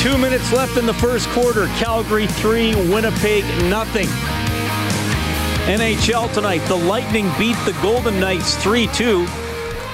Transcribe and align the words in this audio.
Two 0.00 0.18
minutes 0.18 0.52
left 0.52 0.76
in 0.76 0.86
the 0.86 0.94
first 0.94 1.28
quarter. 1.28 1.66
Calgary 1.78 2.26
three, 2.26 2.74
Winnipeg 2.92 3.44
nothing. 3.64 4.08
NHL 5.66 6.32
tonight. 6.34 6.58
The 6.66 6.76
Lightning 6.76 7.30
beat 7.38 7.56
the 7.64 7.76
Golden 7.80 8.18
Knights 8.18 8.56
3 8.56 8.88
2. 8.88 9.26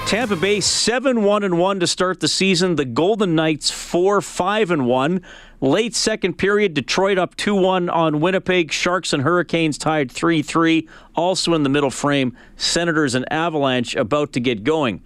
Tampa 0.07 0.35
Bay 0.35 0.59
7 0.59 1.21
1 1.21 1.43
and 1.43 1.59
1 1.59 1.79
to 1.81 1.85
start 1.85 2.19
the 2.19 2.27
season. 2.27 2.75
The 2.75 2.85
Golden 2.85 3.35
Knights 3.35 3.69
4 3.69 4.19
5 4.21 4.71
and 4.71 4.87
1. 4.87 5.21
Late 5.61 5.95
second 5.95 6.39
period, 6.39 6.73
Detroit 6.73 7.19
up 7.19 7.35
2 7.35 7.53
1 7.53 7.87
on 7.87 8.19
Winnipeg. 8.19 8.71
Sharks 8.71 9.13
and 9.13 9.21
Hurricanes 9.21 9.77
tied 9.77 10.11
3 10.11 10.41
3. 10.41 10.89
Also 11.15 11.53
in 11.53 11.61
the 11.61 11.69
middle 11.69 11.91
frame, 11.91 12.35
Senators 12.57 13.13
and 13.13 13.31
Avalanche 13.31 13.95
about 13.95 14.33
to 14.33 14.39
get 14.39 14.63
going. 14.63 15.03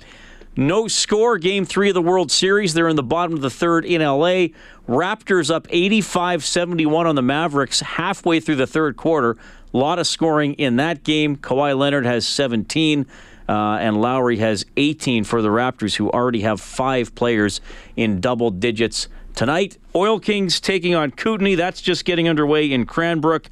No 0.56 0.88
score, 0.88 1.40
game 1.40 1.66
three 1.66 1.90
of 1.90 1.96
the 1.96 2.02
World 2.02 2.32
Series. 2.32 2.76
They're 2.76 2.88
in 2.88 2.96
the 2.96 3.02
bottom 3.02 3.34
of 3.34 3.42
the 3.42 3.50
third 3.50 3.86
in 3.86 4.02
LA. 4.02 4.50
Raptors 4.88 5.50
up 5.50 5.66
85 5.72 6.46
71 6.46 7.08
on 7.08 7.16
the 7.16 7.24
Mavericks 7.24 7.80
halfway 7.80 8.40
through 8.40 8.58
the 8.58 8.68
third 8.68 8.96
quarter. 8.96 9.36
A 9.74 9.78
lot 9.78 9.98
of 9.98 10.06
scoring 10.06 10.54
in 10.54 10.76
that 10.76 11.04
game. 11.04 11.38
Kawhi 11.38 11.76
Leonard 11.76 12.06
has 12.06 12.28
17, 12.28 13.08
uh, 13.50 13.52
and 13.52 14.00
Lowry 14.00 14.38
has 14.38 14.64
18 14.78 15.24
for 15.24 15.42
the 15.42 15.50
Raptors, 15.50 15.96
who 15.96 16.12
already 16.12 16.42
have 16.42 16.62
five 16.62 17.16
players 17.16 17.60
in 17.96 18.22
double 18.22 18.52
digits 18.52 19.08
tonight. 19.34 19.80
Oil 19.96 20.20
Kings 20.20 20.60
taking 20.60 20.94
on 20.94 21.10
Kootenay. 21.10 21.56
That's 21.56 21.82
just 21.82 22.06
getting 22.06 22.30
underway 22.30 22.72
in 22.72 22.86
Cranbrook. 22.86 23.50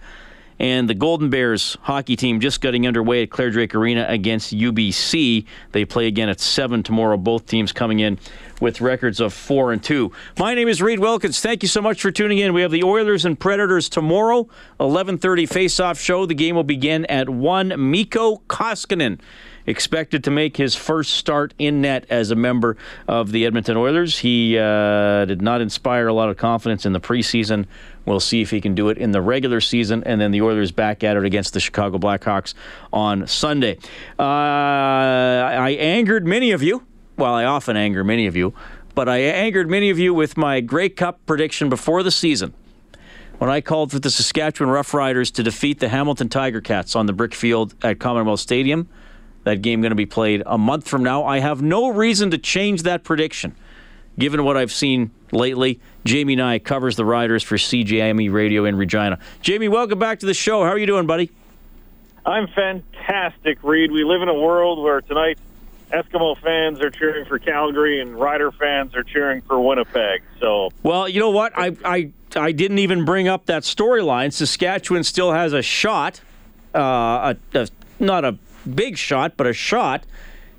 And 0.62 0.88
the 0.88 0.94
Golden 0.94 1.32
Bears 1.32 1.76
hockey 1.82 2.16
team 2.16 2.40
just 2.40 2.62
getting 2.62 2.86
underway 2.86 3.24
at 3.24 3.32
Clare 3.32 3.50
Drake 3.50 3.74
Arena 3.74 4.06
against 4.08 4.56
UBC. 4.56 5.44
They 5.72 5.86
play 5.86 6.06
again 6.06 6.30
at 6.30 6.40
7 6.40 6.84
tomorrow. 6.84 7.18
Both 7.18 7.48
teams 7.48 7.72
coming 7.72 7.98
in 7.98 8.20
with 8.60 8.80
records 8.80 9.20
of 9.20 9.34
4 9.34 9.72
and 9.72 9.84
2. 9.84 10.12
My 10.38 10.54
name 10.54 10.68
is 10.68 10.80
Reed 10.80 11.00
Wilkins. 11.00 11.42
Thank 11.42 11.64
you 11.64 11.68
so 11.68 11.82
much 11.82 12.00
for 12.00 12.12
tuning 12.12 12.38
in. 12.38 12.54
We 12.54 12.62
have 12.62 12.70
the 12.70 12.84
Oilers 12.84 13.26
and 13.26 13.40
Predators 13.40 13.90
tomorrow, 13.90 14.48
11:30 14.80 15.50
face-off 15.50 16.00
show. 16.00 16.28
The 16.28 16.36
game 16.36 16.56
will 16.56 16.64
begin 16.64 17.08
at 17.08 17.28
1 17.28 17.90
Mikko 17.90 18.44
Koskinen 18.48 19.20
expected 19.66 20.24
to 20.24 20.32
make 20.32 20.58
his 20.58 20.76
first 20.76 21.14
start 21.14 21.54
in 21.58 21.82
net 21.82 22.06
as 22.10 22.32
a 22.32 22.36
member 22.36 22.78
of 23.08 23.32
the 23.32 23.46
Edmonton 23.46 23.78
Oilers. 23.78 24.20
He 24.20 24.58
uh, 24.58 25.26
did 25.26 25.42
not 25.42 25.62
inspire 25.62 26.08
a 26.08 26.14
lot 26.14 26.30
of 26.30 26.38
confidence 26.38 26.86
in 26.86 26.94
the 26.94 27.00
preseason. 27.00 27.66
We'll 28.06 28.20
see 28.20 28.42
if 28.42 28.50
he 28.50 28.62
can 28.62 28.74
do 28.74 28.90
it 28.90 28.98
in 28.98 29.12
the 29.12 29.22
regular 29.22 29.62
season, 29.62 30.04
and 30.06 30.20
then 30.20 30.32
the 30.32 30.42
Oilers 30.42 30.72
back 30.72 31.04
at 31.04 31.18
it 31.18 31.24
against 31.24 31.54
the 31.54 31.60
Chicago 31.60 31.98
Blackhawks 31.98 32.54
on 32.92 33.28
Sunday. 33.28 33.78
Uh, 34.18 34.24
I 34.24 35.78
angered 35.80 36.26
many 36.26 36.52
of 36.52 36.64
you. 36.64 36.84
Well, 37.18 37.34
I 37.34 37.46
often 37.46 37.78
anger 37.78 38.04
many 38.04 38.26
of 38.26 38.36
you, 38.36 38.54
but 38.96 39.08
I 39.08 39.18
angered 39.18 39.70
many 39.70 39.90
of 39.90 40.00
you 40.00 40.14
with 40.14 40.38
my 40.38 40.62
Grey 40.62 40.90
Cup 40.90 41.24
prediction 41.26 41.70
before 41.70 42.02
the 42.02 42.12
season 42.12 42.54
when 43.42 43.50
I 43.50 43.60
called 43.60 43.92
for 43.92 43.98
the 43.98 44.12
Saskatchewan 44.12 44.72
Roughriders 44.72 45.32
to 45.34 45.42
defeat 45.42 45.80
the 45.80 45.90
Hamilton 45.90 46.30
Tiger 46.30 46.62
Cats 46.62 46.96
on 46.96 47.08
the 47.08 47.14
brick 47.14 47.34
field 47.34 47.74
at 47.84 48.00
Commonwealth 48.00 48.40
Stadium. 48.40 48.88
That 49.46 49.64
game 49.64 49.82
going 49.82 49.90
to 49.90 49.96
be 49.96 50.06
played 50.06 50.44
a 50.46 50.60
month 50.60 50.88
from 50.88 51.02
now. 51.02 51.24
I 51.24 51.40
have 51.40 51.60
no 51.60 51.90
reason 51.90 52.30
to 52.30 52.38
change 52.38 52.84
that 52.84 53.04
prediction, 53.04 53.56
given 54.22 54.44
what 54.44 54.56
I've 54.56 54.72
seen 54.72 55.10
lately. 55.32 55.80
Jamie 56.06 56.36
Nye 56.36 56.60
covers 56.60 56.96
the 56.96 57.04
Riders 57.04 57.42
for 57.42 57.58
CJME 57.58 58.32
Radio 58.32 58.66
in 58.66 58.78
Regina. 58.78 59.18
Jamie, 59.42 59.68
welcome 59.68 59.98
back 59.98 60.20
to 60.20 60.28
the 60.28 60.34
show. 60.34 60.64
How 60.64 60.70
are 60.70 60.78
you 60.78 60.86
doing, 60.86 61.08
buddy? 61.08 61.32
I'm 62.24 62.48
fantastic, 62.48 63.58
Reed. 63.64 63.92
We 63.92 64.04
live 64.04 64.22
in 64.22 64.30
a 64.30 64.34
world 64.34 64.84
where 64.84 65.02
tonight 65.02 65.40
Eskimo 65.92 66.40
fans 66.40 66.80
are 66.82 66.92
cheering 66.92 67.26
for 67.26 67.40
Calgary 67.40 68.00
and 68.00 68.16
Rider 68.16 68.52
fans 68.52 68.96
are 68.96 69.04
cheering 69.04 69.42
for 69.42 69.60
Winnipeg. 69.60 70.22
So, 70.40 70.70
well, 70.84 71.10
you 71.10 71.20
know 71.20 71.32
what? 71.32 71.54
I 71.58 71.76
I 71.84 72.12
I 72.36 72.52
didn't 72.52 72.78
even 72.78 73.06
bring 73.06 73.28
up 73.28 73.48
that 73.48 73.64
storyline. 73.64 74.32
Saskatchewan 74.32 75.04
still 75.04 75.32
has 75.32 75.52
a 75.52 75.64
shot, 75.64 76.22
uh, 76.76 77.34
a, 77.54 77.58
a, 77.58 77.68
not 78.00 78.24
a 78.24 78.38
big 78.70 79.00
shot, 79.00 79.36
but 79.36 79.48
a 79.48 79.54
shot 79.54 80.06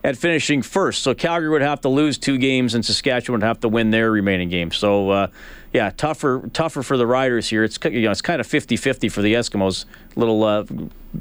at 0.05 0.17
finishing 0.17 0.63
first. 0.63 1.03
So 1.03 1.15
Calgary 1.15 1.49
would 1.49 1.63
have 1.63 1.81
to 1.83 1.89
lose 1.89 2.19
two 2.19 2.39
games, 2.39 2.75
and 2.75 2.85
Saskatchewan 2.85 3.41
would 3.41 3.47
have 3.47 3.61
to 3.61 3.69
win 3.69 3.91
their 3.91 4.11
remaining 4.11 4.49
games. 4.49 4.77
So, 4.77 5.11
uh, 5.11 5.27
yeah, 5.73 5.91
tougher 5.91 6.51
tougher 6.53 6.83
for 6.83 6.97
the 6.97 7.07
Riders 7.07 7.49
here. 7.49 7.65
It's 7.65 7.79
you 7.85 8.03
know 8.03 8.11
it's 8.11 8.23
kind 8.23 8.41
of 8.41 8.47
50-50 8.47 9.11
for 9.11 9.23
the 9.23 9.35
Eskimos. 9.35 9.85
Little 10.17 10.45
uh, 10.45 10.65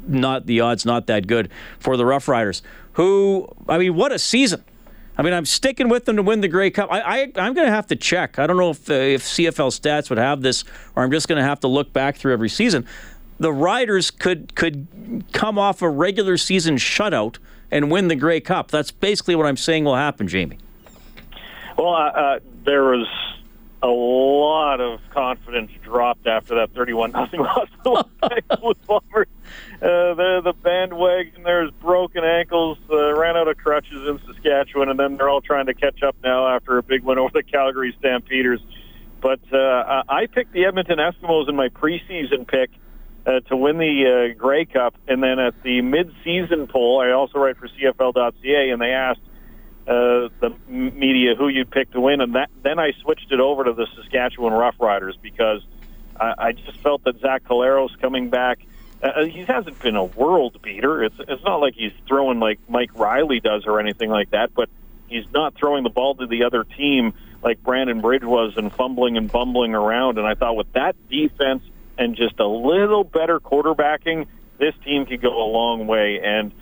not 0.06 0.46
the 0.46 0.60
odds 0.60 0.84
not 0.84 1.06
that 1.06 1.26
good 1.26 1.50
for 1.78 1.96
the 1.96 2.04
Rough 2.04 2.28
Riders. 2.28 2.62
Who 2.94 3.48
I 3.68 3.78
mean, 3.78 3.94
what 3.94 4.12
a 4.12 4.18
season! 4.18 4.64
I 5.16 5.22
mean, 5.22 5.32
I'm 5.32 5.46
sticking 5.46 5.88
with 5.88 6.04
them 6.06 6.16
to 6.16 6.22
win 6.22 6.40
the 6.40 6.48
Grey 6.48 6.70
Cup. 6.70 6.90
I, 6.90 7.00
I 7.00 7.18
am 7.18 7.54
going 7.54 7.66
to 7.66 7.70
have 7.70 7.86
to 7.88 7.96
check. 7.96 8.38
I 8.38 8.46
don't 8.46 8.56
know 8.56 8.70
if 8.70 8.90
uh, 8.90 8.94
if 8.94 9.22
CFL 9.22 9.78
stats 9.78 10.10
would 10.10 10.18
have 10.18 10.42
this, 10.42 10.64
or 10.96 11.02
I'm 11.02 11.10
just 11.10 11.28
going 11.28 11.38
to 11.38 11.44
have 11.44 11.60
to 11.60 11.68
look 11.68 11.92
back 11.92 12.16
through 12.16 12.32
every 12.32 12.48
season. 12.48 12.86
The 13.38 13.52
Riders 13.52 14.10
could 14.10 14.54
could 14.54 15.24
come 15.32 15.58
off 15.58 15.80
a 15.80 15.88
regular 15.88 16.36
season 16.36 16.76
shutout 16.76 17.38
and 17.72 17.90
win 17.90 18.06
the 18.06 18.14
Grey 18.14 18.40
Cup. 18.40 18.70
That's 18.70 18.92
basically 18.92 19.34
what 19.34 19.46
I'm 19.46 19.56
saying 19.56 19.84
will 19.84 19.96
happen, 19.96 20.28
Jamie. 20.28 20.58
Well, 21.76 21.94
uh, 21.94 22.10
uh, 22.10 22.38
there 22.64 22.84
was 22.84 23.08
a 23.82 23.88
lot 23.88 24.80
of 24.80 25.00
confidence 25.10 25.72
dropped 25.82 26.28
after 26.28 26.54
that 26.54 26.72
31 26.72 27.10
nothing 27.12 27.40
loss 27.40 27.68
to 27.82 28.04
the 28.20 28.74
Bombers. 28.86 29.26
Uh, 29.76 30.14
the 30.14 30.40
the 30.44 30.52
bandwagon 30.62 31.42
there's 31.42 31.72
broken 31.80 32.22
ankles, 32.22 32.78
uh, 32.90 33.12
ran 33.14 33.36
out 33.36 33.48
of 33.48 33.56
crutches 33.56 34.06
in 34.06 34.20
Saskatchewan, 34.26 34.90
and 34.90 35.00
then 35.00 35.16
they're 35.16 35.28
all 35.28 35.40
trying 35.40 35.66
to 35.66 35.74
catch 35.74 36.02
up 36.02 36.14
now 36.22 36.46
after 36.46 36.78
a 36.78 36.82
big 36.82 37.02
win 37.02 37.18
over 37.18 37.32
the 37.32 37.42
Calgary 37.42 37.96
Stampeders. 37.98 38.60
But 39.20 39.40
uh, 39.52 40.02
I 40.08 40.26
picked 40.26 40.52
the 40.52 40.66
Edmonton 40.66 40.98
Eskimos 40.98 41.48
in 41.48 41.56
my 41.56 41.68
preseason 41.68 42.46
pick 42.46 42.70
uh, 43.26 43.40
to 43.40 43.56
win 43.56 43.78
the 43.78 44.32
uh, 44.34 44.38
Grey 44.38 44.64
Cup, 44.64 44.94
and 45.06 45.22
then 45.22 45.38
at 45.38 45.62
the 45.62 45.80
mid-season 45.80 46.66
poll, 46.66 47.00
I 47.00 47.12
also 47.12 47.38
write 47.38 47.56
for 47.56 47.68
CFL.ca, 47.68 48.70
and 48.70 48.80
they 48.80 48.90
asked 48.90 49.20
uh, 49.86 50.28
the 50.40 50.54
media 50.68 51.34
who 51.36 51.48
you'd 51.48 51.70
pick 51.70 51.90
to 51.92 52.00
win, 52.00 52.20
and 52.20 52.34
that 52.34 52.50
then 52.62 52.78
I 52.78 52.92
switched 53.02 53.32
it 53.32 53.40
over 53.40 53.64
to 53.64 53.72
the 53.72 53.86
Saskatchewan 53.96 54.52
Roughriders 54.52 55.14
because 55.20 55.62
I, 56.18 56.34
I 56.38 56.52
just 56.52 56.78
felt 56.78 57.04
that 57.04 57.20
Zach 57.20 57.44
Collaros 57.44 57.98
coming 58.00 58.30
back. 58.30 58.60
Uh, 59.02 59.24
he 59.24 59.40
hasn't 59.42 59.80
been 59.80 59.96
a 59.96 60.04
world 60.04 60.62
beater. 60.62 61.02
It's 61.02 61.16
it's 61.18 61.42
not 61.42 61.56
like 61.56 61.74
he's 61.74 61.92
throwing 62.06 62.38
like 62.38 62.60
Mike 62.68 62.96
Reilly 62.96 63.40
does 63.40 63.64
or 63.66 63.80
anything 63.80 64.10
like 64.10 64.30
that, 64.30 64.54
but 64.54 64.68
he's 65.08 65.24
not 65.32 65.54
throwing 65.54 65.82
the 65.82 65.90
ball 65.90 66.14
to 66.16 66.26
the 66.26 66.44
other 66.44 66.62
team 66.64 67.12
like 67.42 67.60
Brandon 67.62 68.00
Bridge 68.00 68.22
was 68.22 68.56
and 68.56 68.72
fumbling 68.72 69.16
and 69.16 69.30
bumbling 69.30 69.74
around. 69.74 70.18
And 70.18 70.26
I 70.26 70.34
thought 70.34 70.54
with 70.54 70.72
that 70.74 70.94
defense 71.08 71.64
and 72.02 72.16
just 72.16 72.38
a 72.40 72.46
little 72.46 73.04
better 73.04 73.38
quarterbacking, 73.38 74.26
this 74.58 74.74
team 74.84 75.06
could 75.06 75.22
go 75.22 75.30
a 75.30 75.48
long 75.50 75.86
way. 75.86 76.20
And 76.22 76.52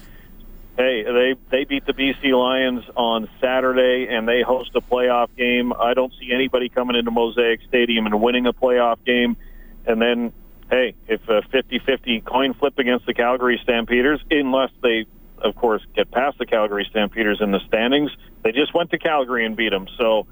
hey, 0.77 1.03
they 1.03 1.35
they 1.51 1.65
beat 1.65 1.87
the 1.87 1.95
BC 1.95 2.33
Lions 2.39 2.85
on 2.95 3.29
Saturday, 3.41 4.07
and 4.11 4.29
they 4.29 4.43
host 4.43 4.71
a 4.75 4.81
playoff 4.81 5.29
game. 5.37 5.73
I 5.73 5.95
don't 5.95 6.13
see 6.21 6.31
anybody 6.33 6.69
coming 6.69 6.97
into 6.97 7.11
Mosaic 7.11 7.61
Stadium 7.69 8.07
and 8.07 8.21
winning 8.21 8.47
a 8.47 8.53
playoff 8.53 9.03
game. 9.05 9.37
And 9.87 10.01
then, 10.01 10.33
hey, 10.71 10.95
if 11.09 11.23
a 11.29 11.41
50-50 11.41 12.23
coin 12.25 12.53
flip 12.53 12.79
against 12.79 13.07
the 13.07 13.15
Calgary 13.15 13.59
Stampeders, 13.63 14.21
unless 14.31 14.71
they, 14.83 15.07
of 15.39 15.57
course, 15.57 15.83
get 15.97 16.11
past 16.11 16.37
the 16.39 16.45
Calgary 16.45 16.87
Stampeders 16.91 17.39
in 17.41 17.51
the 17.51 17.61
standings, 17.67 18.11
they 18.43 18.53
just 18.53 18.75
went 18.75 18.91
to 18.91 18.99
Calgary 18.99 19.47
and 19.47 19.57
beat 19.57 19.71
them. 19.71 19.89
So 19.99 20.27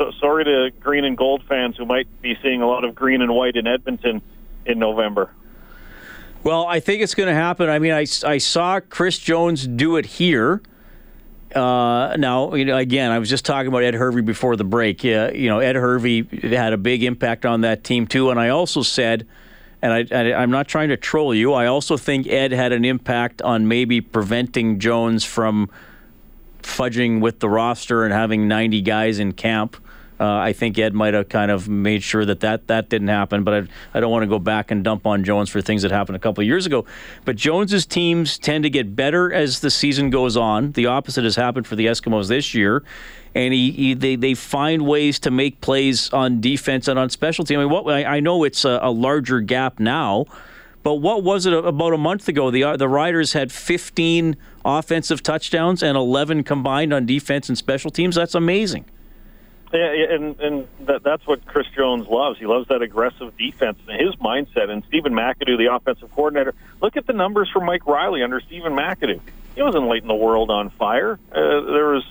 so 0.00 0.10
sorry 0.18 0.44
to 0.44 0.70
green 0.80 1.04
and 1.04 1.14
gold 1.14 1.42
fans 1.46 1.76
who 1.76 1.84
might 1.84 2.08
be 2.22 2.34
seeing 2.42 2.62
a 2.62 2.66
lot 2.66 2.84
of 2.84 2.94
green 2.94 3.20
and 3.20 3.34
white 3.34 3.54
in 3.54 3.66
Edmonton 3.66 4.22
in 4.64 4.78
November. 4.78 5.30
Well, 6.42 6.66
I 6.66 6.80
think 6.80 7.02
it's 7.02 7.14
going 7.14 7.28
to 7.28 7.34
happen. 7.34 7.68
I 7.68 7.78
mean, 7.78 7.92
I, 7.92 8.06
I 8.24 8.38
saw 8.38 8.80
Chris 8.80 9.18
Jones 9.18 9.66
do 9.66 9.98
it 9.98 10.06
here. 10.06 10.62
Uh, 11.54 12.16
now, 12.16 12.54
you 12.54 12.64
know, 12.64 12.78
again, 12.78 13.10
I 13.10 13.18
was 13.18 13.28
just 13.28 13.44
talking 13.44 13.68
about 13.68 13.82
Ed 13.82 13.92
Hervey 13.92 14.22
before 14.22 14.56
the 14.56 14.64
break. 14.64 15.04
Yeah, 15.04 15.32
you 15.32 15.50
know, 15.50 15.58
Ed 15.58 15.76
Hervey 15.76 16.22
had 16.48 16.72
a 16.72 16.78
big 16.78 17.02
impact 17.02 17.44
on 17.44 17.60
that 17.60 17.84
team 17.84 18.06
too. 18.06 18.30
And 18.30 18.40
I 18.40 18.48
also 18.48 18.82
said, 18.82 19.26
and 19.82 19.92
I, 19.92 20.06
I, 20.16 20.32
I'm 20.32 20.50
not 20.50 20.66
trying 20.66 20.88
to 20.88 20.96
troll 20.96 21.34
you. 21.34 21.52
I 21.52 21.66
also 21.66 21.98
think 21.98 22.26
Ed 22.26 22.52
had 22.52 22.72
an 22.72 22.86
impact 22.86 23.42
on 23.42 23.68
maybe 23.68 24.00
preventing 24.00 24.78
Jones 24.78 25.24
from 25.24 25.68
fudging 26.62 27.20
with 27.20 27.40
the 27.40 27.50
roster 27.50 28.04
and 28.04 28.14
having 28.14 28.48
90 28.48 28.80
guys 28.80 29.18
in 29.18 29.32
camp. 29.32 29.76
Uh, 30.20 30.36
I 30.36 30.52
think 30.52 30.78
Ed 30.78 30.92
might 30.92 31.14
have 31.14 31.30
kind 31.30 31.50
of 31.50 31.66
made 31.66 32.02
sure 32.02 32.26
that 32.26 32.40
that, 32.40 32.66
that 32.66 32.90
didn't 32.90 33.08
happen, 33.08 33.42
but 33.42 33.54
I, 33.54 33.96
I 33.96 34.00
don't 34.00 34.10
want 34.10 34.22
to 34.22 34.26
go 34.26 34.38
back 34.38 34.70
and 34.70 34.84
dump 34.84 35.06
on 35.06 35.24
Jones 35.24 35.48
for 35.48 35.62
things 35.62 35.80
that 35.80 35.90
happened 35.90 36.16
a 36.16 36.18
couple 36.18 36.42
of 36.42 36.46
years 36.46 36.66
ago. 36.66 36.84
But 37.24 37.36
Jones's 37.36 37.86
teams 37.86 38.36
tend 38.36 38.64
to 38.64 38.70
get 38.70 38.94
better 38.94 39.32
as 39.32 39.60
the 39.60 39.70
season 39.70 40.10
goes 40.10 40.36
on. 40.36 40.72
The 40.72 40.84
opposite 40.84 41.24
has 41.24 41.36
happened 41.36 41.66
for 41.66 41.74
the 41.74 41.86
Eskimos 41.86 42.28
this 42.28 42.52
year, 42.52 42.84
and 43.34 43.54
he, 43.54 43.70
he 43.70 43.94
they 43.94 44.14
they 44.14 44.34
find 44.34 44.86
ways 44.86 45.18
to 45.20 45.30
make 45.30 45.62
plays 45.62 46.10
on 46.10 46.42
defense 46.42 46.86
and 46.86 46.98
on 46.98 47.08
special 47.08 47.46
team. 47.46 47.60
I 47.60 47.62
mean, 47.62 47.72
what 47.72 47.88
I, 47.88 48.16
I 48.16 48.20
know 48.20 48.44
it's 48.44 48.66
a, 48.66 48.78
a 48.82 48.90
larger 48.90 49.40
gap 49.40 49.80
now. 49.80 50.26
But 50.82 50.94
what 50.94 51.22
was 51.22 51.44
it 51.44 51.52
about 51.52 51.92
a 51.92 51.98
month 51.98 52.28
ago? 52.28 52.50
The 52.50 52.76
the 52.76 52.88
Riders 52.88 53.32
had 53.32 53.52
15 53.52 54.36
offensive 54.64 55.22
touchdowns 55.22 55.82
and 55.82 55.96
11 55.96 56.44
combined 56.44 56.92
on 56.92 57.06
defense 57.06 57.48
and 57.48 57.56
special 57.56 57.90
teams. 57.90 58.16
That's 58.16 58.34
amazing. 58.34 58.84
Yeah, 59.72 60.14
and 60.14 60.40
and 60.40 60.68
that, 60.86 61.04
that's 61.04 61.24
what 61.26 61.46
Chris 61.46 61.66
Jones 61.76 62.08
loves. 62.08 62.38
He 62.38 62.46
loves 62.46 62.66
that 62.68 62.82
aggressive 62.82 63.36
defense 63.36 63.78
and 63.86 64.00
his 64.00 64.16
mindset. 64.16 64.68
And 64.68 64.82
Stephen 64.88 65.12
McAdoo, 65.12 65.58
the 65.58 65.72
offensive 65.72 66.10
coordinator, 66.12 66.54
look 66.82 66.96
at 66.96 67.06
the 67.06 67.12
numbers 67.12 67.48
for 67.52 67.60
Mike 67.60 67.86
Reilly 67.86 68.22
under 68.24 68.40
Stephen 68.40 68.72
McAdoo. 68.72 69.20
He 69.54 69.62
wasn't 69.62 69.86
lighting 69.86 70.08
the 70.08 70.14
world 70.14 70.50
on 70.50 70.70
fire. 70.70 71.20
Uh, 71.30 71.34
there 71.34 71.90
was 71.90 72.04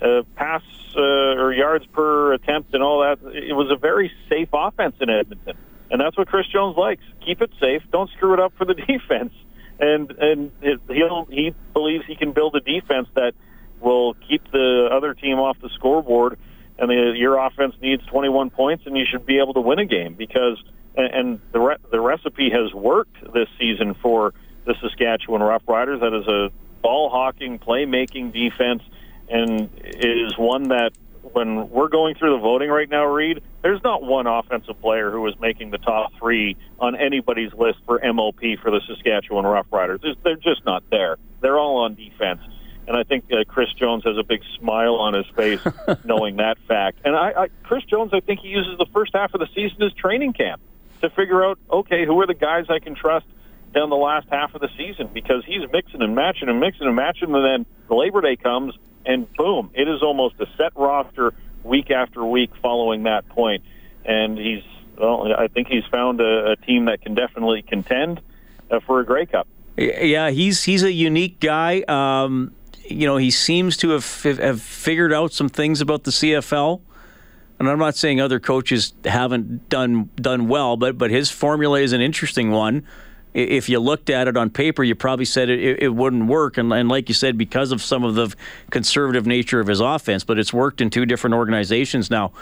uh, 0.00 0.22
pass 0.36 0.62
uh, 0.96 1.00
or 1.00 1.52
yards 1.52 1.86
per 1.86 2.34
attempt 2.34 2.72
and 2.72 2.84
all 2.84 3.00
that. 3.00 3.18
It 3.34 3.54
was 3.54 3.70
a 3.72 3.76
very 3.76 4.12
safe 4.28 4.50
offense 4.52 4.94
in 5.00 5.10
Edmonton, 5.10 5.56
and 5.90 6.00
that's 6.00 6.16
what 6.16 6.28
Chris 6.28 6.46
Jones 6.52 6.76
likes. 6.76 7.02
Keep 7.24 7.42
it 7.42 7.50
safe. 7.58 7.82
Don't 7.90 8.10
screw 8.10 8.34
it 8.34 8.40
up 8.40 8.52
for 8.56 8.64
the 8.64 8.74
defense. 8.88 9.32
And 9.80 10.10
and 10.12 10.52
he'll 10.88 11.24
he 11.24 11.52
believes 11.72 12.04
he 12.06 12.14
can 12.14 12.30
build 12.30 12.54
a 12.54 12.60
defense 12.60 13.08
that 13.14 13.32
will 13.80 14.14
keep 14.14 14.44
the 14.52 14.88
other 14.92 15.14
team 15.14 15.40
off 15.40 15.56
the 15.60 15.70
scoreboard 15.70 16.38
and 16.82 16.90
the, 16.90 17.14
your 17.16 17.38
offense 17.38 17.74
needs 17.80 18.04
21 18.06 18.50
points, 18.50 18.84
and 18.86 18.96
you 18.96 19.04
should 19.08 19.24
be 19.24 19.38
able 19.38 19.54
to 19.54 19.60
win 19.60 19.78
a 19.78 19.86
game 19.86 20.14
because 20.14 20.62
and 20.96 21.40
the 21.52 21.60
re- 21.60 21.76
the 21.90 22.00
recipe 22.00 22.50
has 22.50 22.74
worked 22.74 23.16
this 23.32 23.48
season 23.58 23.94
for 24.02 24.34
the 24.66 24.74
Saskatchewan 24.82 25.40
Roughriders. 25.40 26.00
That 26.00 26.12
is 26.12 26.26
a 26.26 26.50
ball 26.82 27.08
hawking, 27.08 27.58
playmaking 27.60 28.32
defense, 28.32 28.82
and 29.30 29.70
is 29.84 30.36
one 30.36 30.68
that 30.68 30.90
when 31.22 31.70
we're 31.70 31.88
going 31.88 32.16
through 32.16 32.32
the 32.32 32.42
voting 32.42 32.68
right 32.68 32.90
now, 32.90 33.06
Reed, 33.06 33.42
there's 33.62 33.82
not 33.84 34.02
one 34.02 34.26
offensive 34.26 34.80
player 34.80 35.10
who 35.10 35.24
is 35.28 35.34
making 35.40 35.70
the 35.70 35.78
top 35.78 36.12
three 36.18 36.56
on 36.80 36.96
anybody's 36.96 37.52
list 37.54 37.78
for 37.86 38.00
MOP 38.12 38.40
for 38.60 38.70
the 38.72 38.80
Saskatchewan 38.88 39.44
Roughriders. 39.44 40.00
They're 40.24 40.34
just 40.34 40.66
not 40.66 40.82
there. 40.90 41.16
They're 41.40 41.58
all 41.58 41.84
on 41.84 41.94
defense. 41.94 42.40
And 42.86 42.96
I 42.96 43.04
think 43.04 43.24
uh, 43.32 43.44
Chris 43.46 43.72
Jones 43.74 44.04
has 44.04 44.16
a 44.18 44.24
big 44.24 44.42
smile 44.58 44.96
on 44.96 45.14
his 45.14 45.26
face 45.36 45.60
knowing 46.04 46.36
that 46.36 46.58
fact. 46.66 46.98
And 47.04 47.14
I, 47.14 47.32
I, 47.42 47.48
Chris 47.62 47.84
Jones, 47.84 48.12
I 48.12 48.20
think 48.20 48.40
he 48.40 48.48
uses 48.48 48.76
the 48.78 48.86
first 48.92 49.12
half 49.14 49.34
of 49.34 49.40
the 49.40 49.48
season 49.54 49.82
as 49.82 49.92
training 49.92 50.32
camp 50.32 50.60
to 51.00 51.10
figure 51.10 51.44
out, 51.44 51.58
okay, 51.70 52.04
who 52.04 52.20
are 52.20 52.26
the 52.26 52.34
guys 52.34 52.66
I 52.68 52.80
can 52.80 52.94
trust 52.94 53.26
down 53.72 53.90
the 53.90 53.96
last 53.96 54.26
half 54.30 54.54
of 54.54 54.60
the 54.60 54.68
season 54.76 55.08
because 55.12 55.44
he's 55.44 55.62
mixing 55.72 56.02
and 56.02 56.14
matching 56.14 56.48
and 56.48 56.60
mixing 56.60 56.86
and 56.86 56.96
matching. 56.96 57.34
And 57.34 57.44
then 57.44 57.66
Labor 57.88 58.20
Day 58.20 58.36
comes, 58.36 58.74
and 59.06 59.32
boom, 59.34 59.70
it 59.74 59.88
is 59.88 60.02
almost 60.02 60.36
a 60.40 60.46
set 60.56 60.72
roster 60.76 61.32
week 61.62 61.90
after 61.90 62.24
week 62.24 62.50
following 62.60 63.04
that 63.04 63.28
point. 63.28 63.64
And 64.04 64.36
he's, 64.36 64.62
well, 64.98 65.32
I 65.32 65.48
think 65.48 65.68
he's 65.68 65.84
found 65.90 66.20
a, 66.20 66.52
a 66.52 66.56
team 66.56 66.86
that 66.86 67.00
can 67.02 67.14
definitely 67.14 67.62
contend 67.62 68.20
uh, 68.70 68.80
for 68.80 69.00
a 69.00 69.04
Grey 69.06 69.26
Cup. 69.26 69.46
Yeah, 69.76 70.30
he's 70.30 70.62
he's 70.64 70.82
a 70.82 70.92
unique 70.92 71.40
guy. 71.40 71.82
Um, 71.88 72.52
you 72.84 73.06
know, 73.06 73.16
he 73.16 73.30
seems 73.30 73.76
to 73.78 73.90
have, 73.90 74.22
have 74.22 74.60
figured 74.60 75.12
out 75.12 75.32
some 75.32 75.48
things 75.48 75.80
about 75.80 76.04
the 76.04 76.10
CFL. 76.10 76.80
And 77.58 77.68
I'm 77.68 77.78
not 77.78 77.94
saying 77.94 78.20
other 78.20 78.40
coaches 78.40 78.92
haven't 79.04 79.68
done 79.68 80.10
done 80.16 80.48
well, 80.48 80.76
but 80.76 80.98
but 80.98 81.12
his 81.12 81.30
formula 81.30 81.80
is 81.80 81.92
an 81.92 82.00
interesting 82.00 82.50
one. 82.50 82.84
If 83.34 83.68
you 83.68 83.78
looked 83.78 84.10
at 84.10 84.26
it 84.26 84.36
on 84.36 84.50
paper, 84.50 84.82
you 84.82 84.94
probably 84.94 85.24
said 85.24 85.48
it, 85.48 85.80
it 85.80 85.94
wouldn't 85.94 86.26
work, 86.26 86.58
and, 86.58 86.72
and 86.72 86.88
like 86.88 87.08
you 87.08 87.14
said, 87.14 87.38
because 87.38 87.72
of 87.72 87.80
some 87.80 88.04
of 88.04 88.14
the 88.14 88.34
conservative 88.70 89.26
nature 89.26 89.60
of 89.60 89.68
his 89.68 89.80
offense. 89.80 90.24
But 90.24 90.38
it's 90.38 90.52
worked 90.52 90.80
in 90.80 90.90
two 90.90 91.06
different 91.06 91.34
organizations 91.34 92.10
now. 92.10 92.32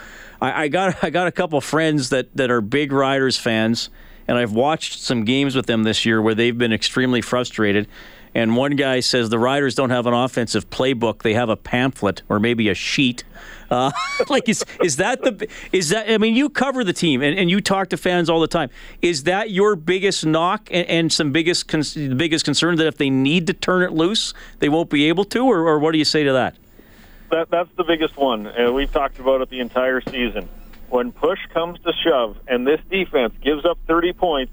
I, 0.41 0.65
I 0.65 0.69
got 0.69 0.97
I 1.05 1.11
got 1.11 1.27
a 1.27 1.33
couple 1.33 1.61
friends 1.61 2.09
that 2.09 2.35
that 2.37 2.51
are 2.51 2.63
big 2.63 2.91
Riders 2.91 3.37
fans, 3.37 3.91
and 4.27 4.39
I've 4.39 4.53
watched 4.53 5.01
some 5.01 5.25
games 5.27 5.55
with 5.55 5.67
them 5.67 5.83
this 5.83 6.07
year 6.07 6.23
where 6.23 6.35
they've 6.35 6.57
been 6.57 6.73
extremely 6.73 7.21
frustrated 7.21 7.89
and 8.35 8.57
one 8.57 8.77
guy 8.77 9.01
says 9.01 9.29
the 9.29 9.39
Riders 9.39 9.75
don't 9.75 9.91
have 9.91 10.07
an 10.07 10.15
offensive 10.15 10.71
playbook; 10.71 11.23
they 11.23 11.35
have 11.35 11.49
a 11.49 11.57
pamphlet 11.57 12.23
or 12.29 12.39
maybe 12.39 12.69
a 12.69 12.75
sheet. 12.75 13.25
Uh, 13.71 13.91
like 14.29 14.49
is 14.49 14.65
is 14.83 14.97
that 14.97 15.23
the 15.23 15.49
is 15.73 15.89
that? 15.91 16.11
I 16.11 16.19
mean, 16.19 16.35
you 16.35 16.49
cover 16.49 16.85
the 16.85 16.93
team 16.93 17.23
and, 17.23 17.39
and 17.39 17.51
you 17.51 17.61
talk 17.61 17.89
to 17.89 17.97
fans 17.97 18.31
all 18.31 18.41
the 18.41 18.49
time. 18.49 18.71
Is 19.03 19.25
that 19.25 19.51
your 19.51 19.77
biggest 19.77 20.25
knock 20.25 20.69
and, 20.71 20.87
and 20.87 21.13
some 21.13 21.33
biggest 21.33 21.69
con- 21.69 22.17
biggest 22.17 22.45
concern 22.45 22.77
that 22.77 22.87
if 22.87 22.97
they 22.97 23.11
need 23.11 23.47
to 23.49 23.53
turn 23.53 23.83
it 23.83 23.93
loose, 23.93 24.35
they 24.59 24.69
won't 24.69 24.91
be 24.91 25.09
able 25.09 25.25
to, 25.25 25.45
or, 25.45 25.67
or 25.67 25.79
what 25.79 25.93
do 25.93 25.99
you 25.99 26.05
say 26.05 26.25
to 26.25 26.33
that? 26.33 26.57
That 27.31 27.51
that's 27.51 27.71
the 27.77 27.85
biggest 27.85 28.17
one, 28.17 28.47
and 28.47 28.75
we've 28.75 28.93
talked 28.93 29.19
about 29.19 29.41
it 29.41 29.51
the 29.51 29.61
entire 29.61 30.01
season. 30.01 30.49
When 30.89 31.13
push 31.13 31.39
comes 31.55 31.79
to 31.81 31.93
shove, 32.05 32.37
and 32.49 32.67
this 32.67 32.81
defense 32.91 33.35
gives 33.41 33.65
up 33.65 33.79
30 33.87 34.13
points, 34.15 34.53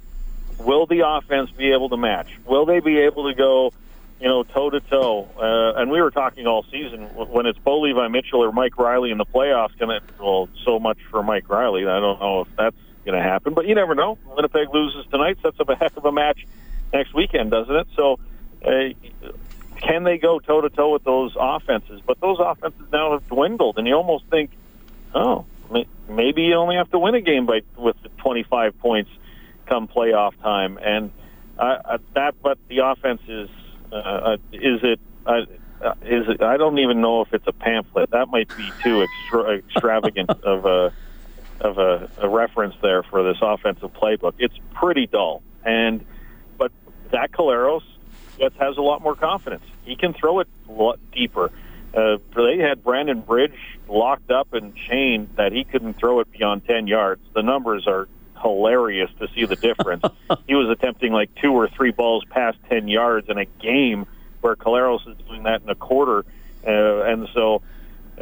will 0.60 0.86
the 0.86 1.04
offense 1.06 1.52
be 1.52 1.72
able 1.72 1.90
to 1.90 1.98
match? 1.98 2.30
Will 2.46 2.66
they 2.66 2.80
be 2.80 3.00
able 3.00 3.30
to 3.30 3.36
go, 3.36 3.72
you 4.20 4.28
know, 4.28 4.44
toe 4.44 4.70
to 4.70 4.80
toe? 4.80 5.30
And 5.78 5.92
we 5.92 6.02
were 6.02 6.12
talking 6.12 6.48
all 6.48 6.64
season 6.72 7.04
when 7.16 7.46
it's 7.46 7.60
Bo 7.60 7.82
Levi 7.82 8.08
Mitchell 8.08 8.44
or 8.44 8.52
Mike 8.52 8.78
Reilly 8.78 9.12
in 9.12 9.18
the 9.18 9.26
playoffs. 9.26 9.78
Going 9.78 10.00
to 10.00 10.24
well, 10.24 10.50
so 10.66 10.80
much 10.80 10.98
for 11.10 11.24
Mike 11.24 11.50
Reilly. 11.50 11.86
I 11.86 12.00
don't 12.00 12.20
know 12.20 12.42
if 12.42 12.48
that's 12.58 12.78
going 13.06 13.18
to 13.18 13.24
happen, 13.24 13.54
but 13.54 13.68
you 13.68 13.76
never 13.76 13.96
know. 13.96 14.18
Winnipeg 14.26 14.74
loses 14.74 15.06
tonight, 15.12 15.38
sets 15.42 15.60
up 15.60 15.70
a 15.70 15.76
heck 15.76 15.96
of 15.98 16.06
a 16.06 16.12
match 16.12 16.46
next 16.94 17.14
weekend, 17.14 17.52
doesn't 17.52 17.76
it? 17.76 17.88
So. 17.96 18.20
Uh, 18.66 18.90
can 19.80 20.04
they 20.04 20.18
go 20.18 20.40
toe 20.40 20.62
to 20.62 20.72
toe 20.72 20.94
with 20.94 21.04
those 21.04 21.36
offenses? 21.40 22.02
But 22.04 22.20
those 22.20 22.38
offenses 22.40 22.88
now 22.92 23.12
have 23.12 23.28
dwindled, 23.28 23.78
and 23.78 23.88
you 23.88 23.94
almost 23.94 24.26
think, 24.26 24.50
oh, 25.14 25.46
maybe 26.10 26.44
you 26.44 26.56
only 26.56 26.76
have 26.76 26.90
to 26.92 27.00
win 27.00 27.16
a 27.16 27.22
game 27.22 27.46
by 27.46 27.62
with 27.78 27.96
25 28.18 28.80
points 28.80 29.12
come 29.68 29.88
playoff 29.88 30.40
time. 30.42 30.78
And 30.82 31.12
uh, 31.58 31.98
that, 32.16 32.36
but 32.42 32.58
the 32.68 32.80
offense 32.80 33.22
is 33.28 33.50
uh, 33.92 33.96
uh, 33.96 34.38
is 34.52 34.80
it 34.84 35.00
uh, 35.26 35.42
uh, 35.82 35.94
is 36.04 36.28
it? 36.28 36.42
I 36.42 36.58
don't 36.58 36.80
even 36.80 37.02
know 37.02 37.22
if 37.22 37.34
it's 37.34 37.48
a 37.48 37.54
pamphlet. 37.54 38.12
That 38.12 38.28
might 38.30 38.50
be 38.58 38.70
too 38.84 39.04
extra, 39.04 39.58
extravagant 39.58 40.30
of 40.44 40.66
a 40.66 40.94
of 41.60 41.78
a, 41.78 42.10
a 42.20 42.30
reference 42.30 42.76
there 42.82 43.04
for 43.04 43.24
this 43.24 43.38
offensive 43.42 43.94
playbook. 43.94 44.34
It's 44.40 44.58
pretty 44.74 45.08
dull. 45.08 45.42
And 45.64 46.06
but 46.58 46.72
Zach 47.12 47.32
Collaros 47.32 47.84
has 48.40 48.78
a 48.78 48.82
lot 48.82 49.02
more 49.02 49.16
confidence. 49.16 49.64
He 49.84 49.96
can 49.96 50.14
throw 50.14 50.40
it 50.40 50.48
a 50.68 50.72
lot 50.72 51.00
deeper. 51.12 51.52
Uh, 51.94 52.18
they 52.36 52.58
had 52.58 52.84
Brandon 52.84 53.22
Bridge 53.22 53.58
locked 53.88 54.30
up 54.30 54.54
and 54.54 54.76
chained 54.76 55.30
that 55.38 55.52
he 55.52 55.64
couldn't 55.64 55.96
throw 55.96 56.20
it 56.20 56.32
beyond 56.32 56.66
10 56.66 56.86
yards. 56.86 57.22
The 57.34 57.42
numbers 57.42 57.88
are 57.88 58.08
hilarious 58.42 59.10
to 59.20 59.28
see 59.34 59.46
the 59.46 59.56
difference. 59.56 60.04
he 60.48 60.56
was 60.56 60.70
attempting 60.70 61.12
like 61.12 61.34
two 61.36 61.52
or 61.52 61.68
three 61.68 61.92
balls 61.92 62.24
past 62.30 62.58
10 62.70 62.88
yards 62.88 63.30
in 63.30 63.38
a 63.38 63.46
game 63.46 64.06
where 64.42 64.56
Collaros 64.56 65.08
is 65.08 65.18
doing 65.28 65.44
that 65.44 65.62
in 65.62 65.70
a 65.70 65.76
quarter. 65.76 66.26
Uh, 66.66 67.02
and 67.04 67.28
so 67.34 67.62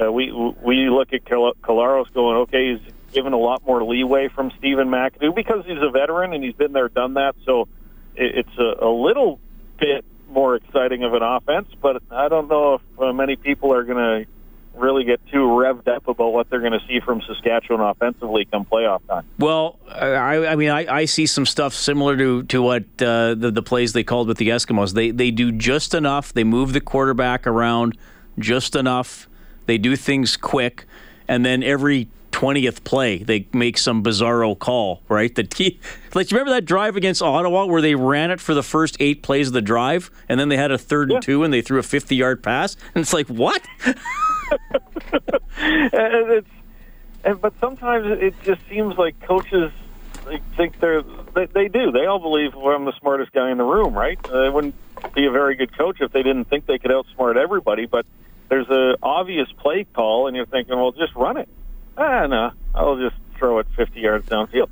uh, 0.02 0.12
we 0.12 0.32
we 0.32 0.90
look 0.90 1.14
at 1.14 1.26
Collaros 1.26 2.12
going, 2.14 2.38
okay, 2.38 2.74
he's 2.74 2.94
given 3.14 3.34
a 3.34 3.38
lot 3.38 3.66
more 3.66 3.84
leeway 3.84 4.28
from 4.28 4.52
Stephen 4.60 4.90
McAdoo 4.90 5.34
because 5.34 5.66
he's 5.66 5.82
a 5.82 5.90
veteran 5.90 6.34
and 6.34 6.44
he's 6.44 6.54
been 6.54 6.74
there, 6.74 6.90
done 6.90 7.16
that. 7.16 7.36
So 7.46 7.68
it, 8.16 8.46
it's 8.46 8.58
a, 8.58 8.86
a 8.86 8.92
little 8.92 9.40
bit 9.80 10.04
more 10.30 10.56
exciting 10.56 11.04
of 11.04 11.14
an 11.14 11.24
offense, 11.24 11.70
but 11.82 12.04
I 12.12 12.28
don't 12.28 12.48
know 12.50 12.76
if 12.76 13.00
uh, 13.00 13.14
many 13.14 13.36
people 13.36 13.74
are 13.74 13.84
going 13.84 14.26
to 14.26 14.35
really 14.78 15.04
get 15.04 15.20
too 15.28 15.40
revved 15.40 15.88
up 15.88 16.08
about 16.08 16.34
what 16.34 16.50
they're 16.50 16.60
going 16.60 16.74
to 16.80 16.86
see 16.88 17.00
from 17.00 17.22
Saskatchewan 17.22 17.82
offensively 17.82 18.46
come 18.46 18.66
playoff 18.66 19.06
time. 19.08 19.26
Well, 19.40 19.80
I, 19.90 20.48
I 20.48 20.56
mean, 20.56 20.70
I, 20.70 21.02
I, 21.02 21.06
see 21.06 21.26
some 21.26 21.46
stuff 21.46 21.74
similar 21.74 22.18
to 22.18 22.44
to 22.44 22.62
what 22.62 22.84
uh, 23.02 23.36
the 23.36 23.52
the 23.52 23.64
plays 23.64 23.94
they 23.94 24.04
called 24.04 24.28
with 24.28 24.38
the 24.38 24.50
Eskimos. 24.50 24.94
They 24.94 25.12
they 25.12 25.32
do 25.32 25.52
just 25.52 25.94
enough. 25.94 26.34
They 26.34 26.44
move 26.44 26.74
the 26.74 26.82
quarterback 26.82 27.48
around 27.48 27.98
just 28.40 28.76
enough. 28.76 29.28
They 29.66 29.78
do 29.78 29.96
things 29.96 30.38
quick. 30.38 30.86
and 31.28 31.44
then 31.46 31.64
every 31.64 32.08
20th 32.32 32.84
play, 32.84 33.20
they 33.24 33.48
make 33.54 33.78
some 33.78 34.04
bizarro 34.04 34.60
call, 34.60 35.02
right? 35.08 35.34
The 35.34 35.44
t- 35.44 35.80
like, 36.14 36.30
you 36.30 36.38
remember 36.38 36.54
that 36.54 36.66
drive 36.66 36.98
against 36.98 37.22
Ottawa 37.22 37.66
where 37.66 37.82
they 37.82 37.96
ran 37.96 38.30
it 38.30 38.42
for 38.42 38.54
the 38.54 38.62
first 38.62 38.98
eight 39.00 39.24
plays 39.24 39.48
of 39.48 39.54
the 39.54 39.62
drive, 39.62 40.12
and 40.28 40.38
then 40.38 40.50
they 40.50 40.58
had 40.58 40.70
a 40.70 40.78
third 40.78 41.10
Yeah. 41.10 41.16
and 41.16 41.24
two, 41.24 41.44
and 41.46 41.54
they 41.54 41.62
threw 41.62 41.80
a 41.80 41.84
50 41.84 42.14
yard 42.14 42.44
pass? 42.44 42.76
And 42.94 43.02
it's 43.04 43.14
like, 43.14 43.28
what? 43.28 43.62
And 45.58 46.32
it's, 46.32 46.50
and, 47.24 47.42
but 47.42 47.54
sometimes 47.60 48.06
it 48.22 48.36
just 48.44 48.62
seems 48.70 48.98
like 48.98 49.20
coaches 49.22 49.72
they 50.26 50.40
think 50.58 50.80
they're 50.80 51.04
they, 51.34 51.46
they 51.46 51.68
do. 51.68 51.92
They 51.92 52.06
all 52.06 52.20
believe 52.20 52.54
well, 52.56 52.76
I'm 52.76 52.86
the 52.86 52.98
smartest 53.00 53.32
guy 53.32 53.52
in 53.52 53.58
the 53.58 53.64
room, 53.64 53.94
right? 53.94 54.20
Uh, 54.28 54.44
they 54.44 54.50
wouldn't 54.50 54.76
be 55.14 55.26
a 55.26 55.32
very 55.32 55.56
good 55.56 55.78
coach 55.78 55.98
if 56.02 56.12
they 56.12 56.24
didn't 56.24 56.46
think 56.46 56.66
they 56.66 56.78
could 56.78 56.92
outsmart 56.92 57.38
everybody. 57.38 57.86
But 57.86 58.06
there's 58.50 58.70
a 58.70 58.98
obvious 59.02 59.48
play 59.60 59.86
call, 59.94 60.28
and 60.28 60.36
you're 60.36 60.46
thinking, 60.46 60.76
well, 60.76 60.92
just 60.92 61.16
run 61.16 61.38
it. 61.38 61.50
Ah, 61.98 62.28
no, 62.28 62.52
I'll 62.74 62.98
just 62.98 63.16
throw 63.38 63.60
it 63.60 63.68
50 63.76 64.00
yards 64.00 64.28
downfield. 64.28 64.70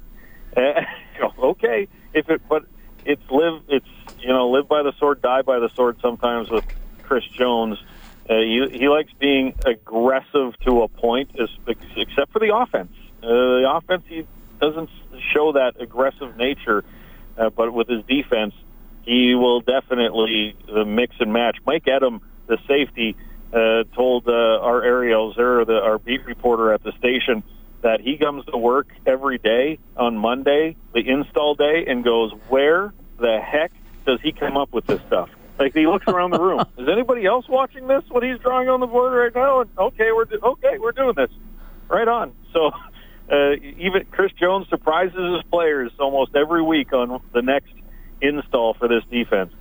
Okay, 1.39 1.87
if 2.13 2.29
it, 2.29 2.41
but 2.49 2.63
it's 3.05 3.21
live. 3.29 3.61
It's 3.69 3.87
you 4.19 4.29
know 4.29 4.49
live 4.49 4.67
by 4.67 4.81
the 4.81 4.91
sword, 4.97 5.21
die 5.21 5.41
by 5.41 5.59
the 5.59 5.69
sword. 5.69 5.97
Sometimes 6.01 6.49
with 6.49 6.65
Chris 7.03 7.23
Jones. 7.25 7.77
Uh, 8.29 8.35
he, 8.35 8.67
he 8.71 8.89
likes 8.89 9.11
being 9.19 9.53
aggressive 9.65 10.57
to 10.65 10.83
a 10.83 10.87
point, 10.87 11.31
except 11.35 12.31
for 12.31 12.39
the 12.39 12.55
offense. 12.55 12.91
Uh, 13.21 13.27
the 13.27 13.65
offense, 13.69 14.03
he 14.07 14.25
doesn't 14.61 14.89
show 15.33 15.53
that 15.53 15.73
aggressive 15.79 16.37
nature, 16.37 16.83
uh, 17.37 17.49
but 17.49 17.73
with 17.73 17.87
his 17.87 18.03
defense, 18.05 18.53
he 19.03 19.35
will 19.35 19.59
definitely 19.59 20.55
uh, 20.73 20.85
mix 20.85 21.15
and 21.19 21.33
match. 21.33 21.57
Mike 21.65 21.87
Edem, 21.87 22.21
the 22.47 22.57
safety, 22.67 23.17
uh, 23.51 23.83
told 23.95 24.27
uh, 24.27 24.31
our 24.31 24.81
Arielle 24.81 25.35
Zerr, 25.35 25.65
the, 25.65 25.73
our 25.73 25.99
beat 25.99 26.25
reporter 26.25 26.73
at 26.73 26.81
the 26.83 26.93
station, 26.93 27.43
that 27.81 27.99
he 27.99 28.17
comes 28.17 28.45
to 28.45 28.57
work 28.57 28.87
every 29.05 29.37
day 29.37 29.77
on 29.97 30.17
Monday, 30.17 30.77
the 30.93 31.07
install 31.07 31.55
day, 31.55 31.85
and 31.87 32.03
goes, 32.03 32.31
"Where 32.47 32.93
the 33.19 33.39
heck 33.41 33.71
does 34.05 34.19
he 34.21 34.31
come 34.31 34.55
up 34.55 34.71
with 34.71 34.87
this 34.87 35.01
stuff?" 35.07 35.29
Like 35.59 35.73
he 35.73 35.85
looks 35.85 36.07
around 36.07 36.31
the 36.31 36.41
room. 36.41 36.61
Is 36.77 36.87
anybody 36.89 37.25
else 37.25 37.47
watching 37.47 37.87
this? 37.87 38.03
What 38.09 38.23
he's 38.23 38.39
drawing 38.39 38.69
on 38.69 38.79
the 38.79 38.87
board 38.87 39.13
right 39.13 39.33
now? 39.33 39.61
And 39.61 39.69
okay, 39.77 40.11
we're 40.11 40.25
do- 40.25 40.39
okay, 40.41 40.77
we're 40.79 40.91
doing 40.91 41.13
this. 41.15 41.29
Right 41.87 42.07
on. 42.07 42.33
So 42.51 42.71
uh, 43.31 43.51
even 43.77 44.05
Chris 44.11 44.31
Jones 44.33 44.67
surprises 44.69 45.17
his 45.35 45.43
players 45.49 45.91
almost 45.99 46.35
every 46.35 46.61
week 46.61 46.91
on 46.93 47.21
the 47.33 47.41
next 47.41 47.73
install 48.21 48.73
for 48.73 48.87
this 48.87 49.03
defense. 49.11 49.53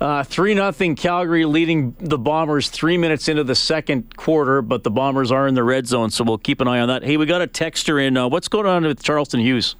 Uh, 0.00 0.24
3 0.24 0.54
nothing 0.54 0.96
Calgary 0.96 1.44
leading 1.44 1.94
the 1.98 2.16
Bombers 2.16 2.70
three 2.70 2.96
minutes 2.96 3.28
into 3.28 3.44
the 3.44 3.54
second 3.54 4.16
quarter, 4.16 4.62
but 4.62 4.82
the 4.82 4.90
Bombers 4.90 5.30
are 5.30 5.46
in 5.46 5.54
the 5.54 5.62
red 5.62 5.86
zone, 5.86 6.10
so 6.10 6.24
we'll 6.24 6.38
keep 6.38 6.62
an 6.62 6.68
eye 6.68 6.80
on 6.80 6.88
that. 6.88 7.04
Hey, 7.04 7.18
we 7.18 7.26
got 7.26 7.42
a 7.42 7.46
texter 7.46 8.02
in. 8.02 8.16
Uh, 8.16 8.26
what's 8.26 8.48
going 8.48 8.64
on 8.64 8.84
with 8.84 9.02
Charleston 9.02 9.40
Hughes? 9.40 9.76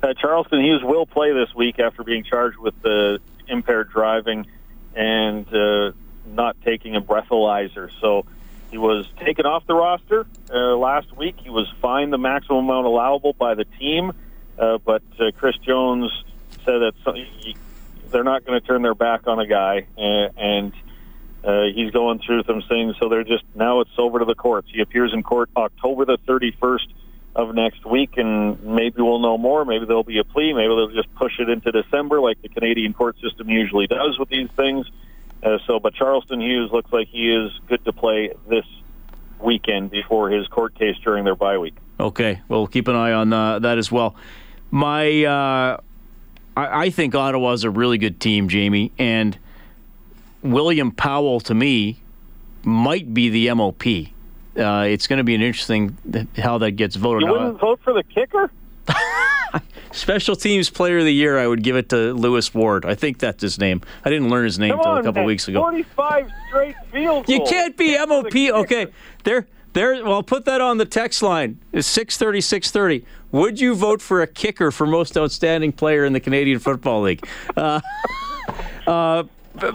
Uh, 0.00 0.14
Charleston 0.14 0.62
Hughes 0.62 0.82
will 0.84 1.06
play 1.06 1.32
this 1.32 1.52
week 1.56 1.80
after 1.80 2.04
being 2.04 2.22
charged 2.22 2.56
with 2.58 2.74
uh, 2.84 3.18
impaired 3.48 3.90
driving 3.90 4.46
and 4.94 5.46
uh, 5.52 5.92
not 6.26 6.56
taking 6.64 6.96
a 6.96 7.00
breathalyzer. 7.00 7.90
So 8.00 8.26
he 8.70 8.78
was 8.78 9.06
taken 9.24 9.46
off 9.46 9.66
the 9.66 9.74
roster 9.74 10.26
uh, 10.50 10.76
last 10.76 11.16
week. 11.16 11.36
He 11.38 11.50
was 11.50 11.72
fined 11.80 12.12
the 12.12 12.18
maximum 12.18 12.68
amount 12.68 12.86
allowable 12.86 13.32
by 13.32 13.54
the 13.54 13.64
team, 13.64 14.12
uh, 14.58 14.78
but 14.78 15.02
uh, 15.18 15.30
Chris 15.36 15.56
Jones 15.58 16.10
said 16.64 16.78
that 16.78 16.92
so- 17.04 17.12
he, 17.12 17.56
they're 18.10 18.24
not 18.24 18.44
going 18.44 18.60
to 18.60 18.66
turn 18.66 18.82
their 18.82 18.94
back 18.94 19.26
on 19.26 19.38
a 19.40 19.46
guy, 19.46 19.86
uh, 19.98 20.28
and 20.36 20.72
uh, 21.42 21.64
he's 21.74 21.90
going 21.90 22.20
through 22.20 22.42
some 22.44 22.62
things. 22.62 22.96
So 22.98 23.08
they're 23.08 23.24
just 23.24 23.44
now 23.54 23.80
it's 23.80 23.90
over 23.98 24.20
to 24.20 24.24
the 24.24 24.34
courts. 24.34 24.68
He 24.72 24.80
appears 24.80 25.12
in 25.12 25.22
court 25.22 25.50
October 25.56 26.04
the 26.04 26.18
31st 26.26 26.86
of 27.34 27.54
next 27.54 27.84
week, 27.84 28.16
and 28.16 28.62
maybe 28.62 29.02
we'll 29.02 29.18
know 29.18 29.36
more. 29.36 29.64
Maybe 29.64 29.86
there'll 29.86 30.04
be 30.04 30.18
a 30.18 30.24
plea. 30.24 30.52
Maybe 30.52 30.68
they'll 30.68 30.90
just 30.90 31.12
push 31.14 31.32
it 31.40 31.48
into 31.48 31.72
December, 31.72 32.20
like 32.20 32.40
the 32.42 32.48
Canadian 32.48 32.92
court 32.94 33.16
system 33.20 33.48
usually 33.48 33.86
does 33.86 34.18
with 34.18 34.28
these 34.28 34.48
things. 34.56 34.86
Uh, 35.42 35.58
so, 35.66 35.80
but 35.80 35.94
Charleston 35.94 36.40
Hughes 36.40 36.70
looks 36.72 36.92
like 36.92 37.08
he 37.08 37.34
is 37.34 37.50
good 37.68 37.84
to 37.84 37.92
play 37.92 38.32
this 38.48 38.64
weekend 39.40 39.90
before 39.90 40.30
his 40.30 40.46
court 40.46 40.74
case 40.74 40.96
during 41.04 41.24
their 41.24 41.34
bye 41.34 41.58
week. 41.58 41.74
Okay, 41.98 42.40
we'll 42.48 42.66
keep 42.66 42.88
an 42.88 42.96
eye 42.96 43.12
on 43.12 43.32
uh, 43.32 43.58
that 43.58 43.78
as 43.78 43.90
well. 43.90 44.14
My, 44.70 45.24
uh, 45.24 45.80
I, 46.56 46.84
I 46.84 46.90
think 46.90 47.14
Ottawa's 47.14 47.64
a 47.64 47.70
really 47.70 47.98
good 47.98 48.20
team, 48.20 48.48
Jamie, 48.48 48.92
and 48.98 49.38
William 50.42 50.92
Powell 50.92 51.40
to 51.40 51.54
me 51.54 52.00
might 52.64 53.12
be 53.12 53.28
the 53.28 53.52
MOP. 53.54 54.13
Uh, 54.56 54.86
it's 54.88 55.06
going 55.06 55.18
to 55.18 55.24
be 55.24 55.34
an 55.34 55.42
interesting 55.42 55.96
th- 56.10 56.26
how 56.36 56.58
that 56.58 56.72
gets 56.72 56.96
voted. 56.96 57.22
You 57.22 57.26
Now, 57.28 57.32
wouldn't 57.32 57.60
vote 57.60 57.80
for 57.82 57.92
the 57.92 58.02
kicker? 58.04 58.50
Special 59.92 60.34
teams 60.36 60.70
player 60.70 60.98
of 60.98 61.04
the 61.04 61.12
year, 61.14 61.38
I 61.38 61.46
would 61.46 61.62
give 61.62 61.76
it 61.76 61.88
to 61.90 62.12
Lewis 62.14 62.52
Ward. 62.52 62.84
I 62.84 62.94
think 62.94 63.18
that's 63.18 63.40
his 63.42 63.58
name. 63.58 63.80
I 64.04 64.10
didn't 64.10 64.28
learn 64.28 64.44
his 64.44 64.58
name 64.58 64.74
until 64.74 64.96
a 64.96 65.02
couple 65.02 65.20
man. 65.20 65.26
weeks 65.26 65.46
ago. 65.48 65.60
45 65.60 66.30
straight 66.48 66.74
field 66.92 67.28
You 67.28 67.44
can't 67.48 67.76
be 67.76 67.88
Get 67.88 68.00
to 68.08 68.22
the 68.22 68.22
MOP. 68.50 68.62
Okay, 68.64 68.86
there, 69.22 69.46
there. 69.72 70.04
Well, 70.04 70.22
put 70.22 70.44
that 70.46 70.60
on 70.60 70.78
the 70.78 70.84
text 70.84 71.22
line. 71.22 71.58
It's 71.72 71.86
six 71.86 72.16
thirty, 72.16 72.40
six 72.40 72.70
thirty. 72.72 73.04
Would 73.30 73.60
you 73.60 73.74
vote 73.74 74.02
for 74.02 74.20
a 74.22 74.26
kicker 74.26 74.70
for 74.72 74.86
most 74.86 75.16
outstanding 75.16 75.72
player 75.72 76.04
in 76.04 76.12
the 76.12 76.20
Canadian 76.20 76.58
Football 76.58 77.02
League? 77.02 77.26
Uh, 77.56 77.80
uh, 78.88 79.22
but 79.54 79.74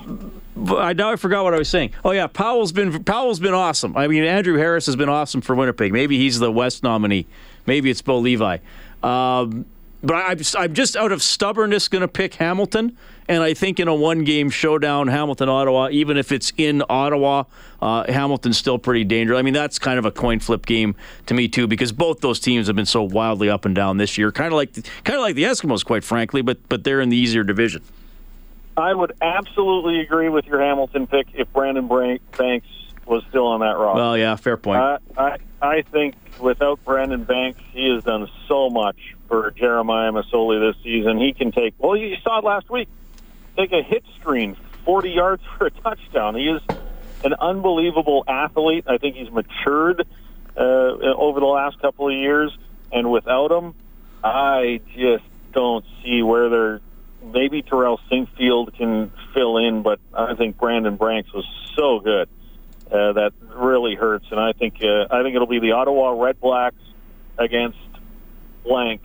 I 0.68 0.94
now 0.94 1.12
I 1.12 1.16
forgot 1.16 1.44
what 1.44 1.54
I 1.54 1.58
was 1.58 1.70
saying. 1.70 1.92
Oh 2.04 2.12
yeah, 2.12 2.28
Powell's 2.28 2.72
been 2.72 3.04
Powell's 3.04 3.40
been 3.40 3.54
awesome. 3.54 3.96
I 3.96 4.08
mean, 4.08 4.24
Andrew 4.24 4.58
Harris 4.58 4.86
has 4.86 4.96
been 4.96 5.10
awesome 5.10 5.42
for 5.42 5.56
Winnipeg. 5.56 5.94
Maybe 5.94 6.18
he's 6.18 6.40
the 6.40 6.52
West 6.52 6.84
nominee. 6.84 7.26
Maybe 7.66 7.90
it's 7.90 8.02
Bo 8.02 8.20
Levi. 8.20 8.58
Um, 9.04 9.66
but 10.02 10.14
I'm 10.16 10.38
just, 10.38 10.56
I'm 10.56 10.74
just 10.74 10.96
out 10.96 11.12
of 11.12 11.22
stubbornness 11.22 11.90
going 11.90 12.02
to 12.02 12.08
pick 12.08 12.36
Hamilton, 12.36 12.98
and 13.28 13.44
I 13.44 13.54
think 13.54 13.82
in 13.82 13.90
a 13.90 13.94
one-game 13.94 14.50
showdown, 14.50 15.10
Hamilton 15.10 15.50
Ottawa, 15.50 15.90
even 15.92 16.16
if 16.16 16.32
it's 16.32 16.54
in 16.58 16.84
Ottawa, 16.90 17.44
uh, 17.82 18.10
Hamilton's 18.10 18.58
still 18.58 18.80
pretty 18.80 19.04
dangerous. 19.04 19.38
I 19.38 19.42
mean, 19.42 19.54
that's 19.54 19.78
kind 19.78 20.00
of 20.00 20.06
a 20.06 20.12
coin 20.12 20.40
flip 20.40 20.66
game 20.66 20.96
to 21.26 21.34
me 21.34 21.50
too, 21.50 21.68
because 21.68 21.92
both 21.92 22.22
those 22.22 22.40
teams 22.40 22.68
have 22.68 22.78
been 22.78 22.86
so 22.86 23.04
wildly 23.04 23.50
up 23.50 23.66
and 23.66 23.76
down 23.76 23.98
this 23.98 24.18
year. 24.18 24.32
Kind 24.32 24.48
of 24.48 24.54
like 24.54 24.74
kind 25.04 25.18
of 25.18 25.22
like 25.22 25.36
the 25.36 25.44
Eskimos, 25.44 25.84
quite 25.84 26.06
frankly, 26.06 26.42
but 26.42 26.58
but 26.70 26.86
they're 26.86 27.02
in 27.02 27.10
the 27.10 27.18
easier 27.18 27.44
division. 27.44 27.82
I 28.80 28.94
would 28.94 29.14
absolutely 29.22 30.02
agree 30.02 30.30
with 30.30 30.46
your 30.46 30.62
Hamilton 30.62 31.08
pick 31.08 31.28
if 31.34 31.52
Brandon 31.54 31.88
Banks 32.38 32.68
was 33.06 33.24
still 33.30 33.48
on 33.48 33.62
that 33.62 33.78
roster. 33.78 34.02
Well, 34.02 34.18
yeah, 34.18 34.36
fair 34.36 34.58
point. 34.58 34.80
I, 34.80 34.98
I 35.18 35.38
I 35.62 35.82
think 35.92 36.16
without 36.40 36.84
Brandon 36.86 37.24
Banks, 37.24 37.60
he 37.74 37.94
has 37.94 38.04
done 38.04 38.28
so 38.48 38.70
much 38.70 38.98
for 39.28 39.52
Jeremiah 39.52 40.12
Masoli 40.12 40.72
this 40.72 40.82
season. 40.84 41.20
He 41.20 41.34
can 41.34 41.52
take. 41.52 41.76
Well, 41.78 41.98
you 41.98 42.16
saw 42.24 42.40
it 42.40 42.46
last 42.46 42.70
week. 42.70 42.88
Take 43.58 43.72
a 43.72 43.82
hit 43.84 44.04
screen, 44.20 44.56
forty 44.86 45.10
yards 45.10 45.44
for 45.58 45.68
a 45.68 45.72
touchdown. 45.72 46.36
He 46.36 46.44
is 46.44 46.62
an 47.24 47.34
unbelievable 47.34 48.24
athlete. 48.28 48.86
I 48.88 48.98
think 48.98 49.16
he's 49.16 49.32
matured 49.32 50.06
uh, 50.56 50.62
over 50.62 51.40
the 51.40 51.46
last 51.46 51.80
couple 51.82 52.08
of 52.08 52.14
years, 52.14 52.56
and 52.92 53.12
without 53.12 53.52
him, 53.52 53.74
I 54.24 54.82
just 54.96 55.26
don't 55.54 55.86
see 56.04 56.22
where 56.22 56.50
they're. 56.50 56.82
Maybe 57.24 57.62
Terrell 57.62 58.00
Sinkfield 58.10 58.74
can 58.76 59.12
fill 59.34 59.58
in, 59.58 59.84
but 59.84 60.00
I 60.14 60.36
think 60.36 60.58
Brandon 60.58 60.96
Banks 60.96 61.32
was 61.34 61.46
so 61.76 62.00
good 62.00 62.30
uh, 62.92 63.14
that 63.14 63.34
really 63.56 63.96
hurts. 63.96 64.26
And 64.32 64.40
I 64.40 64.54
think 64.54 64.76
uh, 64.82 65.08
I 65.12 65.22
think 65.24 65.36
it'll 65.36 65.48
be 65.48 65.60
the 65.60 65.74
Ottawa 65.74 66.12
Red 66.12 66.40
Blacks 66.40 66.82
against 67.38 67.78
blank. 68.64 69.02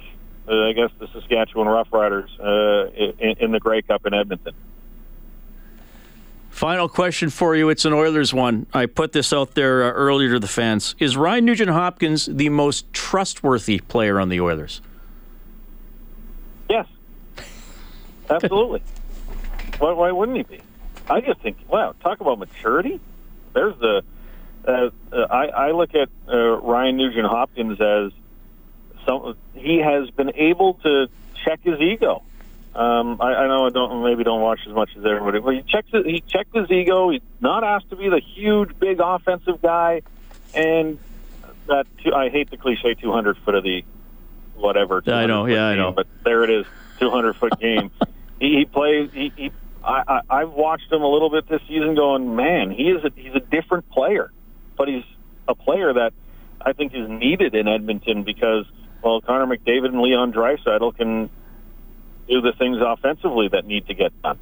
Uh, 0.46 0.68
I 0.68 0.72
guess 0.72 0.90
the 0.98 1.08
Saskatchewan 1.08 1.66
Roughriders 1.66 2.28
uh, 2.38 2.90
in, 3.18 3.38
in 3.38 3.52
the 3.52 3.60
Grey 3.60 3.82
Cup 3.82 4.06
in 4.06 4.12
Edmonton. 4.12 4.54
Final 6.50 6.88
question 6.88 7.30
for 7.30 7.56
you. 7.56 7.68
It's 7.68 7.84
an 7.84 7.92
Oilers 7.92 8.32
one. 8.32 8.66
I 8.72 8.86
put 8.86 9.12
this 9.12 9.32
out 9.32 9.54
there 9.54 9.82
uh, 9.82 9.90
earlier 9.90 10.34
to 10.34 10.38
the 10.38 10.46
fans. 10.46 10.94
Is 11.00 11.16
Ryan 11.16 11.46
Nugent 11.46 11.70
Hopkins 11.70 12.26
the 12.26 12.48
most 12.50 12.92
trustworthy 12.92 13.80
player 13.80 14.20
on 14.20 14.28
the 14.28 14.40
Oilers? 14.40 14.80
Yes, 16.70 16.86
absolutely. 18.30 18.82
why, 19.78 19.92
why 19.92 20.12
wouldn't 20.12 20.36
he 20.36 20.42
be? 20.44 20.60
I 21.08 21.20
just 21.20 21.40
think, 21.40 21.58
wow, 21.68 21.94
talk 22.02 22.20
about 22.20 22.38
maturity. 22.38 23.00
There's 23.52 23.78
the. 23.78 24.02
Uh, 24.66 24.90
uh, 25.12 25.16
I, 25.30 25.46
I 25.46 25.70
look 25.72 25.94
at 25.94 26.08
uh, 26.26 26.56
Ryan 26.56 26.96
Nugent 26.96 27.26
Hopkins 27.26 27.78
as 27.80 28.12
some. 29.06 29.36
He 29.54 29.78
has 29.78 30.10
been 30.10 30.32
able 30.34 30.74
to 30.74 31.08
check 31.44 31.60
his 31.62 31.78
ego. 31.80 32.22
Um, 32.74 33.20
I, 33.20 33.34
I 33.34 33.46
know 33.46 33.66
I 33.66 33.70
don't 33.70 34.02
maybe 34.02 34.24
don't 34.24 34.40
watch 34.40 34.60
as 34.66 34.72
much 34.72 34.90
as 34.96 35.04
everybody, 35.04 35.38
but 35.38 35.54
he 35.54 35.62
checks 35.62 35.88
it, 35.92 36.06
he 36.06 36.20
checked 36.22 36.54
his 36.54 36.70
ego. 36.70 37.10
He's 37.10 37.20
not 37.40 37.62
asked 37.62 37.90
to 37.90 37.96
be 37.96 38.08
the 38.08 38.20
huge, 38.20 38.76
big 38.78 39.00
offensive 39.00 39.62
guy, 39.62 40.02
and 40.54 40.98
that 41.66 41.86
I 42.12 42.30
hate 42.30 42.50
the 42.50 42.56
cliche 42.56 42.94
200 42.94 43.38
foot 43.38 43.54
of 43.54 43.62
the 43.62 43.84
whatever. 44.56 45.02
I 45.06 45.26
know, 45.26 45.46
yeah, 45.46 45.66
I 45.66 45.76
know. 45.76 45.92
but 45.92 46.08
there 46.24 46.42
it 46.42 46.50
is, 46.50 46.66
200 46.98 47.36
foot 47.36 47.58
game. 47.60 47.90
he, 48.40 48.58
he 48.58 48.64
plays. 48.64 49.10
He, 49.12 49.32
he 49.36 49.52
I, 49.84 50.02
I, 50.06 50.20
I've 50.40 50.52
watched 50.52 50.90
him 50.90 51.02
a 51.02 51.08
little 51.08 51.30
bit 51.30 51.48
this 51.48 51.60
season, 51.68 51.94
going, 51.94 52.34
man, 52.34 52.70
he 52.70 52.84
is 52.84 53.04
a, 53.04 53.10
he's 53.14 53.34
a 53.34 53.40
different 53.40 53.88
player, 53.90 54.32
but 54.78 54.88
he's 54.88 55.04
a 55.46 55.54
player 55.54 55.92
that 55.92 56.12
I 56.60 56.72
think 56.72 56.94
is 56.94 57.08
needed 57.08 57.54
in 57.54 57.68
Edmonton 57.68 58.24
because 58.24 58.64
well, 59.02 59.20
Connor 59.20 59.46
McDavid 59.46 59.86
and 59.86 60.00
Leon 60.00 60.32
Draisaitl 60.32 60.96
can 60.96 61.28
do 62.26 62.40
the 62.40 62.52
things 62.58 62.78
offensively 62.80 63.48
that 63.52 63.66
need 63.66 63.86
to 63.88 63.94
get 63.94 64.10
done. 64.22 64.38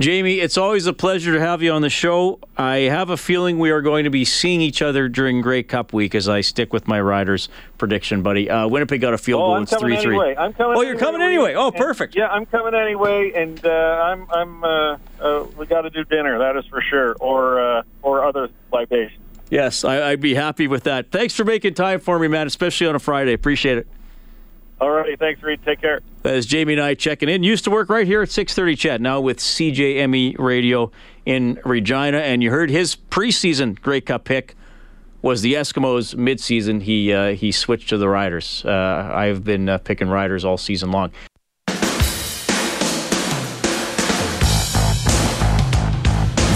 Jamie, 0.00 0.40
it's 0.40 0.56
always 0.56 0.86
a 0.86 0.92
pleasure 0.92 1.34
to 1.34 1.40
have 1.40 1.62
you 1.62 1.70
on 1.70 1.82
the 1.82 1.90
show. 1.90 2.40
I 2.56 2.76
have 2.76 3.10
a 3.10 3.16
feeling 3.16 3.58
we 3.58 3.70
are 3.70 3.82
going 3.82 4.04
to 4.04 4.10
be 4.10 4.24
seeing 4.24 4.60
each 4.60 4.80
other 4.80 5.08
during 5.08 5.42
Grey 5.42 5.62
Cup 5.62 5.92
week 5.92 6.14
as 6.14 6.28
I 6.28 6.40
stick 6.40 6.72
with 6.72 6.88
my 6.88 7.00
Riders 7.00 7.48
prediction, 7.76 8.22
buddy. 8.22 8.48
Uh, 8.48 8.66
Winnipeg 8.68 9.00
got 9.00 9.12
a 9.12 9.18
field 9.18 9.42
oh, 9.42 9.46
goal. 9.46 9.54
I'm 9.56 9.62
it's 9.64 9.76
three 9.76 9.96
anyway. 9.96 10.34
three. 10.34 10.36
I'm 10.36 10.54
coming. 10.54 10.76
Oh, 10.76 10.80
you're 10.80 10.92
anyway. 10.92 11.00
coming 11.00 11.22
anyway. 11.22 11.54
Oh, 11.54 11.70
perfect. 11.70 12.14
And, 12.14 12.20
yeah, 12.20 12.28
I'm 12.28 12.46
coming 12.46 12.74
anyway, 12.74 13.32
and 13.36 13.64
uh, 13.64 13.68
I'm 13.68 14.26
I'm 14.30 14.64
uh, 14.64 14.96
uh, 15.20 15.46
we 15.56 15.66
got 15.66 15.82
to 15.82 15.90
do 15.90 16.04
dinner. 16.04 16.38
That 16.38 16.56
is 16.56 16.64
for 16.66 16.80
sure, 16.80 17.14
or 17.20 17.60
uh, 17.60 17.82
or 18.00 18.24
other 18.24 18.48
libations. 18.72 19.20
Yes, 19.50 19.84
I, 19.84 20.10
I'd 20.10 20.20
be 20.22 20.34
happy 20.34 20.66
with 20.66 20.84
that. 20.84 21.10
Thanks 21.10 21.34
for 21.34 21.44
making 21.44 21.74
time 21.74 22.00
for 22.00 22.18
me, 22.18 22.26
man, 22.26 22.46
especially 22.46 22.86
on 22.86 22.94
a 22.94 22.98
Friday. 22.98 23.34
Appreciate 23.34 23.76
it. 23.76 23.86
All 24.82 24.90
righty, 24.90 25.14
thanks, 25.14 25.40
Reed. 25.44 25.60
Take 25.64 25.80
care. 25.80 26.00
That 26.22 26.34
is 26.34 26.44
Jamie 26.44 26.72
and 26.72 26.82
I 26.82 26.94
checking 26.94 27.28
in. 27.28 27.44
Used 27.44 27.62
to 27.62 27.70
work 27.70 27.88
right 27.88 28.04
here 28.04 28.20
at 28.20 28.30
6:30 28.30 28.76
CHED, 28.76 29.00
now 29.00 29.20
with 29.20 29.38
CJME 29.38 30.34
Radio 30.40 30.90
in 31.24 31.60
Regina, 31.64 32.18
and 32.18 32.42
you 32.42 32.50
heard 32.50 32.68
his 32.68 32.96
preseason 32.96 33.80
Grey 33.80 34.00
Cup 34.00 34.24
pick 34.24 34.56
was 35.22 35.40
the 35.40 35.54
Eskimos. 35.54 36.16
Midseason, 36.16 36.82
he 36.82 37.12
uh, 37.12 37.34
he 37.34 37.52
switched 37.52 37.90
to 37.90 37.96
the 37.96 38.08
Riders. 38.08 38.64
Uh, 38.64 39.08
I've 39.14 39.44
been 39.44 39.68
uh, 39.68 39.78
picking 39.78 40.08
Riders 40.08 40.44
all 40.44 40.58
season 40.58 40.90
long. 40.90 41.12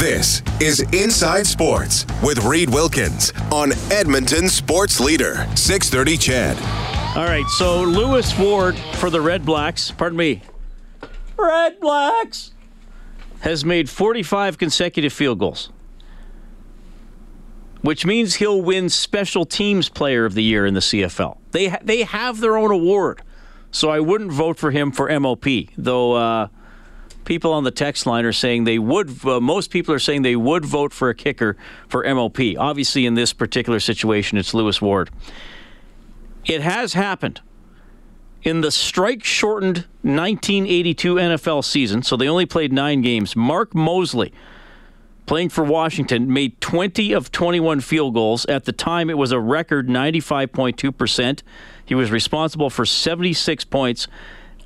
This 0.01 0.43
is 0.61 0.81
Inside 0.93 1.47
Sports 1.47 2.07
with 2.25 2.43
Reed 2.45 2.71
Wilkins 2.71 3.33
on 3.53 3.71
Edmonton 3.93 4.49
Sports 4.49 4.99
Leader 4.99 5.47
630 5.55 6.17
CHED. 6.17 6.96
All 7.17 7.25
right, 7.25 7.49
so 7.49 7.81
Lewis 7.83 8.39
Ward 8.39 8.77
for 8.97 9.09
the 9.09 9.23
Red 9.23 9.47
Blacks, 9.47 9.91
pardon 9.91 10.19
me, 10.19 10.43
Red 11.39 11.81
Blacks, 11.81 12.53
has 13.41 13.65
made 13.65 13.89
45 13.89 14.59
consecutive 14.59 15.15
field 15.15 15.39
goals, 15.39 15.71
which 17.81 18.05
means 18.05 18.35
he'll 18.35 18.61
win 18.61 18.91
Special 18.91 19.47
Teams 19.47 19.89
Player 19.89 20.27
of 20.27 20.35
the 20.35 20.43
Year 20.43 20.67
in 20.67 20.75
the 20.75 20.81
CFL. 20.81 21.39
They 21.53 21.69
ha- 21.69 21.79
they 21.83 22.03
have 22.03 22.41
their 22.41 22.59
own 22.59 22.71
award, 22.71 23.23
so 23.71 23.89
I 23.89 24.01
wouldn't 24.01 24.31
vote 24.31 24.59
for 24.59 24.71
him 24.71 24.93
for 24.93 25.09
MOP, 25.19 25.47
though. 25.79 26.13
Uh, 26.13 26.49
people 27.25 27.51
on 27.51 27.65
the 27.65 27.71
text 27.71 28.05
line 28.05 28.27
are 28.27 28.33
saying 28.33 28.65
they 28.65 28.79
would. 28.79 29.25
Uh, 29.25 29.41
most 29.41 29.71
people 29.71 29.95
are 29.95 29.99
saying 29.99 30.21
they 30.21 30.37
would 30.37 30.67
vote 30.67 30.93
for 30.93 31.09
a 31.09 31.15
kicker 31.15 31.57
for 31.89 32.05
MOP. 32.05 32.59
Obviously, 32.59 33.07
in 33.07 33.15
this 33.15 33.33
particular 33.33 33.81
situation, 33.81 34.37
it's 34.37 34.53
Lewis 34.53 34.83
Ward. 34.83 35.09
It 36.47 36.63
has 36.63 36.95
happened 36.95 37.41
in 38.43 38.61
the 38.61 38.71
strike 38.71 39.25
shortened 39.25 39.79
1982 40.03 41.17
NFL 41.17 41.65
season, 41.65 42.03
so 42.03 42.17
they 42.17 42.29
only 42.29 42.47
played 42.47 42.73
nine 42.73 43.03
games. 43.03 43.35
Mark 43.35 43.75
Moseley, 43.75 44.33
playing 45.27 45.49
for 45.49 45.65
Washington, 45.65 46.33
made 46.33 46.61
20 46.61 47.13
of 47.13 47.33
21 47.33 47.81
field 47.81 48.15
goals. 48.15 48.47
At 48.47 48.65
the 48.65 48.73
time, 48.73 49.11
it 49.11 49.19
was 49.19 49.33
a 49.33 49.41
record 49.41 49.89
95.2%. 49.89 51.43
He 51.85 51.95
was 51.97 52.13
responsible 52.13 52.71
for 52.71 52.87
76 52.87 53.65
points. 53.65 54.07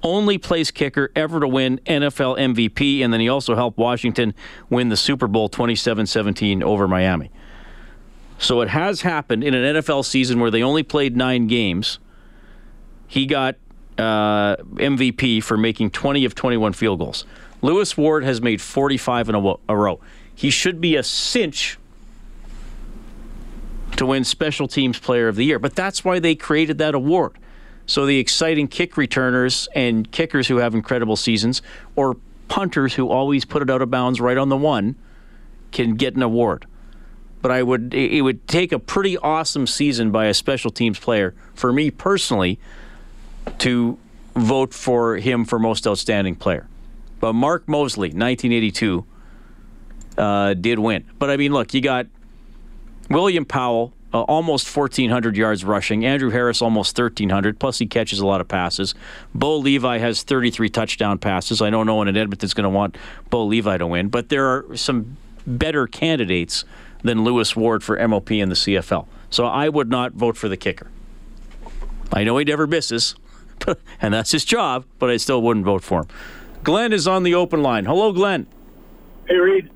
Only 0.02 0.37
place 0.37 0.70
kicker 0.70 1.10
ever 1.16 1.40
to 1.40 1.49
win 1.49 1.78
NFL 1.87 2.38
MVP, 2.38 3.02
and 3.02 3.12
then 3.12 3.20
he 3.20 3.28
also 3.30 3.54
helped 3.54 3.78
Washington 3.78 4.34
win 4.68 4.90
the 4.90 4.96
Super 4.96 5.26
Bowl 5.26 5.49
27 5.49 6.06
17 6.06 6.62
over 6.62 6.87
Miami. 6.87 7.30
So 8.50 8.62
it 8.62 8.69
has 8.71 9.02
happened 9.02 9.45
in 9.45 9.54
an 9.54 9.76
NFL 9.76 10.04
season 10.04 10.40
where 10.40 10.50
they 10.50 10.61
only 10.61 10.83
played 10.83 11.16
nine 11.16 11.47
games. 11.47 12.00
He 13.07 13.25
got 13.25 13.54
uh, 13.97 14.57
MVP 14.57 15.40
for 15.44 15.57
making 15.57 15.92
20 15.92 16.24
of 16.24 16.35
21 16.35 16.72
field 16.72 16.98
goals. 16.98 17.24
Lewis 17.62 17.96
Ward 17.96 18.24
has 18.24 18.42
made 18.42 18.61
45 18.61 19.29
in 19.29 19.35
a, 19.37 19.55
a 19.68 19.77
row. 19.77 20.01
He 20.35 20.51
should 20.51 20.81
be 20.81 20.96
a 20.96 21.05
cinch 21.05 21.79
to 23.94 24.05
win 24.05 24.24
Special 24.24 24.66
Teams 24.66 24.98
Player 24.98 25.29
of 25.29 25.37
the 25.37 25.44
Year, 25.44 25.61
but 25.61 25.77
that's 25.77 26.05
why 26.05 26.18
they 26.18 26.35
created 26.35 26.79
that 26.79 26.96
award. 26.96 27.38
So 27.87 28.05
the 28.05 28.18
exciting 28.18 28.66
kick 28.66 28.96
returners 28.96 29.68
and 29.77 30.11
kickers 30.11 30.48
who 30.48 30.57
have 30.57 30.74
incredible 30.74 31.14
seasons, 31.14 31.62
or 31.94 32.16
punters 32.48 32.94
who 32.94 33.11
always 33.11 33.44
put 33.44 33.62
it 33.62 33.70
out 33.70 33.81
of 33.81 33.92
bounds 33.92 34.20
right 34.20 34.37
on 34.37 34.48
the 34.48 34.57
one, 34.57 34.96
can 35.70 35.94
get 35.94 36.16
an 36.16 36.22
award 36.22 36.66
but 37.42 37.50
I 37.50 37.62
would 37.62 37.94
it 37.94 38.22
would 38.22 38.46
take 38.46 38.72
a 38.72 38.79
pretty 38.79 39.16
awesome 39.18 39.66
season 39.66 40.11
by 40.11 40.26
a 40.26 40.35
special 40.35 40.70
teams 40.70 40.98
player 40.98 41.35
for 41.55 41.72
me 41.72 41.90
personally 41.90 42.59
to 43.59 43.98
vote 44.37 44.74
for 44.74 45.16
him 45.16 45.44
for 45.44 45.59
most 45.59 45.87
outstanding 45.87 46.37
player. 46.37 46.66
But 47.20 47.35
Mark 47.35 47.68
Moseley, 47.68 48.09
1982, 48.09 49.05
uh, 50.16 50.55
did 50.55 50.79
win. 50.79 51.05
But 51.18 51.31
I 51.31 51.37
mean, 51.37 51.53
look, 51.53 51.74
you 51.74 51.81
got 51.81 52.07
William 53.09 53.44
Powell. 53.44 53.92
Uh, 54.12 54.22
almost 54.22 54.76
1,400 54.76 55.37
yards 55.37 55.64
rushing. 55.64 56.05
Andrew 56.05 56.31
Harris 56.31 56.61
almost 56.61 56.98
1,300. 56.98 57.61
Plus, 57.61 57.79
he 57.79 57.87
catches 57.87 58.18
a 58.18 58.26
lot 58.26 58.40
of 58.40 58.48
passes. 58.48 58.92
Bo 59.37 59.57
Levi 59.57 59.98
has 59.98 60.24
33 60.24 60.68
touchdown 60.68 61.16
passes. 61.16 61.62
I 61.62 61.70
don't 61.70 61.87
know 61.87 61.92
no 61.92 61.94
one 61.94 62.09
in 62.09 62.16
Edmonton's 62.16 62.53
going 62.53 62.64
to 62.64 62.70
want 62.70 62.98
Bo 63.31 63.44
Levi 63.44 63.79
to 63.79 63.87
win, 63.87 64.09
but 64.09 64.29
there 64.29 64.48
are 64.48 64.76
some 64.76 65.16
better 65.46 65.87
candidates 65.87 66.64
than 67.02 67.24
Lewis 67.24 67.56
Ward 67.56 67.82
for 67.82 67.96
MOP 68.06 68.30
in 68.32 68.48
the 68.48 68.54
CFL. 68.54 69.06
So 69.30 69.46
I 69.46 69.68
would 69.68 69.88
not 69.88 70.12
vote 70.12 70.36
for 70.36 70.48
the 70.48 70.56
kicker. 70.56 70.90
I 72.12 72.24
know 72.24 72.36
he 72.38 72.44
never 72.44 72.66
misses, 72.66 73.14
and 74.00 74.14
that's 74.14 74.32
his 74.32 74.44
job, 74.44 74.84
but 74.98 75.10
I 75.10 75.16
still 75.16 75.42
wouldn't 75.42 75.64
vote 75.64 75.82
for 75.82 76.00
him. 76.00 76.08
Glenn 76.62 76.92
is 76.92 77.06
on 77.06 77.22
the 77.22 77.34
open 77.34 77.62
line. 77.62 77.84
Hello, 77.84 78.12
Glenn. 78.12 78.46
Hey, 79.28 79.36
Reed. 79.36 79.70